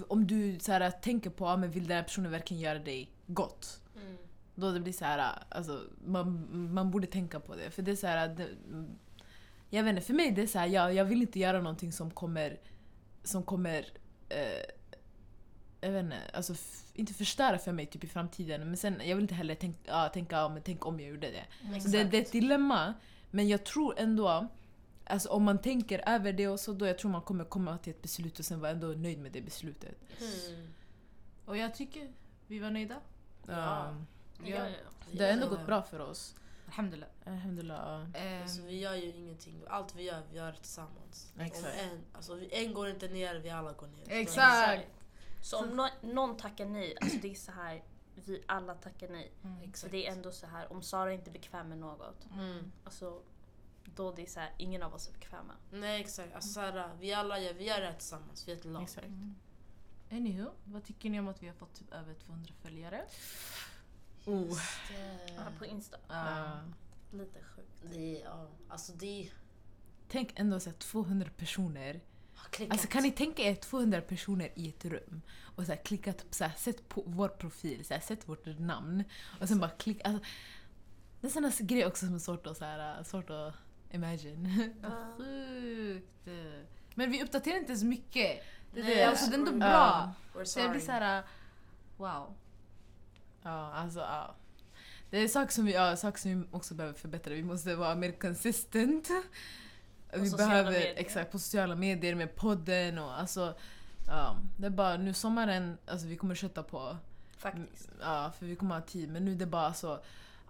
om 0.08 0.26
du 0.26 0.58
såhär, 0.58 0.90
tänker 0.90 1.30
på, 1.30 1.44
ja, 1.44 1.56
men 1.56 1.70
vill 1.70 1.86
den 1.88 1.96
här 1.96 2.04
personen 2.04 2.30
verkligen 2.30 2.62
göra 2.62 2.78
dig 2.78 3.10
gott? 3.26 3.80
Mm. 3.96 4.16
Då 4.54 4.72
det 4.72 4.80
blir 4.80 4.92
så 4.92 5.04
här, 5.04 5.32
alltså, 5.48 5.82
man, 6.04 6.48
man 6.74 6.90
borde 6.90 7.06
tänka 7.06 7.40
på 7.40 7.54
det. 7.56 7.70
För 7.70 7.82
det 7.82 7.90
är 7.90 7.96
så 7.96 8.06
här, 8.06 8.28
det, 8.28 8.48
jag 9.70 9.82
vet 9.82 9.90
inte, 9.90 10.02
för 10.06 10.14
mig 10.14 10.30
det 10.30 10.42
är 10.42 10.46
så 10.46 10.58
här, 10.58 10.66
jag, 10.66 10.94
jag 10.94 11.04
vill 11.04 11.22
inte 11.22 11.38
göra 11.38 11.60
någonting 11.60 11.92
som 11.92 12.10
kommer, 12.10 12.58
som 13.28 13.42
kommer, 13.42 13.86
eh, 14.28 14.62
jag 15.80 15.90
vet 15.90 16.04
inte, 16.04 16.16
alltså 16.32 16.52
f- 16.52 16.84
inte 16.94 17.14
förstöra 17.14 17.58
för 17.58 17.72
mig 17.72 17.86
typ 17.86 18.04
i 18.04 18.06
framtiden. 18.06 18.60
Men 18.66 18.76
sen, 18.76 19.00
jag 19.04 19.16
vill 19.16 19.22
inte 19.24 19.34
heller 19.34 19.54
tänka, 19.54 19.80
ja, 19.86 20.08
tänka 20.08 20.48
men 20.48 20.62
tänk 20.62 20.86
om 20.86 21.00
jag 21.00 21.08
gjorde 21.10 21.30
det. 21.30 21.44
Så 21.80 21.88
det, 21.88 22.04
det 22.04 22.16
är 22.18 22.22
ett 22.22 22.32
dilemma, 22.32 22.94
men 23.30 23.48
jag 23.48 23.64
tror 23.64 23.98
ändå, 23.98 24.48
alltså 25.04 25.28
om 25.28 25.42
man 25.44 25.58
tänker 25.58 26.08
över 26.08 26.32
det 26.32 26.48
och 26.48 26.60
så, 26.60 26.72
då 26.72 26.86
jag 26.86 26.98
tror 26.98 27.10
man 27.10 27.22
kommer 27.22 27.44
komma 27.44 27.78
till 27.78 27.90
ett 27.90 28.02
beslut 28.02 28.38
och 28.38 28.44
sen 28.44 28.60
vara 28.60 28.70
ändå 28.70 28.86
nöjd 28.86 29.18
med 29.18 29.32
det 29.32 29.40
beslutet. 29.40 29.94
Mm. 30.20 30.68
Och 31.44 31.56
jag 31.56 31.74
tycker 31.74 32.08
vi 32.46 32.58
var 32.58 32.70
nöjda. 32.70 32.96
Ja. 33.46 33.94
Ja, 34.44 34.48
ja. 34.48 34.68
det 35.12 35.24
har 35.24 35.30
ändå 35.30 35.48
gått 35.48 35.66
bra 35.66 35.82
för 35.82 35.98
oss. 36.00 36.34
Alhamdulillah. 36.68 37.08
Alhamdulillah. 37.26 38.06
Ehm, 38.14 38.42
Alltså, 38.42 38.62
vi 38.62 38.78
gör 38.80 38.94
ju 38.94 39.12
ingenting, 39.12 39.62
allt 39.68 39.94
vi 39.94 40.02
gör, 40.02 40.22
vi 40.30 40.36
gör 40.36 40.52
det 40.52 40.58
tillsammans. 40.58 41.32
Exakt. 41.38 41.74
En, 41.78 42.00
alltså, 42.12 42.34
vi- 42.34 42.64
en 42.66 42.74
går 42.74 42.88
inte 42.88 43.08
ner, 43.08 43.34
vi 43.34 43.50
alla 43.50 43.72
går 43.72 43.86
ner. 43.86 44.04
Exakt. 44.08 44.86
Så 45.42 45.58
om 45.58 45.68
nå- 45.76 45.90
någon 46.02 46.36
tackar 46.36 46.66
nej, 46.66 46.96
alltså 47.00 47.18
det 47.22 47.30
är 47.30 47.34
så 47.34 47.52
här, 47.52 47.82
vi 48.14 48.42
alla 48.46 48.74
tackar 48.74 49.08
nej. 49.08 49.32
mm. 49.44 49.58
Så 49.58 49.64
Exakt. 49.68 49.92
det 49.92 50.06
är 50.06 50.12
ändå 50.12 50.32
så 50.32 50.46
här, 50.46 50.72
om 50.72 50.82
Sara 50.82 51.12
inte 51.12 51.30
är 51.30 51.32
bekväm 51.32 51.68
med 51.68 51.78
något, 51.78 52.26
Mm. 52.34 52.72
alltså 52.84 53.22
då 53.84 54.12
det 54.12 54.22
är 54.22 54.26
så 54.26 54.40
här, 54.40 54.52
ingen 54.58 54.82
av 54.82 54.94
oss 54.94 55.08
är 55.08 55.12
bekväma. 55.12 55.52
Nej 55.70 56.00
exakt, 56.00 56.34
alltså, 56.34 56.50
såhär, 56.52 56.90
vi 57.00 57.12
alla 57.14 57.38
gör, 57.40 57.52
vi 57.54 57.64
gör 57.64 57.80
det 57.80 57.86
här 57.86 57.92
tillsammans, 57.94 58.48
vi 58.48 58.52
är 58.52 58.56
ett 58.56 58.64
lag. 58.64 58.82
Exakt. 58.82 59.06
Mm. 59.06 59.34
Anywho, 60.10 60.50
vad 60.64 60.84
tycker 60.84 61.10
ni 61.10 61.20
om 61.20 61.28
att 61.28 61.42
vi 61.42 61.46
har 61.46 61.54
fått 61.54 61.74
typ 61.74 61.92
över 61.92 62.14
200 62.14 62.52
följare? 62.62 63.04
Oh. 64.28 64.58
Ja, 65.36 65.42
på 65.58 65.66
Insta. 65.66 65.96
Ja. 66.08 66.60
Lite 67.12 67.38
sjukt. 67.42 67.82
Det 67.92 68.18
ja, 68.24 68.48
alltså 68.68 68.92
det 68.92 69.30
Tänk 70.08 70.32
ändå 70.34 70.60
så 70.60 70.70
här 70.70 70.76
200 70.76 71.30
personer. 71.36 72.00
Alltså 72.70 72.88
kan 72.88 73.02
ni 73.02 73.10
tänka 73.10 73.42
er 73.42 73.54
200 73.54 74.00
personer 74.00 74.50
i 74.54 74.68
ett 74.68 74.84
rum 74.84 75.22
och 75.42 75.66
så 75.66 75.72
här 75.72 75.84
klickat, 75.84 76.24
så 76.30 76.44
här, 76.44 76.52
sett 76.56 76.88
på 76.88 77.02
vår 77.06 77.28
profil, 77.28 77.84
så 77.84 77.94
här, 77.94 78.00
sett 78.00 78.28
vårt 78.28 78.46
namn 78.58 79.04
och 79.40 79.48
sen 79.48 79.58
bara 79.58 79.70
klicka. 79.70 80.08
Alltså, 80.08 80.24
det 81.20 81.26
är 81.26 81.30
sådana 81.30 81.52
grejer 81.58 81.86
också 81.86 82.06
som 82.06 82.14
är 82.14 82.18
svårt 82.18 82.46
att, 82.46 82.56
så 82.56 82.64
här, 82.64 83.02
svårt 83.02 83.30
att 83.30 83.54
imagine. 83.90 84.74
Vad 84.82 85.16
sjukt. 85.16 86.28
Men 86.94 87.10
vi 87.10 87.22
uppdaterar 87.22 87.56
inte 87.56 87.76
så 87.76 87.86
mycket. 87.86 88.44
Det 88.74 88.80
är 88.80 88.84
Nej, 88.84 88.96
det. 88.96 89.04
Alltså, 89.04 89.30
det 89.30 89.36
är 89.36 89.38
ändå 89.38 89.52
bra. 89.52 90.14
Ja. 90.34 90.44
Så 90.44 90.60
jag 90.60 90.70
blir 90.70 90.80
sorry. 90.80 90.98
såhär, 90.98 91.24
wow. 91.96 92.34
Ja, 93.48 93.72
alltså 93.72 93.98
ja. 93.98 94.34
Det 95.10 95.18
är 95.18 95.28
saker 95.28 95.52
som 95.52 95.64
vi, 95.64 95.72
ja, 95.72 95.96
saker 95.96 96.18
som 96.18 96.40
vi 96.40 96.46
också 96.50 96.74
behöver 96.74 96.98
förbättra. 96.98 97.34
Vi 97.34 97.42
måste 97.42 97.74
vara 97.74 97.94
mer 97.94 98.12
consistent. 98.12 99.08
Vi 100.12 100.30
sociala 100.30 100.48
behöver, 100.48 100.70
medier. 100.70 100.94
exakt, 100.96 101.32
på 101.32 101.38
sociala 101.38 101.74
medier 101.74 102.14
med 102.14 102.36
podden 102.36 102.98
och 102.98 103.20
alltså 103.20 103.54
Ja, 104.08 104.36
det 104.58 104.66
är 104.66 104.70
bara 104.70 104.96
nu 104.96 105.14
sommaren, 105.14 105.78
alltså 105.86 106.06
vi 106.06 106.16
kommer 106.16 106.34
kötta 106.34 106.62
på. 106.62 106.96
Faktiskt. 107.38 107.90
Ja, 108.00 108.32
för 108.38 108.46
vi 108.46 108.56
kommer 108.56 108.74
ha 108.74 108.82
tid. 108.82 109.08
Men 109.08 109.24
nu 109.24 109.32
är 109.32 109.36
det 109.36 109.46
bara 109.46 109.74
så, 109.74 110.00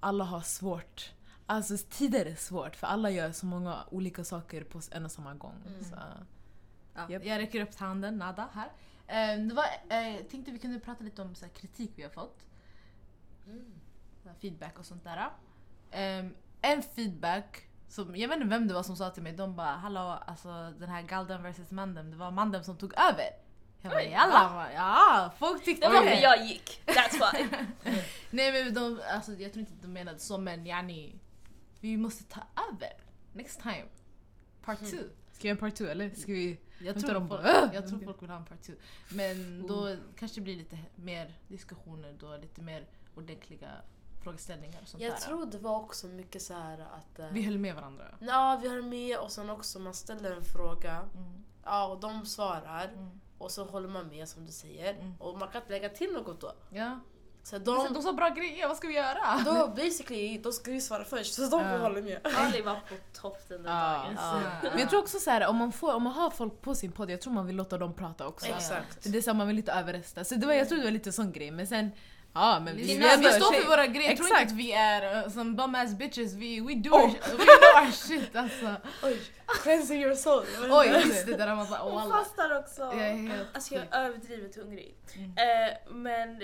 alla 0.00 0.24
har 0.24 0.40
svårt. 0.40 1.12
Alltså 1.46 1.76
tider 1.90 2.26
är 2.26 2.34
svårt 2.34 2.76
för 2.76 2.86
alla 2.86 3.10
gör 3.10 3.32
så 3.32 3.46
många 3.46 3.84
olika 3.90 4.24
saker 4.24 4.64
på 4.64 4.80
en 4.90 5.04
och 5.04 5.12
samma 5.12 5.34
gång. 5.34 5.54
Mm. 5.66 5.84
Så, 5.84 5.96
Ja, 6.94 7.10
Japp. 7.10 7.24
Jag 7.24 7.38
räcker 7.38 7.60
upp 7.60 7.74
handen, 7.74 8.18
nada 8.18 8.48
här. 8.54 8.70
Eh, 9.06 9.40
det 9.40 9.54
var, 9.54 9.64
eh, 9.88 10.16
jag 10.16 10.28
tänkte 10.28 10.50
vi 10.50 10.58
kunde 10.58 10.80
prata 10.80 11.04
lite 11.04 11.22
om 11.22 11.34
så 11.34 11.44
här, 11.44 11.52
kritik 11.52 11.90
vi 11.96 12.02
har 12.02 12.10
fått. 12.10 12.44
Mm. 13.48 13.64
Feedback 14.40 14.78
och 14.78 14.86
sånt 14.86 15.04
där. 15.04 15.30
Eh, 15.90 16.26
en 16.62 16.82
feedback, 16.82 17.68
som, 17.88 18.16
jag 18.16 18.28
vet 18.28 18.36
inte 18.36 18.48
vem 18.48 18.68
det 18.68 18.74
var 18.74 18.82
som 18.82 18.96
sa 18.96 19.10
till 19.10 19.22
mig, 19.22 19.32
de 19.32 19.56
bara 19.56 19.66
hallå 19.76 20.00
alltså 20.26 20.48
den 20.78 20.88
här 20.88 21.02
Galden 21.02 21.42
vs 21.42 21.70
Mandem, 21.70 22.10
det 22.10 22.16
var 22.16 22.30
Mandem 22.30 22.64
som 22.64 22.76
tog 22.76 22.92
över. 22.98 23.26
Jag 23.80 23.92
bara 23.92 24.02
jalla, 24.02 24.68
ja 24.74 25.32
folk 25.38 25.64
tyckte 25.64 25.88
Det 25.88 25.92
var 25.94 26.02
för 26.02 26.22
jag 26.22 26.46
gick. 26.46 26.82
That's 26.86 27.32
why. 27.32 27.48
Nej 28.30 28.52
men 28.64 28.74
de, 28.74 29.00
alltså, 29.14 29.32
jag 29.32 29.52
tror 29.52 29.60
inte 29.60 29.72
de 29.82 29.92
menade 29.92 30.18
så 30.18 30.38
men 30.38 30.66
yani, 30.66 31.18
vi 31.80 31.96
måste 31.96 32.24
ta 32.24 32.40
över 32.72 32.92
next 33.32 33.60
time. 33.62 33.84
Part 34.64 34.80
Mm. 34.80 34.90
two. 34.90 35.04
Ska 35.32 35.42
vi 35.42 35.48
göra 35.48 35.56
en 35.56 35.60
part 35.60 35.74
two 35.74 35.84
eller? 35.84 36.10
Ska 36.10 36.32
vi... 36.32 36.58
Jag 36.80 37.00
tror, 37.00 37.14
de 37.14 37.28
folk, 37.28 37.42
bara, 37.42 37.74
jag 37.74 37.88
tror 37.88 37.98
folk 37.98 38.22
vill 38.22 38.30
ha 38.30 38.36
en 38.36 38.44
part 38.44 38.62
two. 38.62 38.72
Men 39.08 39.66
då 39.66 39.96
kanske 40.18 40.40
det 40.40 40.44
blir 40.44 40.56
lite 40.56 40.78
mer 40.94 41.34
diskussioner 41.48 42.16
då, 42.20 42.36
lite 42.36 42.62
mer 42.62 42.86
ordentliga 43.18 43.68
frågeställningar 44.22 44.78
och 44.82 44.88
sånt 44.88 45.02
Jag 45.02 45.12
där. 45.12 45.18
tror 45.18 45.46
det 45.46 45.58
var 45.58 45.76
också 45.76 46.06
mycket 46.06 46.42
så 46.42 46.54
här 46.54 46.78
att... 46.80 47.18
eh, 47.18 47.26
Vi 47.32 47.42
höll 47.42 47.58
med 47.58 47.74
varandra. 47.74 48.04
Ja, 48.20 48.58
vi 48.62 48.68
har 48.68 48.82
med 48.82 49.18
och 49.18 49.32
sen 49.32 49.50
också 49.50 49.78
man 49.78 49.94
ställer 49.94 50.32
en 50.36 50.44
fråga. 50.44 50.92
Mm. 51.14 51.44
Ja, 51.64 51.86
och 51.86 52.00
de 52.00 52.26
svarar. 52.26 52.84
Mm. 52.94 53.20
Och 53.38 53.50
så 53.50 53.64
håller 53.64 53.88
man 53.88 54.08
med 54.08 54.28
som 54.28 54.46
du 54.46 54.52
säger. 54.52 54.94
Mm. 54.94 55.14
Och 55.18 55.38
man 55.38 55.48
kan 55.48 55.60
inte 55.62 55.72
lägga 55.72 55.88
till 55.88 56.12
något 56.12 56.40
då. 56.40 56.52
Ja. 56.70 57.00
Så 57.42 57.58
De, 57.58 57.64
de, 57.84 57.92
de 57.94 58.02
sa 58.02 58.12
bra 58.12 58.28
grejer, 58.28 58.68
vad 58.68 58.76
ska 58.76 58.88
vi 58.88 58.94
göra? 58.94 59.40
då 59.44 59.68
basically, 59.76 60.38
då 60.38 60.52
ska 60.52 60.70
vi 60.70 60.80
svara 60.80 61.04
först. 61.04 61.34
Så 61.34 61.42
de 61.46 61.60
Ja. 61.62 61.78
håller 61.78 62.02
med. 62.02 62.20
Ali 62.36 62.62
var 62.62 62.74
på 62.74 62.94
topp 63.20 63.48
den 63.48 63.62
där 63.62 63.70
Ja. 63.70 64.14
dagen. 64.16 64.52
Men 64.62 64.78
jag 64.80 64.90
tror 64.90 65.00
också 65.00 65.18
så 65.18 65.30
här, 65.30 65.46
om 65.48 65.56
man, 65.56 65.72
får, 65.72 65.94
om 65.94 66.02
man 66.02 66.12
har 66.12 66.30
folk 66.30 66.60
på 66.60 66.74
sin 66.74 66.92
podd, 66.92 67.10
jag 67.10 67.20
tror 67.20 67.32
man 67.32 67.46
vill 67.46 67.56
låta 67.56 67.78
dem 67.78 67.94
prata 67.94 68.26
också. 68.26 68.46
Exakt. 68.46 69.12
Det 69.12 69.18
är 69.18 69.22
så 69.22 69.34
man 69.34 69.46
vill 69.48 69.58
inte 69.58 69.72
överrösta. 69.72 70.24
Så 70.24 70.34
det 70.34 70.46
var, 70.46 70.54
jag 70.54 70.68
tror 70.68 70.78
det 70.78 70.84
var 70.84 70.90
lite 70.90 71.12
sån 71.12 71.32
grej. 71.32 71.50
Men 71.50 71.66
sen, 71.66 71.90
ja 72.32 72.60
men 72.64 72.76
Vi, 72.76 72.82
vi, 72.82 72.94
vi, 72.98 73.32
står 73.32 73.52
för 73.52 73.68
våra 73.68 73.86
grejer, 73.86 74.08
jag 74.08 74.16
tror 74.16 74.28
inte 74.28 74.42
att 74.42 74.52
vi 74.52 74.72
är 74.72 75.24
uh, 75.24 75.30
som 75.30 75.56
bum 75.56 75.74
ass 75.74 75.94
bitches, 75.94 76.34
vi 76.34 76.60
we 76.60 76.74
do, 76.74 76.90
Oh. 76.90 77.00
our, 77.00 77.08
we 77.10 77.44
know 77.44 77.84
our 77.84 77.90
shit 78.06 78.36
alltså. 78.36 78.76
Oj, 79.02 79.20
cleansing 79.62 80.02
your 80.02 80.14
soul. 80.14 80.44
Oj 80.70 80.86
just 80.86 81.26
det, 81.26 81.36
där 81.36 81.54
man 81.56 81.70
bara 81.70 81.82
oh, 81.82 81.90
Hon 81.90 82.00
alla. 82.02 82.24
fastar 82.24 82.58
också. 82.58 82.82
Jag 82.82 83.08
är 83.08 83.14
helt 83.14 83.48
Alltså 83.54 83.74
jag 83.74 83.84
är 83.90 84.04
överdrivet 84.06 84.56
hungrig. 84.56 84.96
Mm. 85.14 85.30
Eh, 85.30 85.76
men 85.90 86.42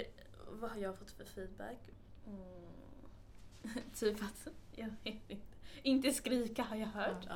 vad 0.61 0.71
har 0.71 0.79
jag 0.79 0.99
fått 0.99 1.11
för 1.11 1.25
feedback? 1.25 1.79
Mm. 2.27 3.83
typ 3.95 4.23
att, 4.23 4.49
jag 4.73 4.87
vet 5.05 5.31
inte. 5.31 5.47
Inte 5.83 6.13
skrika 6.13 6.63
har 6.63 6.77
jag 6.77 6.87
hört. 6.87 7.27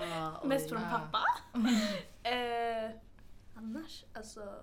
Oj. 0.43 0.49
Mest 0.49 0.69
från 0.69 0.81
Ja. 0.83 0.89
pappa. 0.91 1.25
eh, 2.29 2.91
annars, 3.57 4.05
alltså 4.15 4.55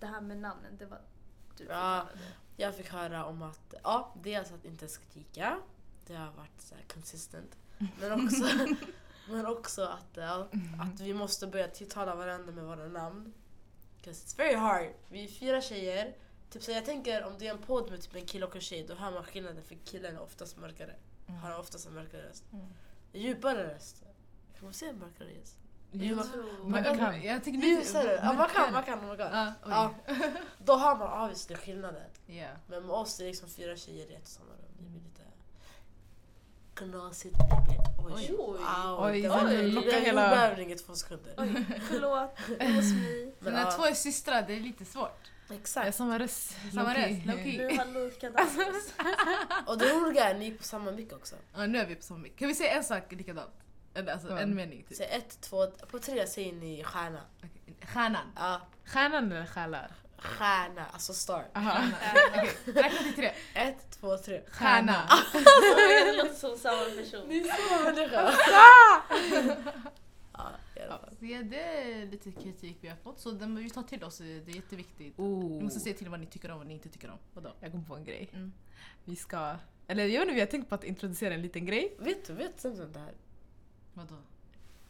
det 0.00 0.06
här 0.06 0.20
med 0.20 0.36
namnen, 0.36 0.76
det 0.78 0.86
var 0.86 1.00
du 1.56 1.64
Ja. 1.64 2.06
Jag 2.60 2.74
fick 2.74 2.88
höra 2.92 3.24
om 3.24 3.42
att, 3.42 3.74
ja, 3.82 4.14
dels 4.22 4.52
att 4.52 4.64
inte 4.64 4.88
skrika. 4.88 5.58
Det 6.06 6.14
har 6.14 6.32
varit 6.32 6.60
så 6.60 6.74
här 6.74 6.84
consistent. 6.94 7.56
Men 8.00 8.12
också, 8.26 8.44
Men 9.28 9.46
också 9.46 9.82
att, 9.84 10.06
ja, 10.14 10.48
att 10.80 11.00
vi 11.00 11.14
måste 11.14 11.46
börja 11.46 11.68
tilltala 11.68 12.14
varandra 12.14 12.52
med 12.52 12.64
våra 12.64 12.88
namn. 12.88 13.32
'Cause 14.02 14.26
it's 14.26 14.36
very 14.38 14.54
hard. 14.54 14.92
Vi 15.08 15.24
är 15.24 15.28
fyra 15.28 15.60
tjejer. 15.60 16.16
Typ 16.50 16.62
så 16.62 16.70
jag 16.70 16.84
tänker 16.84 17.24
om 17.24 17.32
det 17.38 17.46
är 17.46 17.50
en 17.50 17.58
podd 17.62 17.90
med 17.90 18.02
typ 18.02 18.14
en 18.14 18.26
kille 18.26 18.46
och 18.46 18.54
en 18.56 18.60
tjej, 18.62 18.84
då 18.88 18.94
hör 18.94 19.10
man 19.10 19.24
skillnaden 19.24 19.64
för 19.64 19.74
killen 19.84 20.16
är 20.16 20.20
oftast 20.22 20.56
mörkare. 20.56 20.94
Har 21.42 21.58
oftast 21.58 21.86
en 21.86 21.94
mörkare 21.94 22.28
röst. 22.28 22.44
Mm. 22.52 22.66
Djupare 23.12 23.74
röst. 23.74 24.02
Kan 24.54 24.64
man 24.64 24.72
säga 24.74 24.92
mörkare 24.92 25.28
röst? 25.40 25.56
Jo, 25.92 26.16
man- 26.16 26.82
man 26.82 26.98
kan. 26.98 27.22
Jag 27.22 27.44
tycker 27.44 27.58
Nu 27.58 27.84
ser 27.84 28.02
du? 28.02 28.14
Ja, 28.14 28.32
man 28.32 28.48
kan, 28.48 28.72
man 28.72 28.82
kan, 28.82 29.06
man 29.06 29.16
kan. 29.16 29.32
Ja, 29.32 29.52
oj. 29.64 29.70
Ja. 29.70 29.94
Då 30.64 30.72
har 30.72 30.96
man 30.96 31.22
obviously 31.22 31.56
skillnaden. 31.56 32.02
Ja. 32.26 32.48
Men 32.66 32.82
med 32.86 32.90
oss 32.96 33.18
är 33.20 33.24
det 33.24 33.30
liksom 33.30 33.48
fyra 33.48 33.76
tjejer 33.76 34.10
i 34.10 34.14
ett 34.14 34.28
samma 34.28 34.50
rum. 34.50 34.58
Det 34.78 34.84
blir 34.88 35.00
lite 35.00 35.22
knasigt. 36.74 37.34
Det 37.38 38.04
oj, 38.04 38.12
Oj. 38.14 38.34
Oj, 38.98 39.22
det 39.22 39.30
oj, 39.30 39.56
en 39.56 39.70
locka 39.74 39.90
hela- 40.00 40.22
jordbävning 40.30 40.72
i 40.72 40.76
två 40.76 40.94
sekunder. 40.94 41.34
Oj, 41.36 41.66
förlåt. 41.88 42.38
Was 42.48 42.92
me. 42.92 43.32
Men 43.38 43.52
när 43.52 43.60
ja, 43.64 43.70
två 43.70 43.84
är 43.84 43.94
systrar, 43.94 44.42
det 44.46 44.54
är 44.56 44.60
lite 44.60 44.84
svårt. 44.84 45.30
Exakt. 45.50 45.96
samma 45.96 46.18
röst. 46.18 46.56
Samma 46.74 46.94
röst. 46.94 47.24
Nu 47.26 47.32
har 47.78 48.04
likadant. 48.04 48.50
Och 49.66 49.78
det 49.78 49.92
roliga 49.92 50.24
är 50.24 50.34
att 50.34 50.40
ni 50.40 50.48
är 50.52 50.56
på 50.56 50.62
samma 50.64 50.90
mick 50.90 51.12
också. 51.12 51.36
Ja, 51.56 51.66
nu 51.66 51.78
är 51.78 51.86
vi 51.86 51.94
på 51.94 52.02
samma 52.02 52.20
mick. 52.20 52.38
Kan 52.38 52.48
vi 52.48 52.54
säga 52.54 52.70
en 52.76 52.84
sak 52.84 53.12
likadant? 53.12 53.50
Eller 53.94 54.12
alltså 54.12 54.28
en 54.30 54.54
mening 54.54 54.84
typ. 54.88 54.96
Så 54.96 55.02
ett, 55.02 55.40
två, 55.40 55.66
på 55.66 55.98
tre 55.98 56.26
säger 56.26 56.52
ni 56.52 56.84
stjärna. 56.84 57.20
Okej. 57.38 57.76
Stjärnan. 57.82 58.26
Ja, 58.36 58.60
Stjärnan 58.84 59.32
eller 59.32 59.46
själar? 59.46 59.92
stjärna, 60.18 60.86
alltså 60.86 61.12
star. 61.14 61.44
Aha. 61.54 61.84
Okej, 62.36 62.50
räkna 62.64 62.98
till 62.98 63.14
tre. 63.14 63.32
Ett, 63.54 63.90
två, 64.00 64.16
tre. 64.16 64.42
Stjärna. 64.50 65.08
Det 65.32 66.12
låter 66.16 66.34
som 66.34 66.56
samma 66.58 66.84
person. 66.84 67.28
Ni 67.28 67.40
människa. 67.84 68.32
ja, 70.32 70.50
i 70.76 70.80
alla 70.80 70.98
fall. 70.98 71.16
Det 71.20 71.34
är 71.34 72.06
lite 72.06 72.32
kritik 72.32 72.78
vi 72.80 72.88
har 72.88 72.96
fått 72.96 73.20
så 73.20 73.30
den, 73.30 73.56
vi 73.56 73.70
tar 73.70 73.82
till 73.82 74.04
oss, 74.04 74.18
det 74.18 74.24
är 74.24 74.56
jätteviktigt. 74.56 75.18
Ni 75.18 75.24
Oh. 75.24 75.62
måste 75.62 75.80
se 75.80 75.92
till 75.92 76.08
vad 76.08 76.20
ni 76.20 76.26
tycker 76.26 76.48
om 76.50 76.52
och 76.54 76.58
vad 76.58 76.66
ni 76.66 76.74
inte 76.74 76.88
tycker 76.88 77.10
om. 77.10 77.18
Vadå? 77.34 77.52
Jag 77.60 77.72
kom 77.72 77.84
på 77.84 77.96
en 77.96 78.04
grej. 78.04 78.30
Mm. 78.32 78.52
Vi 79.04 79.16
ska... 79.16 79.56
Eller 79.86 80.06
jag 80.06 80.20
vet 80.20 80.22
inte, 80.22 80.34
vi 80.34 80.40
har 80.40 80.46
tänkt 80.46 80.68
på 80.68 80.74
att 80.74 80.84
introducera 80.84 81.34
en 81.34 81.42
liten 81.42 81.66
grej. 81.66 81.96
Vet 81.98 82.26
du, 82.26 82.32
vet 82.32 82.62
det 82.62 82.98
här? 83.00 83.12
Vadå? 83.98 84.14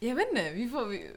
Jag 0.01 0.15
vet 0.15 0.29
inte, 0.29 0.51
vi 0.51 0.69
får... 0.69 0.85
Vi, 0.85 1.11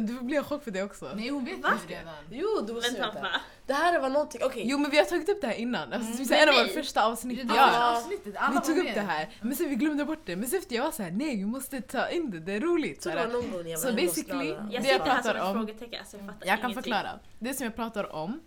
du 0.00 0.14
får 0.16 0.24
bli 0.24 0.36
en 0.36 0.44
chock 0.44 0.64
för 0.64 0.70
det 0.70 0.82
också. 0.82 1.12
Nej 1.16 1.28
hon 1.28 1.44
vet 1.44 1.58
Va? 1.62 1.72
ju 1.88 1.94
redan. 1.94 2.14
Jo, 2.30 2.46
du 2.66 2.72
måste 2.72 2.90
Vänta, 2.92 3.06
veta. 3.08 3.20
va? 3.22 3.40
Det 3.66 3.72
här 3.72 4.00
var 4.00 4.08
någonting, 4.10 4.40
okej. 4.44 4.62
Jo 4.66 4.78
men 4.78 4.90
vi 4.90 4.98
har 4.98 5.04
tagit 5.04 5.28
upp 5.28 5.40
det 5.40 5.46
här 5.46 5.54
innan. 5.54 5.92
Alltså, 5.92 6.22
Mm. 6.34 6.42
en 6.42 6.48
av 6.48 6.54
våra 6.54 6.68
första 6.68 7.04
avsnitt. 7.06 7.48
Det 7.48 7.54
Ja. 7.54 7.96
avsnittet, 7.96 8.36
alla 8.36 8.48
Vi 8.50 8.54
var 8.54 8.60
tog 8.64 8.78
upp 8.78 8.84
med. 8.84 8.94
det 8.94 9.00
här, 9.00 9.28
men 9.40 9.56
sen 9.56 9.68
vi 9.68 9.74
glömde 9.74 10.04
bort 10.04 10.18
det. 10.24 10.36
Men 10.36 10.48
sen 10.48 10.58
efter 10.58 10.76
jag 10.76 10.82
var 10.84 10.90
såhär, 10.90 11.10
nej 11.10 11.36
vi 11.36 11.44
måste 11.44 11.80
ta 11.80 12.08
in 12.08 12.30
det, 12.30 12.40
det 12.40 12.52
är 12.52 12.60
roligt. 12.60 13.04
Jag 13.04 13.14
tror 13.14 13.26
det 13.26 13.26
var 13.34 13.42
någon 13.42 13.50
gång 13.52 13.66
jag 13.68 13.78
var 13.78 13.82
Så 13.82 13.88
hemma 13.88 14.00
hos 14.02 14.16
basically-. 14.16 14.68
Jag 14.72 14.82
Det 14.82 14.86
ser 14.86 14.92
jag 14.92 15.04
det 15.04 15.10
här 15.10 15.22
som 15.22 15.32
pratar 15.32 15.34
ett 15.34 15.42
om- 15.44 15.52
frågetecken. 15.54 16.00
Alltså, 16.00 16.16
jag 16.16 16.26
fattar 16.26 16.46
Jag 16.46 16.60
kan 16.60 16.70
ingenting. 16.70 16.92
förklara. 16.92 17.18
Det 17.38 17.54
som 17.54 17.64
jag 17.64 17.76
pratar 17.76 18.12
om 18.12 18.40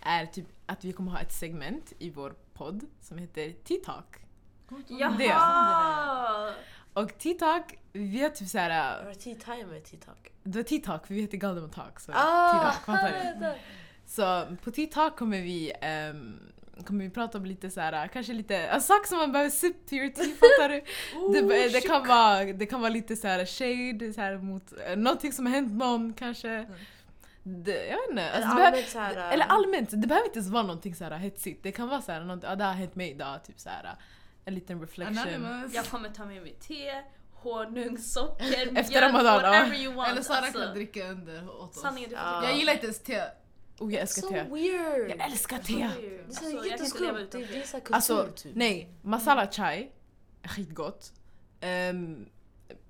är 0.00 0.26
typ 0.26 0.46
att 0.66 0.84
vi 0.84 0.92
kommer 0.92 1.10
ha 1.10 1.18
ett 1.20 1.32
segment 1.32 1.92
i 1.98 2.10
vår 2.10 2.34
podd 2.54 2.84
som 3.00 3.18
heter 3.18 3.52
T-talk. 3.64 4.16
Jaha! 4.88 6.52
Och 6.94 7.18
T-talk, 7.18 7.78
vi 7.92 8.22
har 8.22 8.28
typ 8.30 8.48
såhär, 8.48 8.98
Det 9.00 9.06
var 9.06 9.14
tea 9.14 9.34
time 9.34 9.66
med 9.66 9.84
tea 9.84 10.00
talk. 10.00 10.32
det 10.42 10.58
var 10.58 10.62
T-talk 10.62 11.06
för 11.06 11.14
vi 11.14 11.20
heter 11.20 11.36
Galdemar 11.36 11.68
Talk. 11.68 12.00
Så 12.00 12.12
Ah, 12.14 12.72
T-talk? 12.86 13.58
Så 14.06 14.56
på 14.64 14.70
T-talk 14.70 15.16
kommer 15.16 15.40
vi 15.42 15.72
ehm, 15.80 16.40
kommer 16.86 17.04
vi 17.04 17.10
prata 17.10 17.38
om 17.38 17.44
lite 17.44 17.70
så 17.70 17.80
här, 17.80 18.08
kanske 18.08 18.32
lite, 18.32 18.70
alltså, 18.70 18.86
saker 18.92 19.08
som 19.08 19.18
man 19.18 19.32
behöver 19.32 19.50
sip 19.50 19.86
to 19.86 19.94
your 19.94 20.08
tea, 20.10 20.24
fattar 20.24 20.68
du? 20.68 20.80
det, 21.48 21.68
det, 21.68 21.80
kan 21.80 22.06
vara, 22.08 22.44
det 22.44 22.66
kan 22.66 22.80
vara 22.80 22.90
lite 22.90 23.16
så 23.16 23.28
här 23.28 23.46
shade 23.46 24.12
så 24.12 24.20
här, 24.20 24.36
mot 24.38 24.72
eh, 24.88 24.96
någonting 24.96 25.32
som 25.32 25.46
har 25.46 25.52
hänt 25.52 25.72
någon 25.72 26.12
kanske. 26.12 26.66
Det, 27.42 27.86
jag 27.86 27.96
vet 27.96 28.10
inte. 28.10 28.22
Eller 28.22 28.46
Alltså, 28.46 28.56
behöver, 28.56 28.66
allmänt 28.66 28.88
så 28.88 28.98
här, 28.98 29.32
eller 29.32 29.44
allmänt, 29.46 29.90
det 29.90 30.06
behöver 30.06 30.26
inte 30.26 30.38
ens 30.38 30.50
vara 30.52 30.62
någonting 30.62 30.94
så 30.94 31.04
här 31.04 31.10
hetsigt. 31.16 31.62
Det 31.62 31.72
kan 31.72 31.88
vara 31.88 32.02
så 32.02 32.12
här, 32.12 32.20
något, 32.20 32.42
ja, 32.42 32.56
det 32.56 32.64
har 32.64 32.72
hänt 32.72 32.94
mig 32.94 33.10
idag, 33.10 33.44
typ 33.44 33.60
så 33.60 33.68
här, 33.68 33.96
en 34.44 34.54
liten 34.54 34.80
reflection. 34.80 35.18
Anonymous. 35.18 35.74
Jag 35.74 35.84
kommer 35.86 36.08
ta 36.08 36.24
med 36.24 36.42
mig 36.42 36.56
te, 36.60 37.02
honung, 37.32 37.98
socker, 37.98 38.44
Efter 38.76 38.90
mjölk, 38.92 38.94
Ramadan, 39.02 39.42
whatever 39.42 39.76
you 39.76 39.94
want. 39.94 40.08
Eller 40.12 40.22
Sara 40.22 40.36
alltså. 40.38 40.58
kan 40.60 40.74
dricka 40.74 41.08
under 41.10 41.50
åt 41.50 41.70
oss. 41.70 41.80
Sanningen, 41.82 42.10
du 42.10 42.16
får 42.16 42.22
dricka. 42.40 42.50
Jag 42.50 42.58
gillar 42.58 42.72
inte 42.72 42.84
ens 42.86 43.02
te. 43.02 43.22
Och 43.78 43.92
jag 43.92 44.00
älskar 44.00 44.22
So 44.22 44.28
te. 44.28 44.42
weird! 44.42 45.10
Jag 45.10 45.20
älskar 45.30 45.58
te! 45.58 45.72
weird. 45.74 45.90
Det 46.00 46.16
är 46.16 46.24
Alltså, 46.26 46.40
så 46.44 46.50
jag 46.50 46.52
kan 46.52 46.58
inte 46.64 46.68
jätteskumt. 46.68 47.00
leva 47.06 47.18
Det, 47.18 47.24
utan 47.24 47.40
det 47.40 47.56
är 47.56 47.62
så 47.66 47.76
kultur 47.80 47.94
Alltså, 47.94 48.28
typ. 48.36 48.52
nej. 48.54 48.90
Masala 49.02 49.50
chai 49.52 49.90
är 50.42 50.48
skitgott. 50.48 51.12
Um, 51.90 52.26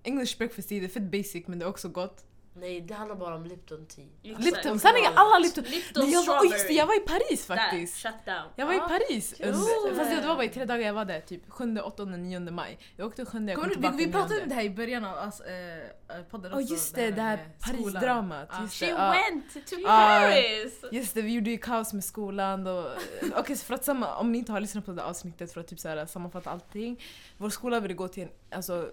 English 0.03 0.39
breakfast 0.39 0.69
tea, 0.69 0.81
det 0.81 0.87
är 0.87 0.89
fett 0.89 1.03
basic 1.03 1.47
men 1.47 1.59
det 1.59 1.65
är 1.65 1.69
också 1.69 1.89
gott. 1.89 2.25
Nej, 2.57 2.81
det 2.81 2.95
handlar 2.95 3.17
bara 3.17 3.35
om 3.35 3.45
Lipton 3.45 3.87
tea. 3.87 4.05
Lipton, 4.39 4.79
sanningen 4.79 5.13
alla 5.15 5.39
Lipton. 5.39 5.65
Lipton 5.65 6.03
Nej, 6.05 6.13
jag, 6.13 6.23
var, 6.25 6.41
oh, 6.41 6.53
just 6.53 6.69
det, 6.69 6.75
jag 6.75 6.87
var 6.87 6.97
i 6.97 7.01
Paris 7.01 7.47
faktiskt. 7.47 8.03
Där, 8.03 8.11
shut 8.11 8.25
down. 8.27 8.51
Jag 8.57 8.67
var 8.67 8.73
i 8.75 8.79
Ah, 8.79 8.89
Paris. 8.89 9.35
under- 9.41 9.95
Fast 9.97 10.11
det 10.11 10.29
var 10.29 10.35
bara 10.35 10.45
i 10.45 10.49
tre 10.49 10.65
dagar 10.65 10.87
jag 10.87 10.95
var 10.95 11.05
där, 11.05 11.21
typ 11.21 11.43
7, 11.51 11.79
8, 11.79 12.05
9 12.05 12.41
maj. 12.51 12.79
Jag 12.97 13.07
åkte 13.07 13.25
7, 13.25 13.39
jag 13.39 13.55
kom 13.57 13.65
du, 13.69 13.71
tillbaka 13.75 13.97
vi, 13.97 14.05
vi 14.07 14.13
pratade 14.13 14.35
om 14.35 14.41
9. 14.41 14.49
det 14.49 14.55
här 14.55 14.63
i 14.63 14.71
början 14.71 15.05
av 15.05 15.19
alltså, 15.19 15.43
äh, 15.45 16.23
podden 16.31 16.53
Ja 16.55 16.61
just 16.61 16.95
det, 16.95 17.11
det 17.11 17.23
här 17.23 17.49
skolan. 17.59 17.93
Paris-dramat. 17.93 18.49
Just 18.63 18.75
She 18.75 18.87
ja. 18.87 19.11
went 19.31 19.67
to 19.69 19.77
Ah. 19.87 20.21
Paris! 20.21 20.85
Just 20.93 21.15
det, 21.15 21.23
vi 21.23 21.33
gjorde 21.35 21.51
ju 21.51 21.59
kaos 21.59 21.93
med 21.93 22.05
skolan. 22.05 22.67
Och, 22.67 22.87
okay, 23.39 23.57
så 23.57 23.65
för 23.65 23.75
att 23.75 23.85
samma, 23.85 24.17
om 24.17 24.33
ni 24.33 24.39
inte 24.39 24.53
har 24.53 24.61
lyssnat 24.61 24.87
på 24.87 24.93
det 24.93 25.05
avsnittet 25.05 25.53
för 25.53 25.61
att 25.61 25.69
typ 25.69 25.81
så 25.81 25.89
här, 25.89 26.07
sammanfatta 26.07 26.51
allting. 26.51 27.03
Vår 27.39 27.51
skola 27.51 27.81
ville 27.81 27.95
gå 27.95 28.09
till 28.09 28.23
en, 28.23 28.29
alltså, 28.51 28.89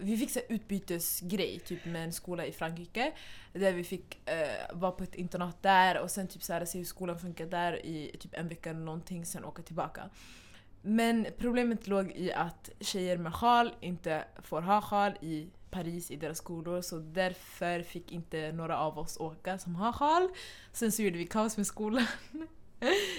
vi 0.00 0.16
fick 0.16 0.34
här 0.34 0.44
utbytesgrej 0.48 1.58
typ 1.58 1.84
med 1.84 2.04
en 2.04 2.12
skola 2.12 2.46
i 2.46 2.52
Frankrike. 2.52 3.12
Där 3.52 3.72
vi 3.72 3.84
fick 3.84 4.28
eh, 4.28 4.76
vara 4.76 4.92
på 4.92 5.04
ett 5.04 5.14
internat 5.14 5.62
där 5.62 5.98
och 5.98 6.10
sen 6.10 6.28
typ 6.28 6.42
så 6.42 6.52
här, 6.52 6.64
se 6.64 6.78
hur 6.78 6.84
skolan 6.84 7.18
funkar 7.18 7.46
där 7.46 7.86
i 7.86 8.16
typ 8.20 8.34
en 8.34 8.48
vecka 8.48 8.70
eller 8.70 8.80
någonting, 8.80 9.26
sen 9.26 9.44
åka 9.44 9.62
tillbaka. 9.62 10.10
Men 10.82 11.26
problemet 11.38 11.86
låg 11.86 12.12
i 12.12 12.32
att 12.32 12.70
tjejer 12.80 13.16
med 13.16 13.34
sjal 13.34 13.74
inte 13.80 14.24
får 14.42 14.62
ha 14.62 14.82
sjal 14.82 15.12
i 15.20 15.48
Paris 15.70 16.10
i 16.10 16.16
deras 16.16 16.38
skolor 16.38 16.82
så 16.82 16.98
därför 16.98 17.82
fick 17.82 18.12
inte 18.12 18.52
några 18.52 18.78
av 18.78 18.98
oss 18.98 19.16
åka 19.16 19.58
som 19.58 19.74
har 19.74 19.92
sjal. 19.92 20.28
Sen 20.72 20.92
så 20.92 21.02
gjorde 21.02 21.18
vi 21.18 21.26
kaos 21.26 21.56
med 21.56 21.66
skolan. 21.66 22.06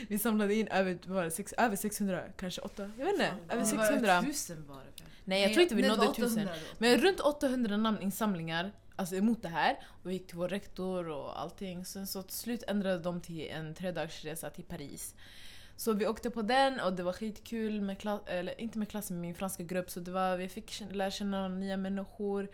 Vi 0.07 0.19
samlade 0.19 0.55
in 0.55 0.67
över, 0.67 0.99
var 1.05 1.23
det, 1.23 1.31
sex, 1.31 1.53
över 1.53 1.75
600, 1.75 2.23
kanske 2.37 2.61
8, 2.61 2.91
jag 2.97 3.05
vet 3.05 3.13
inte. 3.13 3.25
Över 3.25 3.37
Det 3.49 3.55
var 3.55 3.85
600. 3.85 4.21
Tusen 4.21 4.67
var 4.67 4.75
det. 4.75 5.00
Nej 5.23 5.41
jag 5.41 5.53
tror 5.53 5.63
inte 5.63 5.75
vi 5.75 5.87
nådde 5.87 6.05
var 6.05 6.11
1000. 6.11 6.25
800 6.25 6.53
då. 6.53 6.75
Men 6.77 6.97
runt 6.97 7.19
800 7.19 7.77
namninsamlingar 7.77 8.71
alltså 9.01 9.15
emot 9.15 9.41
det 9.41 9.49
här. 9.49 9.79
Och 9.85 10.09
vi 10.09 10.13
gick 10.13 10.27
till 10.27 10.37
vår 10.37 10.47
rektor 10.47 11.09
och 11.09 11.41
allting. 11.41 11.85
Sen 11.85 12.07
så 12.07 12.23
till 12.23 12.37
slut 12.37 12.63
ändrade 12.67 12.99
de 12.99 13.21
till 13.21 13.49
en 13.49 13.73
tredagsresa 13.73 14.49
till 14.49 14.63
Paris. 14.63 15.15
Så 15.75 15.93
vi 15.93 16.07
åkte 16.07 16.29
på 16.29 16.41
den 16.41 16.79
och 16.79 16.93
det 16.93 17.03
var 17.03 17.13
skitkul 17.13 17.81
med 17.81 17.99
klass, 17.99 18.21
eller 18.25 18.61
inte 18.61 18.77
med 18.77 18.89
klassen, 18.89 19.15
med 19.15 19.21
min 19.21 19.35
franska 19.35 19.63
grupp. 19.63 19.89
Så 19.89 19.99
det 19.99 20.11
var, 20.11 20.37
vi 20.37 20.49
fick 20.49 20.83
lära 20.91 21.11
känna 21.11 21.47
nya 21.47 21.77
människor. 21.77 22.49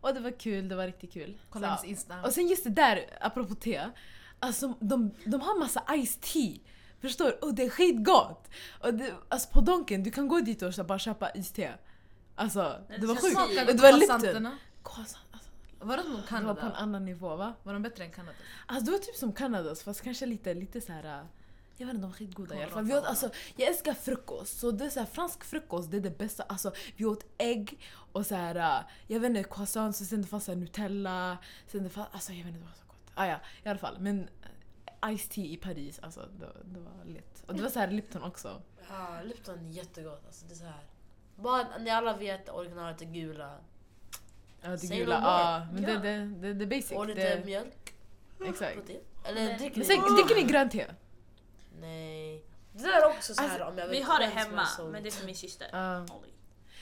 Och 0.00 0.14
det 0.14 0.20
var 0.20 0.30
kul, 0.30 0.68
det 0.68 0.74
var 0.74 0.86
riktigt 0.86 1.12
kul. 1.12 1.38
Kolla 1.50 1.66
hennes 1.66 1.84
insta. 1.84 2.22
och 2.22 2.32
sen 2.32 2.48
just 2.48 2.64
det 2.64 2.70
där, 2.70 3.18
apropå 3.20 3.54
te. 3.54 3.80
Alltså 4.38 4.74
de, 4.80 5.10
de 5.24 5.40
har 5.40 5.58
massa 5.58 5.82
ice 6.04 6.18
tea. 6.20 6.58
Förstår? 7.00 7.44
Och 7.44 7.54
det 7.54 7.62
är 7.62 7.70
skitgott! 7.70 8.50
Och 8.80 8.94
det, 8.94 9.14
alltså 9.28 9.48
på 9.48 9.60
Donken, 9.60 10.02
du 10.02 10.10
kan 10.10 10.28
gå 10.28 10.40
dit 10.40 10.62
och 10.62 10.86
bara 10.86 10.98
köpa 10.98 11.30
iste. 11.30 11.72
Alltså 12.34 12.78
Det 12.88 12.96
det 12.96 13.06
var 13.06 13.14
sjukt. 13.14 13.66
det 13.76 13.82
var 13.82 13.90
croissanterna? 13.92 14.58
Croissant, 14.84 15.24
Alltså, 15.32 15.50
Var 15.78 15.96
det 15.96 16.02
som 16.02 16.12
det 16.12 16.18
var 16.20 16.26
Kanada? 16.26 16.60
på 16.60 16.66
en 16.66 16.72
annan 16.72 17.04
nivå 17.04 17.36
va? 17.36 17.54
Var 17.62 17.72
de 17.72 17.82
bättre 17.82 18.04
än 18.04 18.10
Kanada? 18.10 18.36
Alltså 18.66 18.84
det 18.84 18.90
var 18.90 18.98
typ 18.98 19.14
som 19.16 19.32
Kanadas 19.32 19.82
fast 19.82 20.02
kanske 20.02 20.26
lite, 20.26 20.54
lite 20.54 20.80
så 20.80 20.92
här. 20.92 21.04
äh, 21.04 21.26
Jag 21.76 21.86
vet 21.86 21.94
inte, 21.94 22.02
de 22.04 22.10
var 22.10 22.16
skitgoda 22.16 22.54
i 22.54 22.62
alla 22.62 22.72
fall. 22.72 22.84
Vi 22.84 22.90
de 22.92 22.98
åt, 22.98 23.04
alltså, 23.04 23.30
jag 23.56 23.68
älskar 23.68 23.94
frukost, 23.94 24.60
så 24.60 24.70
det 24.70 24.84
är 24.84 24.90
så 24.90 24.98
här, 25.00 25.06
fransk 25.06 25.44
frukost 25.44 25.90
det 25.90 25.96
är 25.96 26.00
det 26.00 26.18
bästa. 26.18 26.42
Alltså, 26.42 26.72
vi 26.96 27.04
åt 27.04 27.24
ägg 27.38 27.78
och 28.12 28.26
så 28.26 28.34
här, 28.34 28.54
äh, 28.54 28.84
jag 29.06 29.20
vet 29.20 29.28
inte, 29.30 29.44
croissants 29.44 30.00
och 30.00 30.06
sen 30.06 30.22
det 30.22 30.28
fanns 30.28 30.44
så 30.44 30.50
här 30.52 30.58
Nutella. 30.58 31.38
Sen 31.66 31.82
det 31.82 31.90
fanns, 31.90 32.08
alltså 32.12 32.32
jag 32.32 32.38
vet 32.44 32.46
inte, 32.46 32.58
det 32.60 32.64
var 32.66 32.74
så 32.74 32.84
gott. 32.88 33.10
Ah, 33.14 33.26
ja, 33.26 33.40
i 33.64 33.68
alla 33.68 33.78
fall. 33.78 33.96
Men 34.00 34.28
äh, 35.02 35.16
Ice 35.16 35.28
tea 35.28 35.44
i 35.44 35.56
Paris, 35.56 35.98
alltså 36.02 36.20
det, 36.40 36.46
det 36.64 36.80
var 36.80 37.04
lätt. 37.14 37.42
Och 37.46 37.54
det 37.54 37.62
var 37.62 37.70
så 37.70 37.78
här 37.78 37.90
Lipton 37.90 38.22
också. 38.22 38.62
Ja, 38.88 39.20
Lipton 39.24 39.58
är 39.66 39.70
jättegott. 39.72 40.22
Alltså, 40.26 40.46
det 40.46 40.54
är 40.54 40.58
så 40.58 40.64
här. 40.64 40.84
Bara 41.36 41.78
ni 41.78 41.90
alla 41.90 42.16
vet 42.16 42.48
originalet 42.48 43.02
är 43.02 43.06
gula. 43.06 43.50
Ja, 44.62 44.70
det 44.70 44.78
Say 44.78 44.98
gula, 44.98 45.18
no 45.18 45.22
more. 45.22 45.32
ja. 45.32 45.66
Men 45.72 45.82
det, 45.82 45.98
det, 45.98 46.18
det, 46.48 46.54
det 46.54 46.64
är 46.64 46.66
basic. 46.80 46.92
Och 46.92 47.06
lite 47.06 47.36
Det, 47.36 47.44
mjölk. 47.44 47.94
exakt. 48.46 48.74
Protein. 48.74 49.00
Eller 49.24 49.44
Nej. 49.44 49.56
dricker 49.58 49.78
Men 49.78 49.88
ni? 49.88 49.94
sen, 49.94 50.14
dricker 50.16 50.34
ni 50.34 50.42
grönt 50.42 50.72
te? 50.72 50.86
Nej. 51.80 52.44
Det 52.72 52.82
där 52.82 53.00
är 53.02 53.06
också 53.06 53.34
så 53.34 53.42
här 53.42 53.48
Alltså, 53.50 53.64
om 53.64 53.78
jag 53.78 53.86
vill 53.86 53.96
Vi 53.98 54.02
har 54.02 54.18
det 54.20 54.26
hemma, 54.26 54.66
soul. 54.66 54.90
men 54.92 55.02
det 55.02 55.08
är 55.08 55.10
för 55.10 55.26
min 55.26 55.34
syster. 55.34 55.68
Ja. 55.72 55.78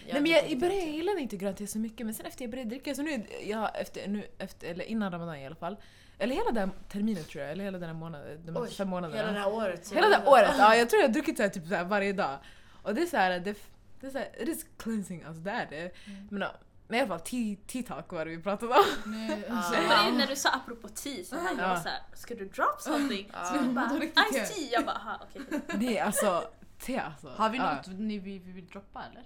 Jag 0.06 0.12
Nej 0.12 0.22
men 0.22 0.26
jag, 0.32 0.44
i 0.48 0.52
inte 0.52 0.66
början 0.66 0.78
jag 0.86 0.88
gillade 0.96 1.20
inte 1.20 1.36
grönt 1.36 1.56
te 1.56 1.66
så 1.66 1.78
mycket 1.78 2.06
men 2.06 2.14
sen 2.14 2.26
efter 2.26 2.42
jag 2.44 2.50
började 2.50 2.70
dricka, 2.70 2.94
så 2.94 3.02
nu, 3.02 3.26
jag, 3.44 3.80
efter, 3.80 4.08
nu 4.08 4.26
efter, 4.38 4.66
eller 4.70 4.84
innan 4.84 5.12
ramadan 5.12 5.36
i 5.36 5.46
alla 5.46 5.54
fall, 5.54 5.76
eller 6.18 6.34
hela 6.34 6.50
den 6.50 6.56
här 6.68 6.76
terminen 6.88 7.24
tror 7.24 7.42
jag, 7.44 7.52
eller 7.52 7.64
hela 7.64 7.78
den 7.78 7.88
här 7.88 7.94
månaden, 7.96 8.40
de 8.46 8.56
här 8.56 8.62
Oj, 8.62 8.70
fem 8.70 8.88
månaderna. 8.88 9.20
Hela 9.20 9.32
det 9.32 9.38
här 9.40 9.52
året. 9.54 9.92
Hela 9.92 10.08
det 10.08 10.14
här 10.16 10.28
året, 10.28 10.50
ja 10.58 10.76
jag 10.76 10.90
tror 10.90 11.02
jag 11.02 11.08
har 11.08 11.12
druckit 11.12 11.36
så 11.36 11.42
här, 11.42 11.50
typ 11.50 11.66
så 11.68 11.74
här 11.74 11.84
varje 11.84 12.12
dag. 12.12 12.38
Och 12.82 12.94
det 12.94 13.02
är 13.02 13.06
så 13.06 13.16
här, 13.16 13.40
det, 13.40 13.56
det 14.00 14.06
är 14.06 14.10
så 14.10 14.18
här, 14.18 14.42
it 14.42 14.48
is 14.48 14.66
cleansing, 14.78 15.22
alltså 15.22 15.42
det 15.42 15.50
är 15.50 15.66
det. 15.70 15.92
Men 16.30 16.40
ja, 16.40 16.52
Nej 16.90 17.00
i 17.00 17.02
alla 17.02 17.18
fall 17.18 17.26
tea-talk 17.66 18.14
var 18.14 18.24
det 18.24 18.30
vi 18.30 18.42
pratade 18.42 18.74
om. 18.74 18.84
Nej, 19.06 19.46
alltså, 19.50 19.74
ju 19.74 20.16
när 20.18 20.26
du 20.26 20.36
sa 20.36 20.50
apropå 20.50 20.88
tea 20.88 21.24
så 21.24 21.36
här, 21.36 21.58
jag 21.58 21.68
var 21.68 21.76
såhär, 21.76 22.02
ska 22.14 22.34
du 22.34 22.44
drop 22.44 22.80
something? 22.80 23.30
Ja. 23.32 23.44
Så 23.44 23.62
du 23.62 23.72
bara, 23.72 24.00
ice 24.00 24.32
te. 24.32 24.44
tea! 24.46 24.68
Jag 24.72 24.84
bara, 24.84 24.96
aha 24.96 25.20
okej. 25.22 25.60
Nej 25.74 25.98
alltså, 25.98 26.44
te 26.78 26.98
alltså. 26.98 27.28
Har 27.28 27.50
vi 27.50 27.58
något 27.58 27.86
ni 27.86 28.18
vi, 28.18 28.38
vi 28.38 28.52
vill 28.52 28.66
droppa 28.66 29.04
eller? 29.10 29.22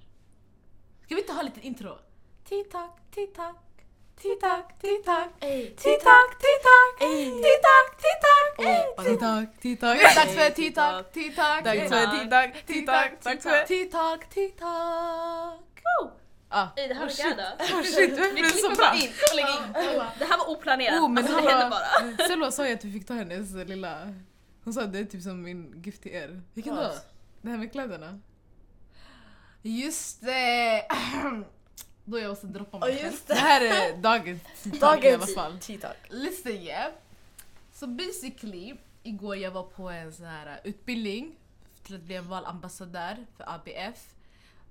Ska 1.03 1.15
vi 1.15 1.21
inte 1.21 1.33
ha 1.33 1.43
lite 1.43 1.61
intro? 1.61 1.99
Tea-talk, 2.49 2.91
tea-talk, 3.15 3.57
Ey, 4.17 4.31
tea-talk, 4.31 4.67
tea-talk, 4.81 5.31
tea-talk, 5.77 6.31
tea-talk. 6.43 6.95
Ey. 7.01 7.31
Tea-talk, 9.05 9.49
tea-talk. 9.61 9.99
Dags 10.01 10.35
för 10.35 10.51
tea-talk, 10.51 11.13
tea-talk, 11.13 11.65
Dags 11.65 11.89
för 11.89 12.07
tea-talk, 12.07 12.53
tea-talk, 12.67 13.23
dags 13.25 13.43
för... 13.43 13.67
tea-talk. 13.67 15.61
Woo! 15.85 16.11
Ah. 16.49 16.69
Ey 16.77 16.89
det 16.89 16.95
här 16.95 17.07
Oh, 17.07 17.09
shit. 17.09 17.37
Oh 17.75 17.83
shit, 17.83 18.19
Vi 18.19 18.33
blev 18.33 18.49
så 18.51 18.71
bra? 18.71 18.95
in 18.95 19.11
och 19.31 19.37
lägger 19.37 19.49
in. 19.49 19.73
Det 20.19 20.25
här 20.25 20.39
var 20.39 20.51
oplanerat. 20.51 21.01
Oh, 21.03 21.09
men 21.09 21.25
alltså, 21.25 21.41
det 21.41 21.51
hände 21.51 21.71
bara. 21.71 22.27
Selma 22.29 22.51
sa 22.51 22.67
ju 22.67 22.75
att 22.75 22.85
vi 22.85 22.93
fick 22.93 23.07
ta 23.07 23.15
hennes 23.15 23.55
lilla... 23.55 24.15
Hon 24.65 24.75
sa 24.75 24.83
att 24.83 24.93
det 24.93 24.99
är 24.99 25.05
typ 25.05 25.23
som 25.23 25.43
min 25.43 25.83
gift 25.85 26.03
till 26.03 26.13
er. 26.15 26.43
Vilken 26.55 26.75
då? 26.75 26.91
Det 27.43 27.51
här 27.51 27.59
med 27.59 27.73
kläderna. 27.73 28.21
Just 29.63 30.21
det! 30.21 30.87
Då 32.05 32.19
jag 32.19 32.29
måste 32.29 32.47
droppa 32.47 32.79
mig 32.79 32.99
själv. 32.99 33.13
Det 33.27 33.35
det. 33.35 33.41
här 33.41 33.61
är 33.61 33.97
dagens 33.97 34.43
tea-talk 34.63 35.05
i 35.05 35.15
alla 35.15 35.27
fall. 35.27 35.53
tea-talk. 35.53 35.97
Listen 36.09 36.53
yeah. 36.53 36.93
Så 37.73 37.87
basically, 37.87 38.75
igår 39.03 39.37
jag 39.37 39.51
var 39.51 39.63
på 39.63 39.91
en 39.91 40.13
sån 40.13 40.27
här 40.27 40.47
uh, 40.47 40.71
utbildning 40.71 41.37
till 41.83 41.95
att 41.95 42.03
bli 42.03 42.15
en 42.15 42.29
valambassadör 42.29 43.27
för 43.37 43.45
ABF. 43.49 44.15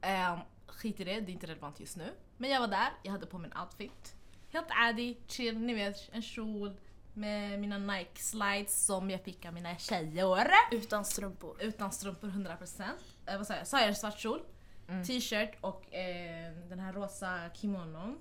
Um, 0.02 0.40
skit 0.68 1.00
i 1.00 1.04
det, 1.04 1.20
det 1.20 1.32
är 1.32 1.34
inte 1.34 1.48
relevant 1.48 1.80
just 1.80 1.98
nu. 1.98 2.14
Men 2.38 2.50
jag 2.50 2.60
var 2.60 2.68
där, 2.68 2.90
jag 3.04 3.12
hade 3.12 3.26
på 3.26 3.38
mig 3.38 3.52
en 3.54 3.62
outfit. 3.62 4.16
Helt 4.50 4.68
adi, 4.70 5.18
chill, 5.28 5.60
ni 5.60 5.74
vet 5.74 6.10
en 6.12 6.22
kjol 6.22 6.78
med 7.14 7.60
mina 7.60 7.78
Nike 7.78 8.24
slides 8.24 8.86
som 8.86 9.10
jag 9.10 9.24
fick 9.24 9.46
av 9.46 9.54
mina 9.54 9.78
tjejer. 9.78 10.52
Utan 10.72 11.06
strumpor. 11.06 11.58
Utan 11.60 11.92
strumpor 11.92 12.28
100%. 12.28 12.84
Eh, 13.26 13.38
vad 13.38 13.48
sa 13.48 13.56
jag? 13.56 13.68
Sa 13.68 13.80
jag 13.80 13.88
en 13.88 13.96
svart 13.96 14.20
kjol? 14.20 14.42
Mm. 14.88 15.04
T-shirt 15.04 15.58
och 15.62 15.94
eh, 15.94 16.54
den 16.70 16.80
här 16.80 16.94
rosa 16.94 17.50
kimonon. 17.54 18.20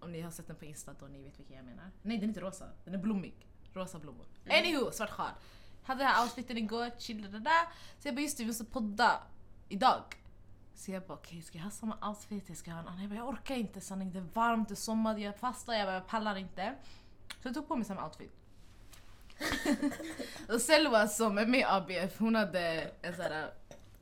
Om 0.00 0.12
ni 0.12 0.20
har 0.20 0.30
sett 0.30 0.46
den 0.46 0.56
på 0.56 0.64
Insta 0.64 0.92
då 1.00 1.06
ni 1.06 1.22
vet 1.22 1.38
vilken 1.38 1.56
jag 1.56 1.64
menar. 1.64 1.90
Nej 2.02 2.16
den 2.16 2.24
är 2.24 2.28
inte 2.28 2.40
rosa, 2.40 2.68
den 2.84 2.94
är 2.94 2.98
blommig. 2.98 3.46
Rosa 3.72 3.98
blommor. 3.98 4.26
Anywho, 4.50 4.90
svart 4.90 5.10
sjal. 5.10 5.30
Hade 5.82 5.98
den 6.00 6.08
här 6.08 6.22
outfiten 6.22 6.58
igår, 6.58 6.90
chillade 6.98 7.38
där. 7.38 7.66
Så 7.98 8.08
jag 8.08 8.14
bara 8.14 8.22
just 8.22 8.36
det, 8.36 8.42
vi 8.42 8.46
måste 8.46 8.64
podda 8.64 9.22
idag. 9.68 10.02
Så 10.74 10.90
jag 10.90 11.02
bara 11.02 11.14
okej, 11.14 11.42
ska 11.42 11.58
jag 11.58 11.64
ha 11.64 11.70
samma 11.70 12.08
outfit? 12.08 12.44
Jag 12.48 12.56
ska 12.56 12.70
ha 12.70 12.80
en 12.80 12.88
annan. 12.88 13.00
Jag 13.00 13.10
bara 13.10 13.16
jag 13.16 13.28
orkar 13.28 13.54
inte 13.54 13.80
sanning, 13.80 14.12
det 14.12 14.18
är 14.18 14.26
varmt, 14.32 14.68
det 14.68 14.74
är 14.74 14.76
sommar, 14.76 15.18
jag 15.18 15.36
fastar, 15.36 15.74
jag 15.74 15.86
bara 15.86 15.94
jag 15.94 16.06
pallar 16.06 16.36
inte. 16.36 16.74
Så 17.42 17.48
jag 17.48 17.54
tog 17.54 17.68
på 17.68 17.76
mig 17.76 17.84
samma 17.84 18.04
outfit. 18.04 18.32
och 20.48 20.60
Selva 20.60 21.08
som 21.08 21.38
är 21.38 21.46
med 21.46 21.60
i 21.60 21.64
ABF, 21.64 22.18
hon 22.18 22.34
hade 22.34 22.90
en 23.02 23.14
sån 23.14 23.24
här 23.24 23.52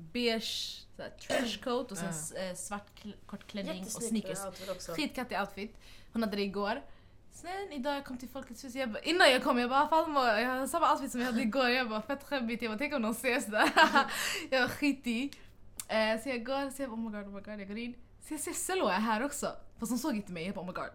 beige 0.01 0.83
trenchcoat 1.21 1.91
och 1.93 1.99
sen 1.99 2.09
eh, 2.37 2.55
svart 2.55 3.03
kort 3.27 3.47
klänning 3.47 3.83
och 3.83 4.03
sneakers. 4.03 4.39
Skitkattig 4.97 5.41
outfit. 5.41 5.77
Hon 6.13 6.23
hade 6.23 6.37
det 6.37 6.43
igår. 6.43 6.83
Sen 7.33 7.73
idag 7.73 7.97
jag 7.97 8.05
kom 8.05 8.19
till 8.19 8.29
Folkets 8.29 8.65
hus, 8.65 8.75
jag 8.75 8.91
bara, 8.91 9.03
innan 9.03 9.31
jag 9.31 9.43
kom 9.43 9.59
jag 9.59 9.71
bara 9.71 9.89
Falma, 9.89 10.41
jag 10.41 10.49
har 10.49 10.67
samma 10.67 10.93
outfit 10.93 11.13
som 11.13 11.21
jag 11.21 11.27
hade 11.27 11.43
igår. 11.43 11.69
Jag 11.69 11.89
bara 11.89 12.03
fett 12.03 12.25
skämmigt, 12.25 12.63
jag 12.63 12.73
bara 12.73 12.79
tänk 12.79 12.95
om 12.95 13.03
någon 13.03 13.15
ser 13.15 13.41
sådär. 13.41 13.71
jag 14.51 14.61
var 14.61 14.69
skitig. 14.69 15.41
Eh, 15.89 16.23
så 16.23 16.29
jag 16.29 16.45
går, 16.47 16.71
så 16.71 16.83
jag 16.83 16.91
bara 16.91 16.97
oh 16.97 17.11
my 17.11 17.19
god, 17.19 17.27
oh 17.27 17.35
my 17.35 17.41
god, 17.41 17.61
jag 17.61 17.69
går 17.69 17.79
in. 17.79 17.95
Så 18.21 18.35
jag 18.35 18.41
ser 18.41 18.53
Selwa 18.53 18.95
är 18.95 19.01
här 19.01 19.25
också. 19.25 19.57
Fast 19.79 19.91
hon 19.91 19.99
såg 19.99 20.17
inte 20.17 20.33
mig, 20.33 20.47
jag 20.47 20.55
bara 20.55 20.61
oh 20.61 20.67
my 20.67 20.73
god. 20.73 20.91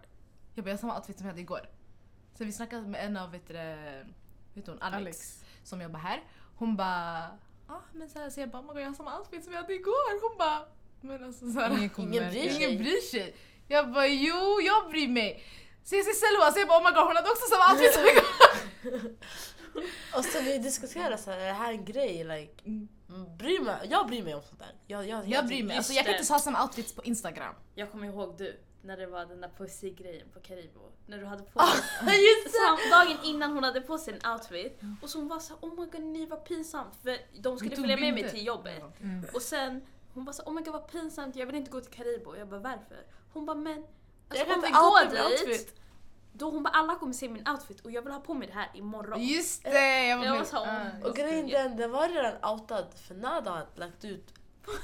Jag 0.54 0.64
bara 0.64 0.70
jag 0.70 0.76
har 0.76 0.80
samma 0.80 0.96
outfit 0.96 1.16
som 1.16 1.26
jag 1.26 1.32
hade 1.32 1.40
igår. 1.40 1.68
Så 2.38 2.44
vi 2.44 2.52
snackade 2.52 2.82
med 2.82 3.04
en 3.06 3.16
av, 3.16 3.30
vet 3.30 3.48
du, 3.48 3.54
vet 4.54 4.66
hon, 4.66 4.82
Alex, 4.82 4.96
Alex. 4.96 5.44
som 5.64 5.80
jobbar 5.80 6.00
här. 6.00 6.22
Hon 6.56 6.76
bara, 6.76 7.38
ah, 7.66 7.80
men 7.92 8.08
så, 8.08 8.18
här, 8.18 8.30
så 8.30 8.40
jag 8.40 8.50
bara 8.50 8.62
oh 8.62 8.80
jag 8.80 8.86
har 8.86 8.94
samma 8.94 9.18
outfit 9.18 9.44
som 9.44 9.52
jag 9.52 9.60
hade 9.60 9.74
igår. 9.74 10.28
Hon 10.28 10.38
bara, 10.38 10.58
men 11.00 11.24
alltså 11.24 11.50
så 11.52 11.60
här, 11.60 11.70
Ingen 11.70 11.90
Ingen 11.98 12.30
bryr 12.30 12.50
sig. 12.50 12.64
Ingen 12.64 12.78
bryr 12.82 13.00
sig. 13.00 13.36
Jag 13.68 13.92
bara 13.92 14.06
jo, 14.06 14.60
jag 14.60 14.90
bryr 14.90 15.08
mig. 15.08 15.44
Så 15.84 15.96
jag 15.96 16.04
ser 16.04 16.12
Selma 16.12 16.52
så 16.52 16.58
jag 16.58 16.68
bara 16.68 16.78
oh 16.80 16.84
my 16.84 16.94
god 16.94 17.06
hon 17.06 17.16
hade 17.16 17.30
också 17.30 17.46
samma 17.50 17.72
outfit 17.72 17.92
som 17.94 18.02
jag. 18.04 18.24
Och 20.18 20.24
så 20.24 20.40
vi 20.40 20.58
diskuterar 20.58 21.16
så 21.16 21.30
här, 21.30 21.38
är 21.38 21.46
det 21.46 21.52
här 21.52 21.72
en 21.72 21.84
grej? 21.84 22.24
Like, 22.24 22.62
Mm. 23.08 23.36
bryr 23.36 23.60
mig, 23.60 23.88
jag 23.90 24.06
bryr 24.06 24.22
mig 24.22 24.34
om 24.34 24.42
sånt 24.42 24.58
där. 24.58 24.74
Jag, 24.86 25.08
jag, 25.08 25.28
Jag 25.28 25.46
bryr 25.46 25.62
mig. 25.64 25.76
Alltså, 25.76 25.92
jag 25.92 26.06
kan 26.06 26.14
inte 26.16 26.32
ha 26.32 26.38
samma 26.40 26.62
outfits 26.62 26.92
på 26.92 27.04
Instagram. 27.04 27.54
Jag 27.74 27.90
kommer 27.92 28.06
ihåg 28.06 28.34
du, 28.38 28.60
när 28.86 28.96
det 28.96 29.06
var 29.06 29.26
den 29.26 29.40
där 29.40 29.50
pussy-grejen 29.58 30.26
på 30.34 30.40
Karibo. 30.40 30.80
När 31.06 31.18
du 31.18 31.24
hade 31.24 31.42
på 31.42 31.60
Ah, 31.60 32.04
dig 32.06 32.20
dagen 32.90 33.16
innan 33.24 33.52
hon 33.52 33.64
hade 33.64 33.80
på 33.80 33.98
sig 33.98 34.18
en 34.22 34.32
outfit 34.32 34.80
och 35.02 35.10
så 35.10 35.18
hon 35.18 35.28
var 35.28 35.38
så 35.38 35.54
här, 35.54 35.60
oh 35.68 35.80
my 35.80 35.86
god 35.86 36.02
nej 36.02 36.26
vad 36.26 36.44
pinsamt 36.44 36.96
för 37.02 37.16
de 37.40 37.58
skulle 37.58 37.76
följa 37.76 37.96
med 37.96 38.14
mig 38.14 38.30
till 38.30 38.46
jobbet. 38.46 38.82
Mm. 39.00 39.24
Och 39.34 39.42
sen 39.42 39.86
hon 40.14 40.24
bara 40.24 40.32
så 40.32 40.42
oh 40.42 40.52
my 40.54 40.60
god 40.62 40.72
vad 40.72 40.88
pinsamt 40.90 41.36
jag 41.36 41.46
vill 41.46 41.54
inte 41.56 41.70
gå 41.70 41.80
till 41.80 41.92
Karibo. 41.92 42.36
Jag 42.36 42.48
bara 42.48 42.60
varför? 42.60 42.98
Hon 43.32 43.46
bara 43.46 43.56
men 43.56 43.84
alltså, 44.28 44.46
Jag 44.46 44.46
kan 44.46 44.54
om 44.54 44.60
vi 44.60 44.66
inte 44.68 44.80
går 44.80 45.10
dit 45.10 45.40
outfit. 45.48 45.80
då 46.32 46.50
hon 46.50 46.62
bara 46.62 46.70
alla 46.74 46.94
kommer 46.94 47.12
se 47.12 47.28
min 47.28 47.48
outfit 47.48 47.80
och 47.80 47.90
jag 47.90 48.02
vill 48.02 48.12
ha 48.12 48.20
på 48.20 48.34
mig 48.34 48.48
det 48.48 48.54
här 48.54 48.70
imorgon. 48.74 49.22
Just 49.22 49.64
det! 49.64 50.06
Jag 50.06 50.18
var 50.18 50.24
Jag 50.24 50.36
var 50.36 50.44
så, 50.44 50.56
Ah, 50.56 50.80
och 51.02 51.08
Och 51.08 51.16
grejen 51.16 51.48
den, 51.48 51.76
den 51.76 51.90
var 51.90 52.08
redan 52.08 52.52
outad 52.52 52.86
för 53.06 53.14
Nada 53.14 53.50
hade 53.50 53.66
lagt 53.74 54.04
ut 54.04 54.32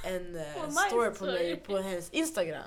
en 0.05 0.37
eh, 0.57 0.69
story 0.71 1.11
på 1.11 1.25
mig 1.25 1.57
på 1.57 1.79
hennes 1.79 2.11
Instagram. 2.11 2.63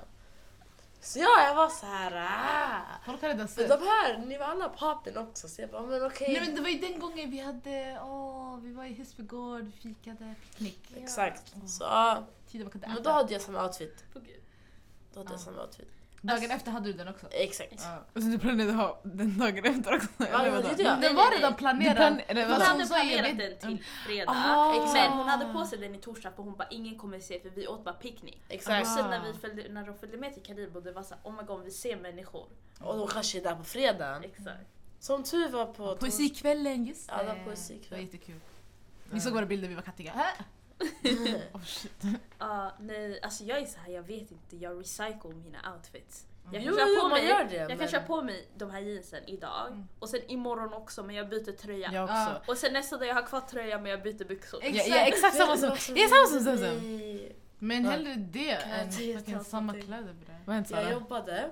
Så 1.06 1.18
ja, 1.18 1.44
jag 1.46 1.54
var 1.54 1.68
så 1.68 1.86
här. 1.86 2.12
Ah. 2.14 2.80
Folk 3.06 3.22
hade 3.22 3.34
Men 3.34 3.48
sett. 3.48 3.68
de 3.68 3.74
här, 3.86 4.18
ni 4.26 4.38
var 4.38 4.46
alla 4.46 4.68
poppen 4.68 5.18
också 5.18 5.48
så 5.48 5.60
jag 5.60 5.70
bara 5.70 5.82
men 5.82 6.06
okej. 6.06 6.28
Nej 6.32 6.40
men 6.46 6.54
det 6.54 6.60
var 6.60 6.68
ju 6.68 6.78
den 6.78 6.98
gången 6.98 7.30
vi 7.30 7.38
hade, 7.40 8.00
åh, 8.04 8.58
vi 8.62 8.72
var 8.72 8.84
i 8.84 8.92
Husbygård, 8.92 9.70
fikade, 9.82 10.34
picknick. 10.58 10.92
Exakt. 10.96 11.54
Så 11.66 11.84
ja, 11.84 12.22
Tiden 12.50 12.64
man 12.64 12.72
kunde 12.72 12.86
men 12.86 12.96
äta. 12.96 13.02
då 13.02 13.10
hade 13.10 13.32
jag 13.32 13.42
samma 13.42 13.64
outfit. 13.66 14.04
Då 14.14 14.20
hade 15.20 15.30
jag 15.30 15.32
Ja. 15.34 15.38
samma 15.38 15.62
outfit. 15.62 15.88
Dagen 16.22 16.50
efter 16.50 16.70
hade 16.70 16.86
du 16.86 16.92
den 16.92 17.08
också. 17.08 17.26
Exakt. 17.30 17.72
Ja. 17.78 18.04
Och 18.14 18.22
så 18.22 18.28
du 18.28 18.38
planerade 18.38 18.72
ha 18.72 19.00
den 19.02 19.38
dagen 19.38 19.64
efter 19.64 19.94
också? 19.96 20.08
Ja, 20.18 20.24
det 20.38 20.48
är 20.48 20.76
det. 20.76 20.98
Den 21.08 21.16
var 21.16 21.30
redan 21.36 21.54
planerad. 21.54 21.96
plan- 21.96 22.20
eller 22.28 22.42
Hon 22.42 22.60
hade 22.60 22.86
planerat 22.86 23.38
den 23.38 23.58
till 23.58 23.84
fredag. 24.06 24.32
Ah. 24.36 24.92
Men 24.94 25.12
hon 25.12 25.28
hade 25.28 25.52
på 25.52 25.64
sig 25.64 25.78
den 25.78 25.94
i 25.94 25.98
torsdag 25.98 26.30
för 26.36 26.42
hon 26.42 26.56
bara 26.56 26.68
ingen 26.68 26.98
kommer 26.98 27.20
se 27.20 27.40
för 27.40 27.50
vi 27.50 27.66
åt 27.66 27.84
bara 27.84 27.94
picknick. 27.94 28.42
Och 28.48 28.54
Exakt. 28.54 28.94
sen 28.94 29.10
när, 29.10 29.20
vi 29.20 29.32
följde, 29.38 29.68
när 29.68 29.86
de 29.86 29.98
följde 29.98 30.16
med 30.18 30.34
till 30.34 30.42
Karibo 30.42 30.80
det 30.80 30.92
var 30.92 31.02
såhär 31.02 31.20
oh 31.24 31.32
my 31.36 31.42
god 31.42 31.64
vi 31.64 31.70
ser 31.70 31.96
människor. 31.96 32.46
Och 32.80 32.96
de 32.98 33.08
kanske 33.08 33.38
är 33.38 33.42
där 33.42 33.54
på 33.54 33.64
fredagen. 33.64 34.24
Exakt. 34.24 34.66
Som 35.00 35.22
tur 35.22 35.48
var 35.48 35.66
på 35.66 35.96
Poesikvällen, 35.96 36.84
just 36.84 37.08
Ja, 37.12 37.18
det 37.18 37.24
var 37.28 37.34
Det 37.34 37.44
poesikväll. 37.44 37.98
var 37.98 38.04
jättekul. 38.04 38.40
Vi 39.10 39.20
såg 39.20 39.32
våra 39.32 39.46
bilder, 39.46 39.68
vi 39.68 39.74
var 39.74 39.82
kattiga. 39.82 40.12
Oh, 41.52 41.64
shit. 41.64 41.92
Ja, 42.38 42.72
nej, 42.80 43.20
alltså 43.22 43.44
jag 43.44 43.58
är 43.58 43.66
så 43.66 43.78
här, 43.78 43.92
jag 43.92 44.02
vet 44.02 44.30
inte, 44.30 44.56
jag 44.56 44.80
recycle 44.80 45.34
mina 45.44 45.72
outfits. 45.74 46.26
Jag 46.44 46.52
kan, 46.52 46.62
Jo, 46.62 46.74
köra 46.76 46.86
jo, 46.88 47.00
på 47.02 47.08
mig, 47.08 47.26
gör 47.26 47.44
det, 47.44 47.56
jag 47.56 47.68
men- 47.68 47.78
kan 47.78 47.88
köra 47.88 48.02
på 48.02 48.22
mig 48.22 48.48
de 48.56 48.70
här 48.70 48.80
jeansen 48.80 49.22
idag 49.26 49.66
Mm. 49.68 49.88
och 49.98 50.08
sen 50.08 50.20
imorgon 50.30 50.72
också 50.72 51.02
men 51.02 51.16
jag 51.16 51.28
byter 51.28 51.52
tröja. 51.52 51.90
Jag 51.92 52.08
Ja. 52.10 52.36
också. 52.36 52.50
Och 52.50 52.58
sen 52.58 52.72
nästa 52.72 52.96
dag 52.96 53.08
jag 53.08 53.14
har 53.14 53.22
kvar 53.26 53.40
tröja 53.40 53.78
men 53.78 53.90
jag 53.90 54.02
byter 54.02 54.24
byxor. 54.24 54.60
Exakt. 54.62 54.88
Ja, 54.88 54.96
ja, 54.96 55.02
exakt 55.06 55.36
samma 55.36 55.56
som... 55.56 55.68
Jag 55.68 56.04
är 56.04 56.08
samma 56.08 56.40
som 56.40 56.44
Zezem. 56.56 56.78
Nej. 56.98 57.36
Men 57.58 57.84
Ja. 57.84 57.90
hellre 57.90 58.14
det 58.14 58.50
än 58.50 58.92
fucking 58.92 59.40
samma 59.44 59.72
kläder 59.80 60.14
bre. 60.44 60.54
Jag 60.56 60.66
Sara? 60.66 60.92
jobbade, 60.92 61.50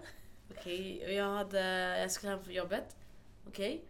okej, 0.59 1.03
och 1.07 1.13
jag, 1.13 1.31
hade, 1.37 1.61
jag 2.01 2.11
skulle 2.11 2.33
hem 2.33 2.45
från 2.45 2.55
jobbet, 2.55 2.97
okej. 3.49 3.85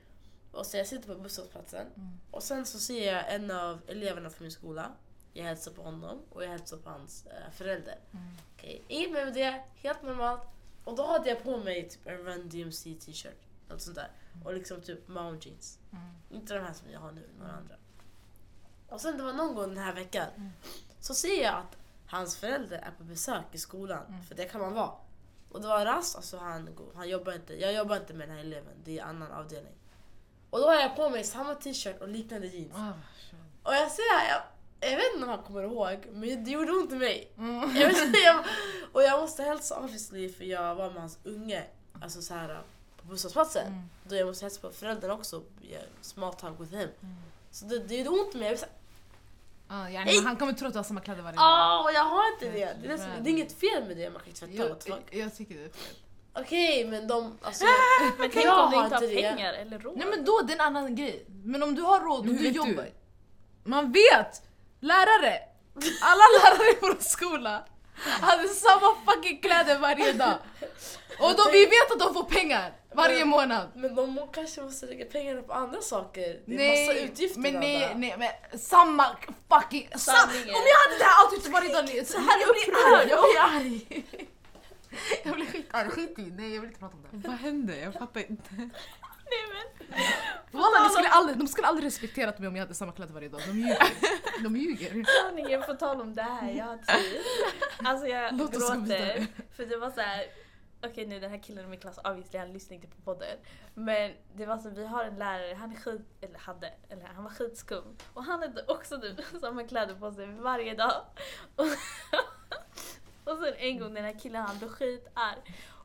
Och 0.53 0.66
så 0.66 0.76
jag 0.76 0.87
sitter 0.87 1.14
på 1.14 1.20
busshållplatsen 1.20 1.87
Mm. 1.97 2.09
och 2.30 2.43
sen 2.43 2.66
så 2.66 2.78
ser 2.78 3.12
jag 3.12 3.35
en 3.35 3.51
av 3.51 3.78
eleverna 3.89 4.30
från 4.30 4.45
min 4.45 4.53
skola. 4.53 4.91
Jag 5.37 5.45
hälsar 5.45 5.72
på 5.72 5.82
honom 5.82 6.20
och 6.30 6.45
jag 6.45 6.49
hälsar 6.49 6.76
på 6.76 6.91
hans 6.91 7.26
eh, 7.26 7.51
förälder. 7.53 7.99
Mm. 8.12 8.80
Inget 8.89 9.12
mer 9.12 9.24
med 9.24 9.35
det, 9.35 9.64
helt 9.74 10.03
normalt. 10.03 10.43
Och 10.85 10.97
då 10.97 11.07
hade 11.07 11.28
jag 11.28 11.43
på 11.43 11.57
mig 11.57 11.89
typ 11.89 12.07
en 12.07 12.16
Run 12.16 12.49
DMC 12.49 12.95
t-shirt, 12.95 13.39
något 13.68 13.82
sånt 13.82 13.97
där. 13.97 14.11
Och 14.45 14.55
liksom 14.55 14.80
typ 14.82 15.09
Mount 15.09 15.49
jeans. 15.49 15.78
Mm. 15.93 16.05
Inte 16.30 16.55
de 16.55 16.61
här 16.61 16.72
som 16.72 16.91
jag 16.91 17.01
har 17.01 17.12
nu, 17.12 17.28
några 17.39 17.53
andra. 17.53 17.74
Och 18.89 19.01
sen 19.01 19.16
det 19.18 19.22
var 19.24 19.32
någon 19.32 19.55
gång 19.55 19.68
den 19.68 19.85
här 19.85 19.95
veckan 19.95 20.26
Mm. 20.37 20.51
så 21.01 21.14
ser 21.14 21.43
jag 21.43 21.55
att 21.55 21.76
hans 22.07 22.37
förälder 22.37 22.78
är 22.78 22.91
på 22.99 23.05
besök 23.05 23.45
i 23.53 23.59
skolan, 23.59 24.07
Mm. 24.09 24.22
för 24.22 24.35
det 24.35 24.45
kan 24.45 24.61
man 24.61 24.74
vara. 24.74 24.91
Och 25.51 25.61
det 25.61 25.68
var 25.68 25.85
rast, 25.85 26.16
alltså 26.16 26.39
han, 26.39 26.74
går- 26.74 26.93
han 26.95 27.09
jobbar 27.09 27.32
inte, 27.32 27.55
jag 27.61 27.72
jobbar 27.74 27.97
inte 27.97 28.14
med 28.14 28.28
den 28.28 28.37
här 28.37 28.45
eleven, 28.45 28.74
det 28.85 28.99
är 28.99 29.05
annan 29.05 29.32
avdelning. 29.32 29.74
Och 30.51 30.59
då 30.59 30.66
har 30.66 30.74
jag 30.74 30.97
på 30.97 31.11
mig 31.11 31.24
samma 31.24 31.55
t-shirt 31.55 32.01
och 32.01 32.09
liknande 32.09 32.47
jeans. 32.47 32.72
Ah, 32.76 32.93
Och 33.62 33.74
jag 33.74 33.91
ser, 33.91 34.03
jag, 34.30 34.43
jag 34.91 34.97
vet 34.97 35.14
inte 35.14 35.24
om 35.24 35.28
han 35.30 35.43
kommer 35.43 35.62
ihåg, 35.62 36.07
men 36.12 36.45
det 36.45 36.51
gjorde 36.51 36.72
ont 36.72 36.93
i 36.93 36.95
mig. 36.95 37.32
Mm. 37.39 37.76
Jag 37.76 37.89
vet, 37.89 38.07
inte, 38.07 38.18
jag, 38.18 38.45
och 38.93 39.03
jag 39.03 39.20
måste 39.20 39.43
hälsa 39.43 39.78
obviously 39.78 40.28
för 40.28 40.45
jag 40.45 40.74
var 40.74 40.91
med 40.91 41.01
hans 41.01 41.18
unge, 41.24 41.64
alltså 42.03 42.22
så 42.22 42.35
här 42.35 42.62
på 42.97 43.07
busshållplatsen. 43.07 43.66
Mm. 43.66 43.82
Då 44.09 44.16
jag 44.16 44.26
måste 44.26 44.45
hälsa 44.45 44.61
på 44.61 44.70
föräldrarna 44.70 45.14
också, 45.14 45.43
small 46.01 46.35
talk 46.35 46.61
with 46.61 46.72
him. 46.72 46.89
Mm. 47.03 47.14
Så 47.51 47.64
det, 47.64 47.78
det 47.78 47.97
gjorde 47.97 48.11
ont 48.11 48.35
i 48.35 48.39
mig. 48.39 48.49
Här, 48.49 48.68
Ja, 49.68 49.91
yani, 49.91 50.20
han 50.24 50.37
kommer 50.37 50.53
tro 50.53 50.66
att 50.66 50.72
du 50.72 50.78
har 50.78 50.85
samma 50.85 51.01
kläder 51.01 51.22
varje 51.22 51.37
dag. 51.37 51.85
Åh, 51.85 51.91
jag 51.95 52.05
har 52.05 52.32
inte 52.32 52.45
det! 52.45 52.76
Det 52.82 52.89
är, 52.89 52.97
det 52.97 53.07
Nej. 53.07 53.20
är 53.24 53.28
inget 53.28 53.61
fel 53.61 53.85
med 53.85 53.97
det, 53.97 54.11
man 54.11 54.22
kan 54.22 54.32
tvätta 54.32 54.53
Jag, 54.55 54.76
jag, 54.87 54.99
jag 55.11 55.35
tycker 55.37 55.55
det 55.55 55.64
är 55.64 55.68
fel. 55.68 55.97
Okej, 56.32 56.85
men 56.85 57.09
de... 57.09 57.39
Alltså, 57.43 57.64
Men 58.18 58.30
tänk 58.30 58.47
jag 58.47 58.64
om 58.64 58.70
du 58.70 58.76
har 58.76 58.85
inte 58.85 58.97
har 58.97 59.03
inte 59.03 59.14
det. 59.14 59.22
pengar 59.22 59.53
eller 59.53 59.78
råd. 59.78 59.97
Nej 59.97 60.07
men 60.07 60.24
då 60.24 60.41
det 60.47 60.53
är 60.53 60.55
en 60.55 60.61
annan 60.61 60.95
grej. 60.95 61.24
Men 61.45 61.62
om 61.62 61.74
du 61.74 61.82
har 61.82 62.01
råd 62.01 62.18
och 62.18 62.35
du 62.35 62.49
jobbar. 62.49 62.82
du? 63.64 63.70
Man 63.70 63.93
vet! 63.93 64.43
Lärare! 64.85 65.39
Alla 66.01 66.24
lärare 66.37 66.70
i 66.70 66.78
vår 66.80 66.97
skola 67.01 67.64
hade 68.20 68.49
samma 68.49 68.95
fucking 69.07 69.41
kläder 69.41 69.78
varje 69.78 70.12
dag. 70.12 70.39
Och 71.18 71.35
då, 71.37 71.45
vi 71.53 71.64
vet 71.64 71.93
att 71.93 71.99
de 71.99 72.14
får 72.14 72.24
pengar 72.24 72.72
varje 72.95 73.24
månad. 73.24 73.68
Men 73.74 73.95
de 73.95 74.28
kanske 74.32 74.62
måste 74.62 74.87
lägga 74.87 75.05
pengarna 75.05 75.43
på 75.43 75.53
andra 75.53 75.80
saker. 75.80 76.41
Det 76.47 76.55
är 76.55 76.59
Nej, 76.59 76.87
massa 76.87 77.01
utgifter 77.01 77.41
men 77.41 77.55
nej, 77.55 77.93
nej, 77.97 78.14
men 78.18 78.59
samma 78.61 79.16
fucking... 79.49 79.89
Sa, 79.93 80.12
Sanningen. 80.12 80.55
om 80.55 80.62
jag 80.72 80.78
hade 80.85 80.99
det 80.99 81.05
här 81.05 81.24
outfitet 81.24 81.53
varje 81.53 81.72
dag, 81.72 81.85
nej, 81.85 82.05
så 82.05 82.18
här 82.18 82.41
jag 82.41 82.49
blir 82.55 82.99
arg, 82.99 83.09
jag 83.09 83.18
blir 83.22 83.41
arg. 83.41 84.05
Jag 85.24 85.35
blir 85.35 85.47
skitarg, 85.47 85.91
skit 85.91 86.18
i, 86.18 86.22
nej 86.22 86.55
jag 86.55 86.61
vill 86.61 86.68
inte 86.70 86.80
prata 86.80 86.97
om 86.97 87.03
det. 87.11 87.28
Vad 87.28 87.37
hände? 87.37 87.78
Jag 87.78 87.95
fattar 87.95 88.30
inte. 88.30 88.70
Walla, 90.51 90.85
de, 90.85 90.91
skulle 90.91 91.09
aldrig, 91.09 91.39
de 91.39 91.49
skulle 91.49 91.66
aldrig 91.66 91.87
respekterat 91.87 92.39
mig 92.39 92.49
om 92.49 92.57
jag 92.57 92.62
hade 92.62 92.74
samma 92.74 92.93
kläder 92.93 93.14
varje 93.14 93.28
dag, 93.28 93.41
de 93.47 93.53
ljuger. 93.53 93.78
De 94.43 94.57
ljuger. 94.57 95.05
Sanningen, 95.22 95.62
på 95.62 95.74
tal 95.74 96.01
om 96.01 96.14
det 96.14 96.22
här, 96.22 96.51
jag 96.51 96.64
har 96.64 96.76
tid. 96.76 97.20
Alltså 97.85 98.07
jag 98.07 98.35
Låt 98.35 98.53
gråter. 98.53 99.26
För 99.57 99.66
det 99.66 99.76
var 99.76 99.91
så 99.91 100.01
här. 100.01 100.24
Okej 100.87 101.07
nu 101.07 101.20
den 101.20 101.30
här 101.30 101.39
killen 101.39 101.64
i 101.64 101.68
min 101.68 101.80
klass, 101.80 101.99
obviously 102.05 102.39
han 102.39 102.53
lyssnar 102.53 102.74
inte 102.74 102.87
på 102.89 103.03
podden. 103.03 103.39
Men 103.74 104.12
det 104.35 104.47
var 104.47 104.59
så, 104.59 104.70
vi 104.70 104.87
har 104.87 105.05
en 105.05 105.18
lärare, 105.18 105.55
han 105.55 105.72
är 105.72 105.76
skit, 105.76 106.07
eller 106.20 106.39
hade, 106.39 106.72
eller 106.89 107.05
han 107.05 107.24
var 107.24 107.30
skitskum. 107.30 107.97
Och 108.14 108.24
han 108.24 108.41
hade 108.41 108.64
också 108.68 109.01
typ 109.01 109.20
samma 109.41 109.64
kläder 109.64 109.95
på 109.95 110.12
sig 110.12 110.26
varje 110.26 110.74
dag. 110.74 111.05
Och, 111.57 111.64
och 113.32 113.39
sen 113.39 113.55
en 113.57 113.78
gång 113.78 113.95
den 113.95 114.05
här 114.05 114.18
killen 114.18 114.43
han 114.43 114.59
blev 114.59 114.68
skitarg. 114.68 115.39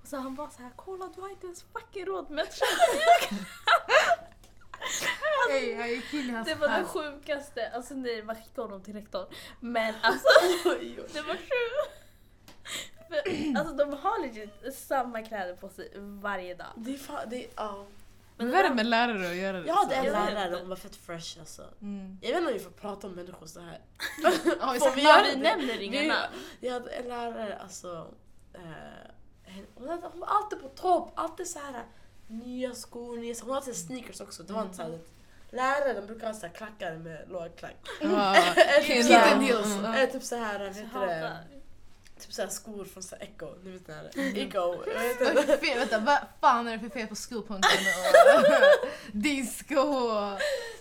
Så 0.09 0.17
han 0.17 0.35
bara 0.35 0.49
så 0.49 0.61
här, 0.61 0.71
kolla 0.75 1.09
du 1.15 1.21
har 1.21 1.29
inte 1.29 1.45
ens 1.45 1.63
fucking 1.73 2.05
råd 2.05 2.29
med 2.29 2.45
köpa 2.53 3.35
Hej, 5.49 5.69
jag 5.71 5.89
gick 5.91 6.13
in 6.13 6.29
i 6.29 6.31
hans 6.31 6.47
Det 6.47 6.55
var 6.55 6.67
det 6.69 6.85
sjukaste, 6.85 7.69
alltså 7.69 7.93
nej 7.93 8.23
man 8.23 8.35
skickade 8.35 8.61
honom 8.67 8.83
till 8.83 8.93
rektorn. 8.93 9.25
Men 9.59 9.93
alltså 10.01 10.27
det 11.13 11.21
var 11.21 11.33
sjukt. 11.35 11.95
För, 13.07 13.57
Alltså 13.59 13.73
de 13.75 13.93
har 13.93 14.21
legit 14.21 14.75
samma 14.75 15.21
kläder 15.21 15.55
på 15.55 15.69
sig 15.69 15.91
varje 15.95 16.53
dag. 16.55 16.67
Det 16.75 16.93
är 16.93 16.97
fan, 16.97 17.29
det 17.29 17.45
är, 17.45 17.49
ja. 17.55 17.85
Men 18.37 18.51
vad 18.51 18.59
är 18.59 18.69
det 18.69 18.75
med 18.75 18.85
lärare 18.85 19.29
att 19.29 19.35
göra 19.35 19.59
det? 19.59 19.67
Jag 19.67 19.75
hade 19.75 19.95
en 19.95 20.05
Jag 20.05 20.11
vet 20.25 20.33
lärare, 20.33 20.55
hon 20.59 20.69
var 20.69 20.75
fett 20.75 20.95
fresh 20.95 21.39
alltså. 21.39 21.63
Mm. 21.81 22.17
Jag 22.21 22.29
vet 22.29 22.37
inte 22.37 22.47
om 22.51 22.53
vi 22.57 22.63
får 22.63 22.71
prata 22.71 23.07
om 23.07 23.13
människor 23.13 23.45
så 23.47 23.59
här. 23.59 23.79
Ja, 24.61 24.71
vi 24.95 25.01
vi 25.01 25.03
det? 25.03 25.39
nämner 25.41 25.81
inga 25.81 26.01
Vi- 26.01 26.07
namn. 26.07 26.33
Jag 26.59 26.73
hade 26.73 26.89
en 26.91 27.07
lärare, 27.07 27.57
alltså. 27.57 28.07
Eh, 28.53 28.61
hon, 30.01 30.19
var 30.19 30.27
alltid 30.27 30.61
på 30.61 30.67
topp, 30.67 31.11
alltid 31.15 31.47
så 31.47 31.59
här 31.59 31.83
nya 32.27 32.73
skor, 32.75 33.17
nya, 33.17 33.35
hon 33.41 33.53
hade 33.53 33.73
sneakers 33.73 34.21
också. 34.21 34.43
Det 34.43 34.53
var 34.53 34.61
inte 34.61 34.75
så 34.75 34.81
här, 34.81 34.99
Lärare 35.51 35.93
de 35.93 36.05
brukar 36.07 36.27
ha 36.27 36.33
så 36.33 36.45
här 36.47 36.53
klackar 36.53 36.95
med 36.95 37.25
låg 37.29 37.55
klack. 37.57 37.75
Ja, 38.01 38.35
Kitten 38.83 39.41
heels. 39.41 40.11
typ 40.11 40.23
så 40.23 40.35
här, 40.35 40.59
vad 40.59 40.67
heter 40.67 41.07
det? 41.07 41.37
Typ 42.19 42.33
så 42.33 42.41
här 42.41 42.49
skor 42.49 42.85
från 42.85 43.03
så 43.03 43.15
här 43.15 43.23
Echo, 43.23 43.55
ni 43.63 43.71
vet 43.71 43.87
den 43.87 43.95
här? 43.95 44.09
Okej, 45.37 45.57
fel, 45.57 45.77
vänta, 45.79 45.99
vad 45.99 46.17
fan 46.41 46.67
är 46.67 46.71
det 46.71 46.79
för 46.79 46.89
fel 46.89 47.07
på 47.07 47.15
skopunkten 47.15 47.71
och 48.37 48.87
disco? 49.11 49.83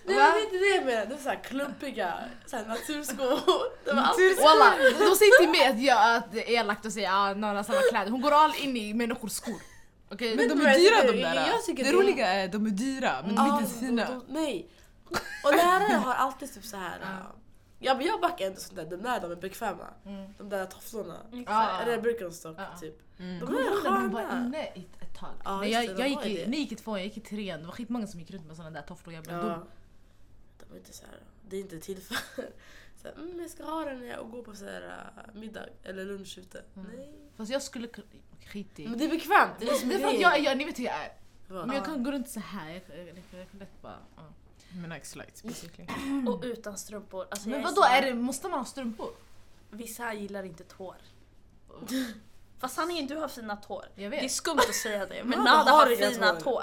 Nej 0.09 0.17
men 0.17 0.27
det 0.27 0.33
Va? 0.33 0.39
är 0.39 0.45
inte 0.45 0.57
det 0.57 0.75
jag 0.77 0.85
menar, 0.87 1.07
det 1.07 1.15
är 1.15 1.19
så 1.19 1.29
här 1.29 1.41
klumpiga 1.45 2.15
så 2.47 2.57
här 2.57 2.65
naturskor. 2.67 3.41
Det 3.85 3.93
var 3.93 4.03
alltid 4.03 4.37
Walla, 4.37 4.77
de 4.99 5.17
säger 5.17 5.41
till 5.41 5.51
mig 5.51 5.67
att 5.69 5.81
jag 5.83 6.17
att 6.17 6.33
det 6.33 6.55
är 6.55 6.61
elakt 6.61 6.87
att 6.87 6.93
säga 6.93 7.13
att 7.15 7.37
någon 7.37 7.57
har 7.57 7.63
samma 7.63 7.81
kläder. 7.91 8.11
Hon 8.11 8.21
går 8.21 8.33
all 8.33 8.53
in 8.63 8.77
i 8.77 8.95
människors 8.95 9.33
skor. 9.33 9.61
Okej? 10.11 10.37
Men 10.37 10.49
de 10.49 10.61
är 10.61 10.71
jag 10.71 10.77
dyra 10.81 11.13
de 11.13 11.23
där. 11.23 11.75
Det 11.77 11.83
det- 11.83 11.93
roliga 11.93 12.27
är 12.27 12.49
de 12.49 12.67
är 12.67 12.71
dyra 12.71 13.23
men 13.27 13.35
de 13.35 13.41
är 13.43 13.49
inte 13.49 13.59
ens 13.65 13.81
fina. 13.81 14.05
de- 14.05 14.25
Nej. 14.29 14.71
Och 15.45 15.57
lärare 15.57 15.97
har 15.97 16.15
alltid 16.15 16.55
typ 16.55 16.65
så 16.65 16.77
här. 16.77 17.01
äh, 17.01 17.09
Ja 17.81 17.95
men 17.95 18.07
jag 18.07 18.21
backar 18.21 18.47
inte 18.47 18.61
sånt 18.61 18.77
där, 18.77 18.85
de 18.87 18.97
där 18.97 19.21
de 19.21 19.33
är 19.33 19.37
bekväma. 19.37 19.87
Mm. 20.07 20.35
De 20.39 20.49
där 20.49 20.67
tofflorna. 20.67 21.17
Ja. 21.47 21.81
Eller 21.83 22.01
Birkenstock 22.01 22.57
Ja. 22.59 22.79
typ. 22.81 22.99
Mm. 23.21 23.39
De 23.41 23.49
är 23.55 23.83
när 23.85 23.91
man 23.91 24.11
var 24.11 24.23
sköna. 24.23 24.47
inne 24.47 24.63
ett, 24.65 24.77
ett 25.03 25.19
tag? 25.21 25.65
Just 25.67 25.75
jag, 25.75 25.85
jag 25.85 25.97
de 25.97 26.07
gick 26.09 26.17
var 26.19 26.27
i, 26.27 26.57
gick 26.57 26.73
i 26.73 26.77
tvåan, 26.77 26.99
jag 26.99 27.05
gick 27.07 27.17
i 27.17 27.21
trean. 27.21 27.61
Det 27.61 27.67
var 27.67 27.73
skitmånga 27.73 28.07
som 28.07 28.21
gick 28.21 28.31
runt 28.31 28.47
med 28.47 28.57
såna 28.57 28.71
där 28.71 28.83
tofflor. 28.83 29.15
Jag 29.15 29.25
blev 29.25 29.37
Ja. 29.37 29.43
dum. 29.43 29.65
De 30.69 30.75
är 30.75 30.79
inte 30.79 30.93
så 30.93 31.07
här, 31.07 31.21
det 31.49 31.57
är 31.57 31.61
inte 31.61 31.81
till 31.81 32.03
för 32.03 32.15
så 33.03 33.09
här, 33.09 33.15
mm, 33.15 33.41
jag 33.41 33.51
ska 33.51 33.65
ha 33.65 33.85
den 33.85 33.99
när 33.99 34.07
jag 34.07 34.31
går 34.31 34.43
på 34.43 34.55
så 34.55 34.65
här, 34.65 35.13
äh, 35.17 35.41
middag 35.41 35.67
eller 35.83 36.05
lunch 36.05 36.39
ute. 36.39 36.65
Mm. 36.77 36.91
Nej. 36.97 37.09
Fast 37.37 37.53
jag 37.53 37.63
skulle. 37.63 37.89
Skit 38.47 38.79
i. 38.79 38.89
Men 38.89 38.99
det 38.99 39.05
är 39.05 39.09
bekvämt, 39.09 39.53
det 39.59 39.65
är 39.65 39.89
det 39.89 39.95
är 39.95 39.99
för 39.99 40.09
att 40.09 40.21
jag, 40.21 40.41
jag, 40.41 40.59
ni 40.59 40.65
vet 40.65 40.79
hur 40.79 40.85
jag 40.85 40.95
är. 40.95 41.13
Vad? 41.49 41.67
Men 41.67 41.77
jag 41.77 41.85
kan 41.85 42.05
gå 42.05 42.13
runt 42.13 42.29
så 42.29 42.41
här. 42.41 42.71
Jag, 42.71 42.99
jag, 42.99 43.09
jag, 43.09 43.41
jag 43.41 43.51
kan 43.51 43.61
lätt 43.61 43.83
bara... 43.83 43.99
Men 44.73 44.91
Nike 44.91 45.07
slides 45.07 45.43
basically. 45.43 45.89
Och 46.29 46.43
utan 46.45 46.79
strumpor. 46.79 47.27
Alltså, 47.31 47.49
Men 47.49 47.63
vadå, 47.63 47.83
är 47.83 48.03
det, 48.03 48.15
måste 48.15 48.49
man 48.49 48.59
ha 48.59 48.65
strumpor? 48.65 49.11
Vissa 49.71 50.15
gillar 50.15 50.43
inte 50.43 50.65
tår. 50.65 50.97
Fast 52.61 52.75
sanningen, 52.75 53.07
du 53.07 53.17
har 53.17 53.29
fina 53.29 53.57
tår. 53.57 53.85
Jag 53.95 54.11
Det 54.11 54.19
är 54.25 54.29
skumt 54.29 54.59
att 54.59 54.75
säga 54.75 55.07
det, 55.07 55.25
men 55.25 55.39
Nada 55.39 55.57
Nada 55.59 55.71
har 55.71 55.87
fina 55.97 56.33
tår. 56.33 56.41
tår. 56.41 56.63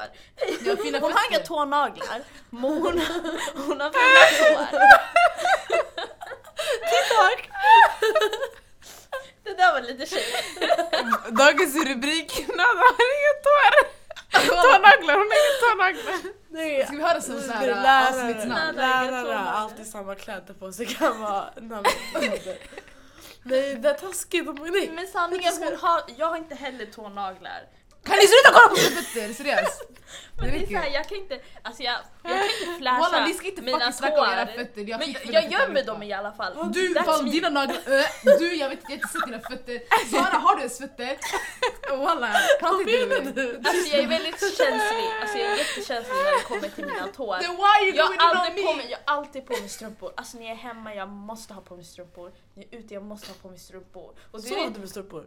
Har 0.69 0.83
fina 0.83 0.99
Hon 0.99 1.11
har 1.11 1.31
inga 1.31 1.39
tånaglar, 1.39 2.21
men 2.49 2.61
hon, 2.63 2.81
hon 3.55 3.81
har 3.81 3.91
fina 3.91 4.25
tår. 4.39 4.65
TikTok! 6.91 7.49
Det 9.43 9.53
där 9.53 9.73
var 9.73 9.81
lite 9.81 10.05
tjej. 10.05 10.25
Dagens 11.29 11.75
rubrik, 11.75 12.47
Nada 12.47 12.63
har 12.63 13.05
inga 13.17 13.33
tår. 13.47 13.95
Tånaglar, 14.47 15.13
hon 15.15 15.27
har 15.31 15.37
inga 15.41 15.59
tånaglar. 15.75 16.31
Nej, 16.49 16.85
Ska 16.85 16.95
vi 16.95 17.01
ha 17.03 17.13
det 17.13 17.21
som 17.21 17.41
så 17.41 17.51
här, 17.51 17.67
lärare, 17.67 18.07
avsnittsnamn? 18.09 18.75
lärare 18.75 19.39
alltid 19.39 19.87
samma 19.87 20.15
kläder 20.15 20.53
på 20.53 20.71
sig 20.71 20.85
kan 20.85 21.21
vara 21.21 21.49
namnet. 21.55 21.93
Nej 23.43 23.75
det 23.75 23.89
är 23.89 23.93
taskigt, 23.93 24.45
nej. 24.45 24.91
Men 24.95 25.07
sanningen, 25.07 25.53
hon 25.59 25.77
har, 25.77 26.01
jag 26.17 26.27
har 26.27 26.37
inte 26.37 26.55
heller 26.55 26.85
tånaglar. 26.85 27.61
Kan 28.05 28.15
ni 28.21 28.27
sluta 28.27 28.49
kolla 28.53 28.67
på 28.69 28.75
mina 28.75 29.01
fötter? 29.01 29.33
Seriöst? 29.33 29.81
Men 30.37 30.51
det 30.51 30.57
är 30.57 30.67
såhär, 30.67 30.89
jag 30.93 31.09
kan 31.09 31.17
inte, 31.17 31.39
alltså 31.61 31.83
jag, 31.83 31.95
jag 32.23 32.31
kan 32.31 32.43
inte 32.43 32.77
flasha 32.77 32.99
Walla, 32.99 33.25
ni 33.25 33.33
ska 33.33 33.47
inte 33.47 33.61
mina 33.61 33.77
fucking 33.77 33.93
snacka 33.93 34.21
om 34.21 34.29
era 34.33 34.45
tår. 34.45 34.53
fötter. 34.53 34.89
Jag 34.89 34.99
Men 34.99 35.33
jag, 35.33 35.51
gömmer 35.51 35.83
dem 35.83 36.03
i 36.03 36.13
alla 36.13 36.31
fall. 36.31 36.71
Du, 36.71 36.93
fan 36.93 37.29
dina 37.29 37.49
naglar, 37.49 37.75
äh, 37.75 38.37
du 38.39 38.55
jag 38.55 38.69
vet 38.69 38.79
jag 38.81 38.89
har 38.89 38.95
inte 38.95 39.07
sett 39.07 39.25
dina 39.25 39.39
fötter. 39.39 39.79
Sara 40.11 40.37
har 40.37 40.55
du 40.55 40.61
ens 40.61 40.77
fötter? 40.77 41.17
Walla, 41.97 42.31
prata 42.59 42.81
inte 42.81 43.31
mig. 43.31 43.55
Alltså 43.63 43.95
jag 43.95 44.03
är 44.03 44.07
väldigt 44.07 44.39
känslig, 44.39 45.05
alltså 45.21 45.37
jag 45.37 45.51
är 45.51 45.57
jättekänslig 45.57 46.15
när 46.15 46.37
det 46.39 46.43
kommer 46.43 46.69
till 46.69 46.85
mina 46.85 47.07
tår. 47.07 47.37
Then 47.37 47.55
why 47.55 47.87
you 47.87 47.95
Jag 47.95 48.05
har 48.05 48.35
alltid 48.35 48.65
på 48.65 48.73
mig, 48.73 48.87
jag 48.89 48.99
har 49.05 49.17
alltid 49.17 49.45
på 49.45 49.53
mig 49.53 49.69
strumpor. 49.69 50.13
Alltså 50.17 50.37
när 50.37 50.45
jag 50.45 50.53
är 50.53 50.57
hemma, 50.57 50.95
jag 50.95 51.09
måste 51.09 51.53
ha 51.53 51.61
på 51.61 51.75
mig 51.75 51.85
strumpor. 51.85 52.31
När 52.53 52.63
jag 52.63 52.73
är 52.73 52.79
ute, 52.79 52.93
jag 52.93 53.03
måste 53.03 53.27
ha 53.27 53.35
på 53.41 53.47
mig 53.47 53.59
strumpor. 53.59 54.15
Och 54.31 54.41
du 54.41 54.47
Sover 54.47 54.65
vet, 54.65 54.81
du 54.81 54.87
strumpor? 54.87 55.25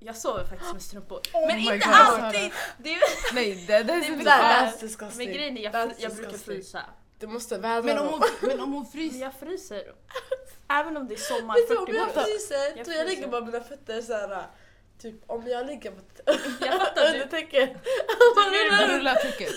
Jag 0.00 0.16
sover 0.16 0.44
faktiskt 0.44 0.72
med 0.72 0.82
strumpor. 0.82 1.20
Oh 1.32 1.46
Men 1.46 1.58
inte 1.58 1.76
God, 1.76 1.94
alltid! 1.94 2.50
Det 2.78 2.94
är, 2.94 3.34
Nej, 3.34 3.64
det, 3.66 3.82
det 3.82 3.92
är 3.92 4.80
disgusting. 4.80 5.08
men 5.26 5.26
grejen 5.36 5.58
är, 5.58 5.62
jag, 5.62 5.72
That's 5.74 5.94
jag 5.98 6.14
brukar 6.16 6.38
frysa. 6.38 6.82
Du 7.18 7.26
måste 7.26 7.58
vädra 7.58 7.82
Men 7.82 7.98
om 7.98 8.06
hon, 8.08 8.22
men 8.40 8.60
om 8.60 8.72
hon 8.72 8.86
fryser? 8.86 9.20
jag 9.20 9.34
fryser. 9.34 9.82
Även 10.68 10.96
om 10.96 11.08
det 11.08 11.14
är 11.14 11.18
sommar, 11.18 11.54
Vet 11.54 11.68
du 11.68 11.76
om 11.76 11.86
40 11.86 11.96
jag 11.98 12.08
grader. 12.08 12.22
fryser? 12.22 12.76
Jag 12.76 12.96
jag 12.96 13.06
lägger 13.06 13.28
bara 13.28 13.40
mina 13.44 13.60
fötter 13.60 14.02
såhär 14.02 14.46
Typ 15.02 15.14
om 15.26 15.46
jag 15.46 15.66
ligger 15.66 15.90
på 15.90 15.96
Jag 16.60 16.74
under 17.06 17.18
du, 17.24 17.30
täcket. 17.30 17.70
Du 18.88 18.96
rullar 18.98 19.14
täcket. 19.14 19.52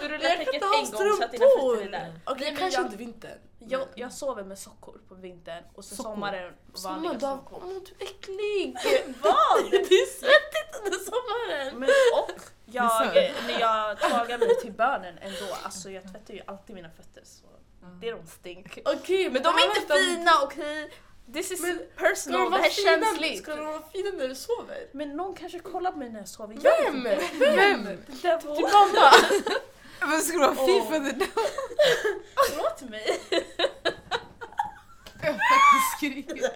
du 0.00 0.08
rullar 0.08 0.28
Jag 0.28 0.38
täcket 0.38 0.54
en 0.54 0.70
gång 0.70 0.86
så 1.18 1.24
att 1.24 1.32
dina 1.32 1.44
fötter 1.46 1.82
är 1.86 1.90
där. 1.90 2.20
Okej 2.24 2.46
men 2.46 2.56
kanske 2.56 2.78
jag- 2.80 2.86
inte 2.86 2.96
vintern. 2.96 3.38
Jag, 3.68 3.88
jag 3.94 4.12
sover 4.12 4.44
med 4.44 4.58
sockor 4.58 5.00
på 5.08 5.14
vintern 5.14 5.64
och 5.74 5.84
så 5.84 5.94
Sockor? 5.94 6.10
sommaren 6.10 6.52
Sommar, 6.74 6.94
vanliga 7.00 7.28
har- 7.28 7.36
sockor. 7.36 7.62
Åh, 7.64 7.68
du 7.98 8.04
är 8.04 8.08
äcklig! 8.10 8.76
Vad? 9.22 9.70
Det 9.70 9.76
är 9.76 10.06
svettigt 10.06 10.80
under 10.84 10.98
sommaren! 10.98 11.78
Men 11.78 11.88
och 12.14 12.40
jag, 12.66 13.14
när 13.46 13.60
jag 13.60 14.00
tagar 14.00 14.38
mig 14.38 14.60
till 14.60 14.72
bönen 14.72 15.18
ändå, 15.18 15.54
alltså 15.62 15.90
jag 15.90 16.02
tvättar 16.12 16.34
ju 16.34 16.40
alltid 16.46 16.76
mina 16.76 16.90
fötter 16.90 17.22
så 17.24 17.44
det 18.00 18.08
är 18.08 18.16
de 18.16 18.26
stink. 18.26 18.78
Okej 18.84 19.30
Men 19.30 19.42
de 19.42 19.48
är 19.48 19.80
inte 19.80 19.94
de- 19.94 19.98
fina 20.00 20.30
okej? 20.42 20.90
This 21.32 21.50
is 21.50 21.60
Men 21.62 21.80
personal, 21.96 22.50
det 22.50 22.56
här 22.56 22.64
är 22.66 22.70
fina- 22.70 23.04
känsligt. 23.06 23.42
Ska 23.42 23.54
de 23.56 23.66
vara 23.66 23.82
fina 23.92 24.10
när 24.10 24.28
du 24.28 24.34
sover? 24.34 24.88
Men 24.92 25.16
någon 25.16 25.34
kanske 25.34 25.58
kollar 25.58 25.92
på 25.92 25.98
mig 25.98 26.10
när 26.10 26.18
jag 26.18 26.28
sover. 26.28 26.56
Vem? 26.56 26.96
inte. 26.96 27.28
Vem? 27.38 27.84
Det 27.84 28.22
där 28.22 28.40
var... 28.46 28.54
Din 28.56 28.62
mamma! 28.72 29.10
Men 30.08 30.20
ska 30.22 30.32
du 30.32 30.38
vara 30.38 30.56
Åh. 30.58 30.66
fifa 30.66 30.98
det 30.98 31.12
där? 31.12 31.28
Förlåt 32.48 32.90
mig. 32.90 33.20
Jag 35.22 35.32
faktiskt 35.32 35.96
skriker. 35.96 36.50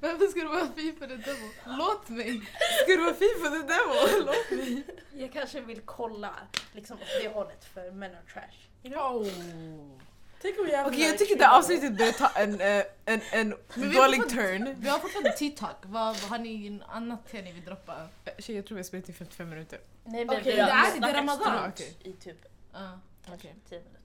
Varför 0.00 0.26
ska 0.26 0.40
du 0.40 0.46
vara 0.48 0.68
fy 0.76 0.92
för 0.92 1.06
det 1.06 1.16
devil? 1.16 1.50
Låt 1.66 2.08
mig! 2.08 2.42
Ska 2.82 2.92
du 2.92 3.04
vara 3.04 3.14
fifa 3.14 3.48
det 3.50 3.62
där? 3.62 4.24
Låt 4.24 4.50
mig. 4.50 4.82
Jag 5.12 5.32
kanske 5.32 5.60
vill 5.60 5.80
kolla 5.84 6.34
liksom 6.72 6.96
åt 6.96 7.22
det 7.22 7.28
hållet 7.28 7.64
för 7.74 7.90
men 7.90 8.10
are 8.10 8.22
trash. 8.32 8.68
You 8.82 8.94
know? 8.94 9.22
Oh. 9.22 10.00
Tänk 10.42 10.58
om 10.58 10.68
jag 10.68 10.86
Okej 10.86 11.00
jag 11.00 11.18
tycker 11.18 11.36
det 11.38 11.44
här 11.44 11.58
avsnittet 11.58 11.98
börjar 11.98 12.12
ta 12.12 12.28
en, 12.28 12.60
eh, 12.60 12.84
en, 13.04 13.20
en 13.32 13.48
Men 13.48 13.90
vi 13.90 13.96
har 13.96 14.04
dålig 14.04 14.28
turn. 14.28 14.74
Vi 14.80 14.88
har 14.88 14.98
fortfarande 14.98 15.32
TikTok. 15.32 15.76
Vad, 15.82 16.16
vad 16.20 16.30
har 16.30 16.38
ni 16.38 16.80
annat 16.88 17.28
te 17.30 17.42
ni 17.42 17.52
vill 17.52 17.64
droppa? 17.64 18.08
Eh, 18.24 18.32
Tjej 18.38 18.56
jag 18.56 18.66
tror 18.66 18.74
vi 18.76 18.78
har 18.78 18.84
spelat 18.84 19.08
i 19.08 19.12
55 19.12 19.48
minuter. 19.48 19.80
Nej 20.04 20.24
Okej, 20.28 20.40
vi 20.44 20.50
det 20.52 20.60
är- 20.60 21.00
det 21.00 21.06
är 21.10 21.14
Ramadan. 21.14 21.40
strunt 21.72 21.74
Okej. 21.74 21.96
i 22.00 22.12
typ 22.12 22.44
Ja. 22.72 22.98
kanske 23.26 23.48
Okej. 23.48 23.54
10 23.68 23.78
minuter. 23.78 24.00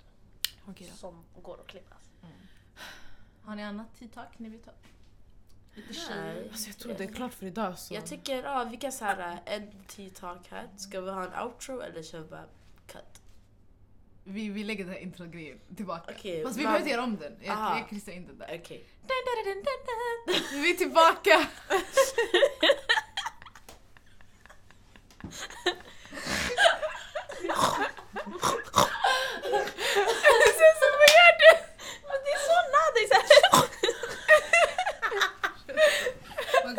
Okej 0.68 0.88
då. 0.92 0.98
Som 0.98 1.24
går 1.42 1.60
att 1.62 1.68
klippa. 1.68 1.96
Har 3.44 3.56
ni 3.56 3.64
annat 3.64 3.88
TikTok 4.00 4.26
ni 4.40 4.50
vill 4.50 4.60
ta? 4.60 4.72
Lite 5.74 5.94
tjej. 5.94 6.50
Alltså 6.52 6.68
jag 6.70 6.78
tror 6.78 6.94
det 6.98 7.04
är 7.04 7.08
klart 7.14 7.34
för 7.34 7.46
idag 7.46 7.80
så. 7.80 7.94
Jag 7.94 8.06
tycker, 8.06 8.44
ja 8.44 8.64
vi 8.64 8.78
kan 8.78 8.92
såhär 8.92 9.40
en 9.46 9.72
TikTok 9.88 10.48
här. 10.50 10.68
Ska 10.78 11.02
vi 11.02 11.12
ha 11.12 11.24
en 11.24 11.44
outro 11.48 11.82
eller 11.82 12.04
kör 12.04 12.20
vi 12.20 12.28
bara? 12.28 12.46
Vi, 14.28 14.50
vi 14.50 14.64
lägger 14.64 14.84
den 14.84 14.94
här 14.94 15.00
intro-grejen 15.00 15.60
tillbaka. 15.76 16.14
Okej, 16.18 16.44
Fast 16.44 16.58
vi 16.58 16.64
men- 16.64 16.72
behöver 16.72 16.80
inte 16.80 16.92
göra 16.92 17.04
om 17.04 17.18
den. 17.18 17.38
Jag, 17.42 17.52
Aha. 17.54 17.78
jag 17.80 17.90
klistrar 17.90 18.14
in 18.14 18.28
den 18.28 18.38
där. 18.38 18.60
Okej. 18.64 18.86
Vi 20.54 20.72
är 20.72 20.76
tillbaka! 20.78 21.48
Men 32.08 32.18
det 32.24 32.32
är 32.32 32.42
så 32.50 32.60
nödigt! 32.76 33.10
så 33.10 33.16
här. 33.16 33.26
Man 36.66 36.76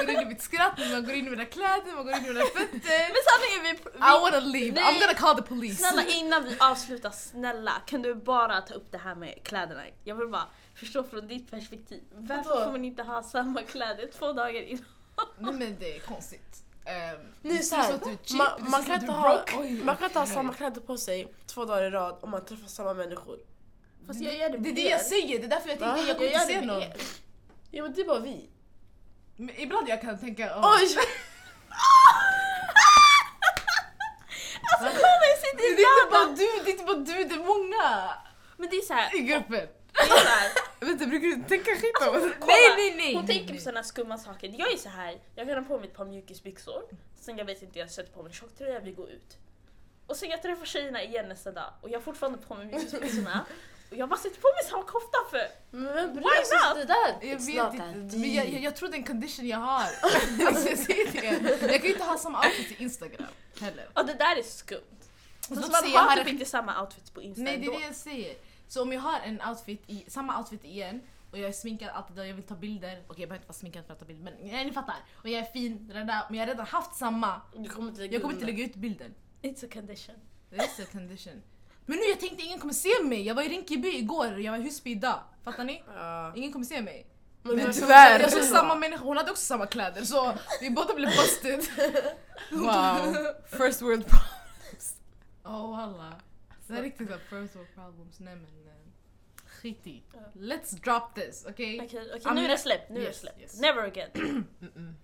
skratt, 0.57 0.91
man 0.93 1.05
går 1.05 1.15
in 1.15 1.27
i 1.27 1.31
mina 1.31 1.45
kläder, 1.45 1.95
man 1.95 2.05
går 2.07 2.17
in 2.17 2.25
i 2.25 2.29
mina 2.29 2.41
fötter. 2.41 2.81
Men 3.15 3.23
sanningen 3.31 3.61
vi, 3.63 3.71
vi 3.93 3.99
I 3.99 4.21
wanna 4.23 4.41
leave, 4.41 4.73
Nej. 4.73 4.85
I'm 4.85 5.01
gonna 5.01 5.15
call 5.15 5.37
the 5.37 5.43
police. 5.43 5.77
Snälla 5.77 6.05
innan 6.09 6.45
vi 6.45 6.57
avslutar, 6.61 7.11
snälla 7.11 7.73
kan 7.87 8.03
du 8.03 8.15
bara 8.15 8.61
ta 8.61 8.75
upp 8.75 8.93
det 8.93 8.99
här 8.99 9.15
med 9.15 9.43
kläderna? 9.45 9.83
Jag 10.05 10.15
vill 10.15 10.29
bara 10.29 10.47
förstå 10.75 11.05
från 11.05 11.29
ditt 11.29 11.51
perspektiv. 11.51 12.03
Varför 12.15 12.51
Vadå? 12.51 12.65
får 12.65 12.73
man 12.73 12.85
inte 12.85 13.03
ha 13.03 13.23
samma 13.23 13.63
kläder 13.63 14.11
två 14.19 14.33
dagar 14.33 14.63
innan? 14.63 14.85
Nej 15.39 15.53
men 15.53 15.77
det 15.81 15.97
är 15.97 16.01
konstigt. 16.01 16.63
Um, 16.87 17.27
Nu 17.43 17.59
så 17.59 17.77
här, 17.77 17.99
man, 18.37 18.71
man, 18.71 18.85
kan 18.85 19.01
inte 19.01 19.13
ha, 19.13 19.45
man 19.85 19.97
kan 19.97 20.07
inte 20.07 20.19
ha 20.19 20.27
samma 20.27 20.53
kläder 20.55 20.81
på 20.81 20.97
sig 20.97 21.35
två 21.47 21.65
dagar 21.65 21.83
i 21.83 21.91
rad 21.91 22.19
om 22.21 22.31
man 22.31 22.45
träffar 22.45 22.69
samma 22.69 22.95
människor. 22.95 23.39
Fast 24.07 24.21
jag 24.21 24.37
gör 24.37 24.51
det 24.51 24.59
Det 24.59 24.69
är 24.69 24.75
det 24.75 24.89
jag 24.89 25.01
säger, 25.01 25.39
det 25.39 25.45
är 25.45 25.49
därför 25.49 25.69
jag 25.69 25.79
tänkte 25.79 26.01
jag 26.01 26.17
kommer 26.17 26.33
inte 26.33 26.47
se 26.47 26.61
någon. 26.61 26.83
Ja 27.71 27.83
men 27.83 27.93
det 27.93 28.01
är 28.01 28.07
bara 28.07 28.21
vi. 28.21 28.49
Men 29.37 29.61
ibland 29.61 29.89
jag 29.89 30.01
kan 30.01 30.18
tänka, 30.18 30.57
oh, 30.57 30.74
Oj! 30.76 30.97
Alltså 34.72 34.99
kolla 35.01 35.26
jag 35.30 35.39
sitter 35.39 35.57
det 35.59 35.64
är 35.64 35.76
i 35.78 36.03
inte 36.03 36.11
bara 36.11 36.26
du, 36.26 36.64
det 36.64 36.70
är 36.70 36.72
inte 36.72 36.84
bara 36.84 36.97
du, 36.97 37.24
det 37.24 37.34
är 37.34 37.39
många 37.39 38.14
Men 38.57 38.70
det 38.70 38.76
är 38.76 38.80
såhär, 38.82 39.16
i 39.16 39.22
gruppen. 39.22 39.68
det 39.93 40.01
är 40.01 40.07
så 40.07 40.28
här. 40.28 40.51
Vänta 40.87 41.07
brukar 41.07 41.28
du 41.28 41.43
tänka 41.43 41.70
skit 41.70 42.09
om 42.09 42.16
oss? 42.16 42.22
Nej, 42.22 42.74
nej, 42.76 42.95
nej, 42.97 43.14
Hon 43.14 43.24
nej, 43.24 43.34
tänker 43.34 43.47
på 43.47 43.53
nej. 43.53 43.61
sådana 43.62 43.82
skumma 43.82 44.18
saker. 44.18 44.55
Jag 44.59 44.72
är 44.72 44.76
så 44.76 44.89
här. 44.89 45.18
jag 45.34 45.47
kan 45.47 45.57
ha 45.59 45.64
på 45.64 45.78
mig 45.78 45.89
ett 45.89 45.97
par 45.97 46.05
mjukisbyxor, 46.05 46.82
sen 47.20 47.39
jag 47.39 47.45
vet 47.45 47.62
inte, 47.62 47.78
jag 47.78 47.91
sätter 47.91 48.12
på 48.12 48.22
mig 48.22 48.30
en 48.30 48.34
tjocktröja, 48.34 48.80
vi 48.80 48.93
går 48.93 49.11
ut. 49.11 49.37
Och 50.07 50.16
sen 50.16 50.30
jag 50.30 50.43
träffar 50.43 50.66
tjejerna 50.66 51.03
igen 51.03 51.28
nästa 51.28 51.53
dag 51.53 51.72
och 51.80 51.91
jag 51.91 51.99
har 51.99 52.03
fortfarande 52.03 52.39
på 52.39 52.55
mig 52.55 52.66
mjukisbyxorna. 52.66 53.47
Jag 53.91 54.09
bara 54.09 54.20
sätter 54.20 54.41
på 54.41 54.49
mig 54.49 54.70
samma 54.70 54.82
kofta 54.82 55.18
för 55.30 55.49
Men 55.70 56.12
Why 56.12 56.20
not? 56.20 56.74
Det 56.74 56.84
där, 56.84 57.28
Jag 57.28 57.41
it's 57.41 57.47
vet 57.47 57.74
inte, 57.74 58.16
men 58.16 58.34
jag, 58.34 58.49
jag, 58.49 58.62
jag 58.62 58.76
tror 58.76 58.89
det 58.89 58.95
är 58.95 58.99
en 58.99 59.05
condition 59.05 59.47
jag 59.47 59.59
har. 59.59 59.82
jag, 60.39 60.59
säger 60.59 61.12
det. 61.12 61.66
jag 61.72 61.80
kan 61.80 61.82
ju 61.82 61.93
inte 61.93 62.05
ha 62.05 62.18
samma 62.18 62.39
outfit 62.39 62.68
till 62.68 62.82
Instagram 62.82 63.26
heller. 63.61 63.89
och 63.95 64.07
det 64.07 64.14
där 64.14 64.39
är 64.39 64.43
skumt. 64.43 64.80
Fast 65.49 65.72
man 65.72 65.93
jag 65.93 66.01
har 66.01 66.16
typ 66.16 66.28
inte 66.28 66.45
samma 66.45 66.82
outfits 66.82 67.11
på 67.11 67.22
Insta 67.22 67.43
Nej 67.43 67.59
det 67.59 67.66
är 67.66 67.78
det 67.78 67.87
jag 67.87 67.95
säger. 67.95 68.37
Så 68.68 68.82
om 68.82 68.93
jag 68.93 69.01
har 69.01 69.20
en 69.20 69.41
outfit 69.49 69.82
i, 69.87 70.05
samma 70.09 70.39
outfit 70.39 70.64
igen 70.64 71.01
och 71.30 71.39
jag 71.39 71.49
är 71.49 71.53
sminkad 71.53 71.89
alltid 71.89 72.18
och 72.18 72.26
jag 72.26 72.34
vill 72.34 72.45
ta 72.45 72.55
bilder, 72.55 73.03
okej 73.07 73.22
jag 73.22 73.28
behöver 73.28 73.34
inte 73.37 73.49
vara 73.49 73.55
sminkad 73.55 73.87
för 73.87 73.93
att 73.93 73.99
ta 73.99 74.05
bilder 74.05 74.24
men 74.24 74.34
nej, 74.53 74.64
ni 74.64 74.72
fattar. 74.72 74.97
Och 75.14 75.28
jag 75.28 75.41
är 75.41 75.53
fin, 75.53 75.89
där, 75.89 76.05
men 76.05 76.39
jag 76.39 76.47
har 76.47 76.47
redan 76.47 76.66
haft 76.66 76.95
samma. 76.95 77.41
Du 77.57 77.68
kommer 77.68 77.89
inte 77.89 78.01
lägga 78.01 78.12
Jag 78.12 78.22
kommer 78.22 78.34
inte 78.34 78.47
lägga 78.47 78.64
ut 78.64 78.74
bilden. 78.74 79.14
It's 79.43 79.66
a 79.66 79.68
condition. 79.72 80.14
Det 80.51 80.57
är 80.57 80.82
a 80.82 80.87
condition. 80.93 81.43
Men 81.87 81.99
nu 81.99 82.05
jag 82.05 82.20
tänkte 82.20 82.43
ingen 82.43 82.59
kommer 82.59 82.74
se 82.74 83.03
mig, 83.05 83.22
jag 83.22 83.34
var 83.34 83.43
i 83.43 83.49
Rinkeby 83.49 83.89
igår 83.89 84.32
och 84.34 84.41
jag 84.41 84.53
var 84.53 84.59
i 84.59 84.62
Husby 84.62 84.91
idag. 84.91 85.20
Fattar 85.45 85.64
ni? 85.64 85.82
Ingen 86.34 86.53
kommer 86.53 86.64
se 86.64 86.82
mig. 86.82 87.07
Men, 87.43 87.57
Men 87.57 87.72
tyvärr. 87.72 88.20
Jag 88.20 88.32
såg 88.32 88.43
samma 88.43 88.74
människa, 88.74 89.05
hon 89.05 89.16
hade 89.16 89.30
också 89.30 89.45
samma 89.45 89.66
kläder 89.66 90.03
så 90.05 90.34
vi 90.61 90.70
båda 90.70 90.95
blev 90.95 91.11
busted. 91.11 91.61
Wow. 92.51 93.14
First 93.51 93.82
world 93.82 94.05
problems. 94.05 94.97
Oh, 95.45 95.78
alla. 95.82 96.12
Det 96.66 96.74
är 96.78 96.82
riktigt 96.82 97.09
så 97.09 97.14
first 97.18 97.57
world 97.57 97.68
problems. 97.74 98.18
Nej 98.20 98.34
men 98.37 98.45
eh, 98.66 98.72
skit 99.47 99.87
i. 99.87 100.03
Let's 100.34 100.74
drop 100.84 101.14
this, 101.14 101.45
okej? 101.49 101.80
Okej, 101.84 102.11
okej 102.14 102.20
I'm 102.24 102.34
nu 102.34 102.45
är 102.45 102.49
det 102.49 102.59
släppt, 102.59 102.91
nu 102.91 102.97
är 102.97 103.01
det 103.01 103.07
Yes, 103.09 103.20
släppt. 103.20 103.41
yes. 103.41 103.61
Never 103.61 103.82
again. 103.82 104.11
Mm-mm. 104.61 104.95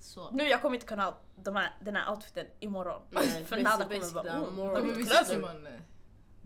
Så. 0.00 0.30
Nu 0.30 0.48
jag 0.48 0.62
kommer 0.62 0.74
inte 0.76 0.86
kunna 0.86 1.04
ha 1.04 1.18
de 1.36 1.56
här, 1.56 1.74
den 1.80 1.96
här 1.96 2.10
outfiten 2.10 2.46
imorgon. 2.60 3.02
Nej, 3.10 3.44
För 3.44 3.56
Nada 3.62 3.84
kommer 3.84 4.10
bara 4.14 4.32
mm, 4.32 4.54
more 4.54 4.68
har 4.68 4.74
Ja, 4.74 4.80
du 4.80 4.86
men 4.86 4.96
vi 4.96 5.04
kläder?" 5.04 5.22
ses 5.22 5.36
imorgon. 5.36 5.66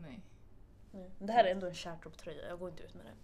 Nej. 0.02 0.20
Mm. 0.94 1.10
Det 1.18 1.32
här 1.32 1.44
är 1.44 1.50
ändå 1.50 1.66
en 1.66 1.74
kärntropptröja, 1.74 2.48
jag 2.48 2.58
går 2.58 2.68
inte 2.70 2.82
ut 2.82 2.94
med 2.94 3.04
den. 3.06 3.16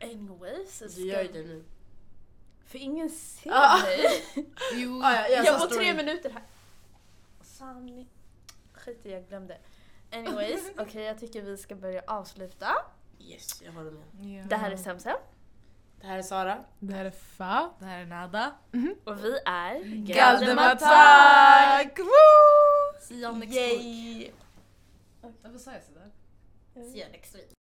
Anyways, 0.10 0.78
så 0.78 1.00
Du 1.00 1.06
gör 1.06 1.22
ju 1.22 1.32
det 1.32 1.42
nu. 1.42 1.64
För 2.66 2.78
ingen 2.78 3.10
ser 3.10 3.50
Ah. 3.54 3.78
mig. 3.82 4.24
Jo, 4.74 5.00
Ah, 5.04 5.12
ja, 5.12 5.28
jag 5.28 5.44
Jag 5.44 5.70
tre 5.70 5.94
minuter 5.94 6.30
här. 6.30 6.42
Sanning. 7.42 8.08
Skit 8.72 9.06
i, 9.06 9.10
jag 9.12 9.28
glömde. 9.28 9.58
Anyways, 10.12 10.70
okej 10.78 11.02
jag 11.02 11.18
tycker 11.18 11.42
vi 11.42 11.56
ska 11.56 11.74
börja 11.74 12.02
avsluta. 12.06 12.68
Yes, 13.20 13.62
jag 13.62 13.72
håller 13.72 13.90
med. 13.90 14.04
Ja. 14.38 14.44
Det 14.48 14.56
här 14.56 14.70
är 14.70 14.76
Semsem 14.76 15.16
Det 16.00 16.06
här 16.06 16.18
är 16.18 16.22
Sara. 16.22 16.64
Det 16.78 16.94
här 16.94 17.04
är 17.04 17.10
Fa. 17.10 17.70
Det 17.78 17.84
här 17.84 18.00
är 18.00 18.06
Nada. 18.06 18.54
och 19.04 19.24
vi 19.24 19.38
är 19.44 19.84
Galdematak! 20.06 21.98
Woo! 21.98 23.00
See 23.00 23.14
you 23.14 23.32
next 23.38 23.54
Yay! 23.56 24.30
Varför 25.42 25.58
sa 25.58 25.72
jag 25.72 25.84
sådär? 25.84 26.10
See 26.74 27.00
you 27.00 27.10
next 27.10 27.34
week. 27.34 27.61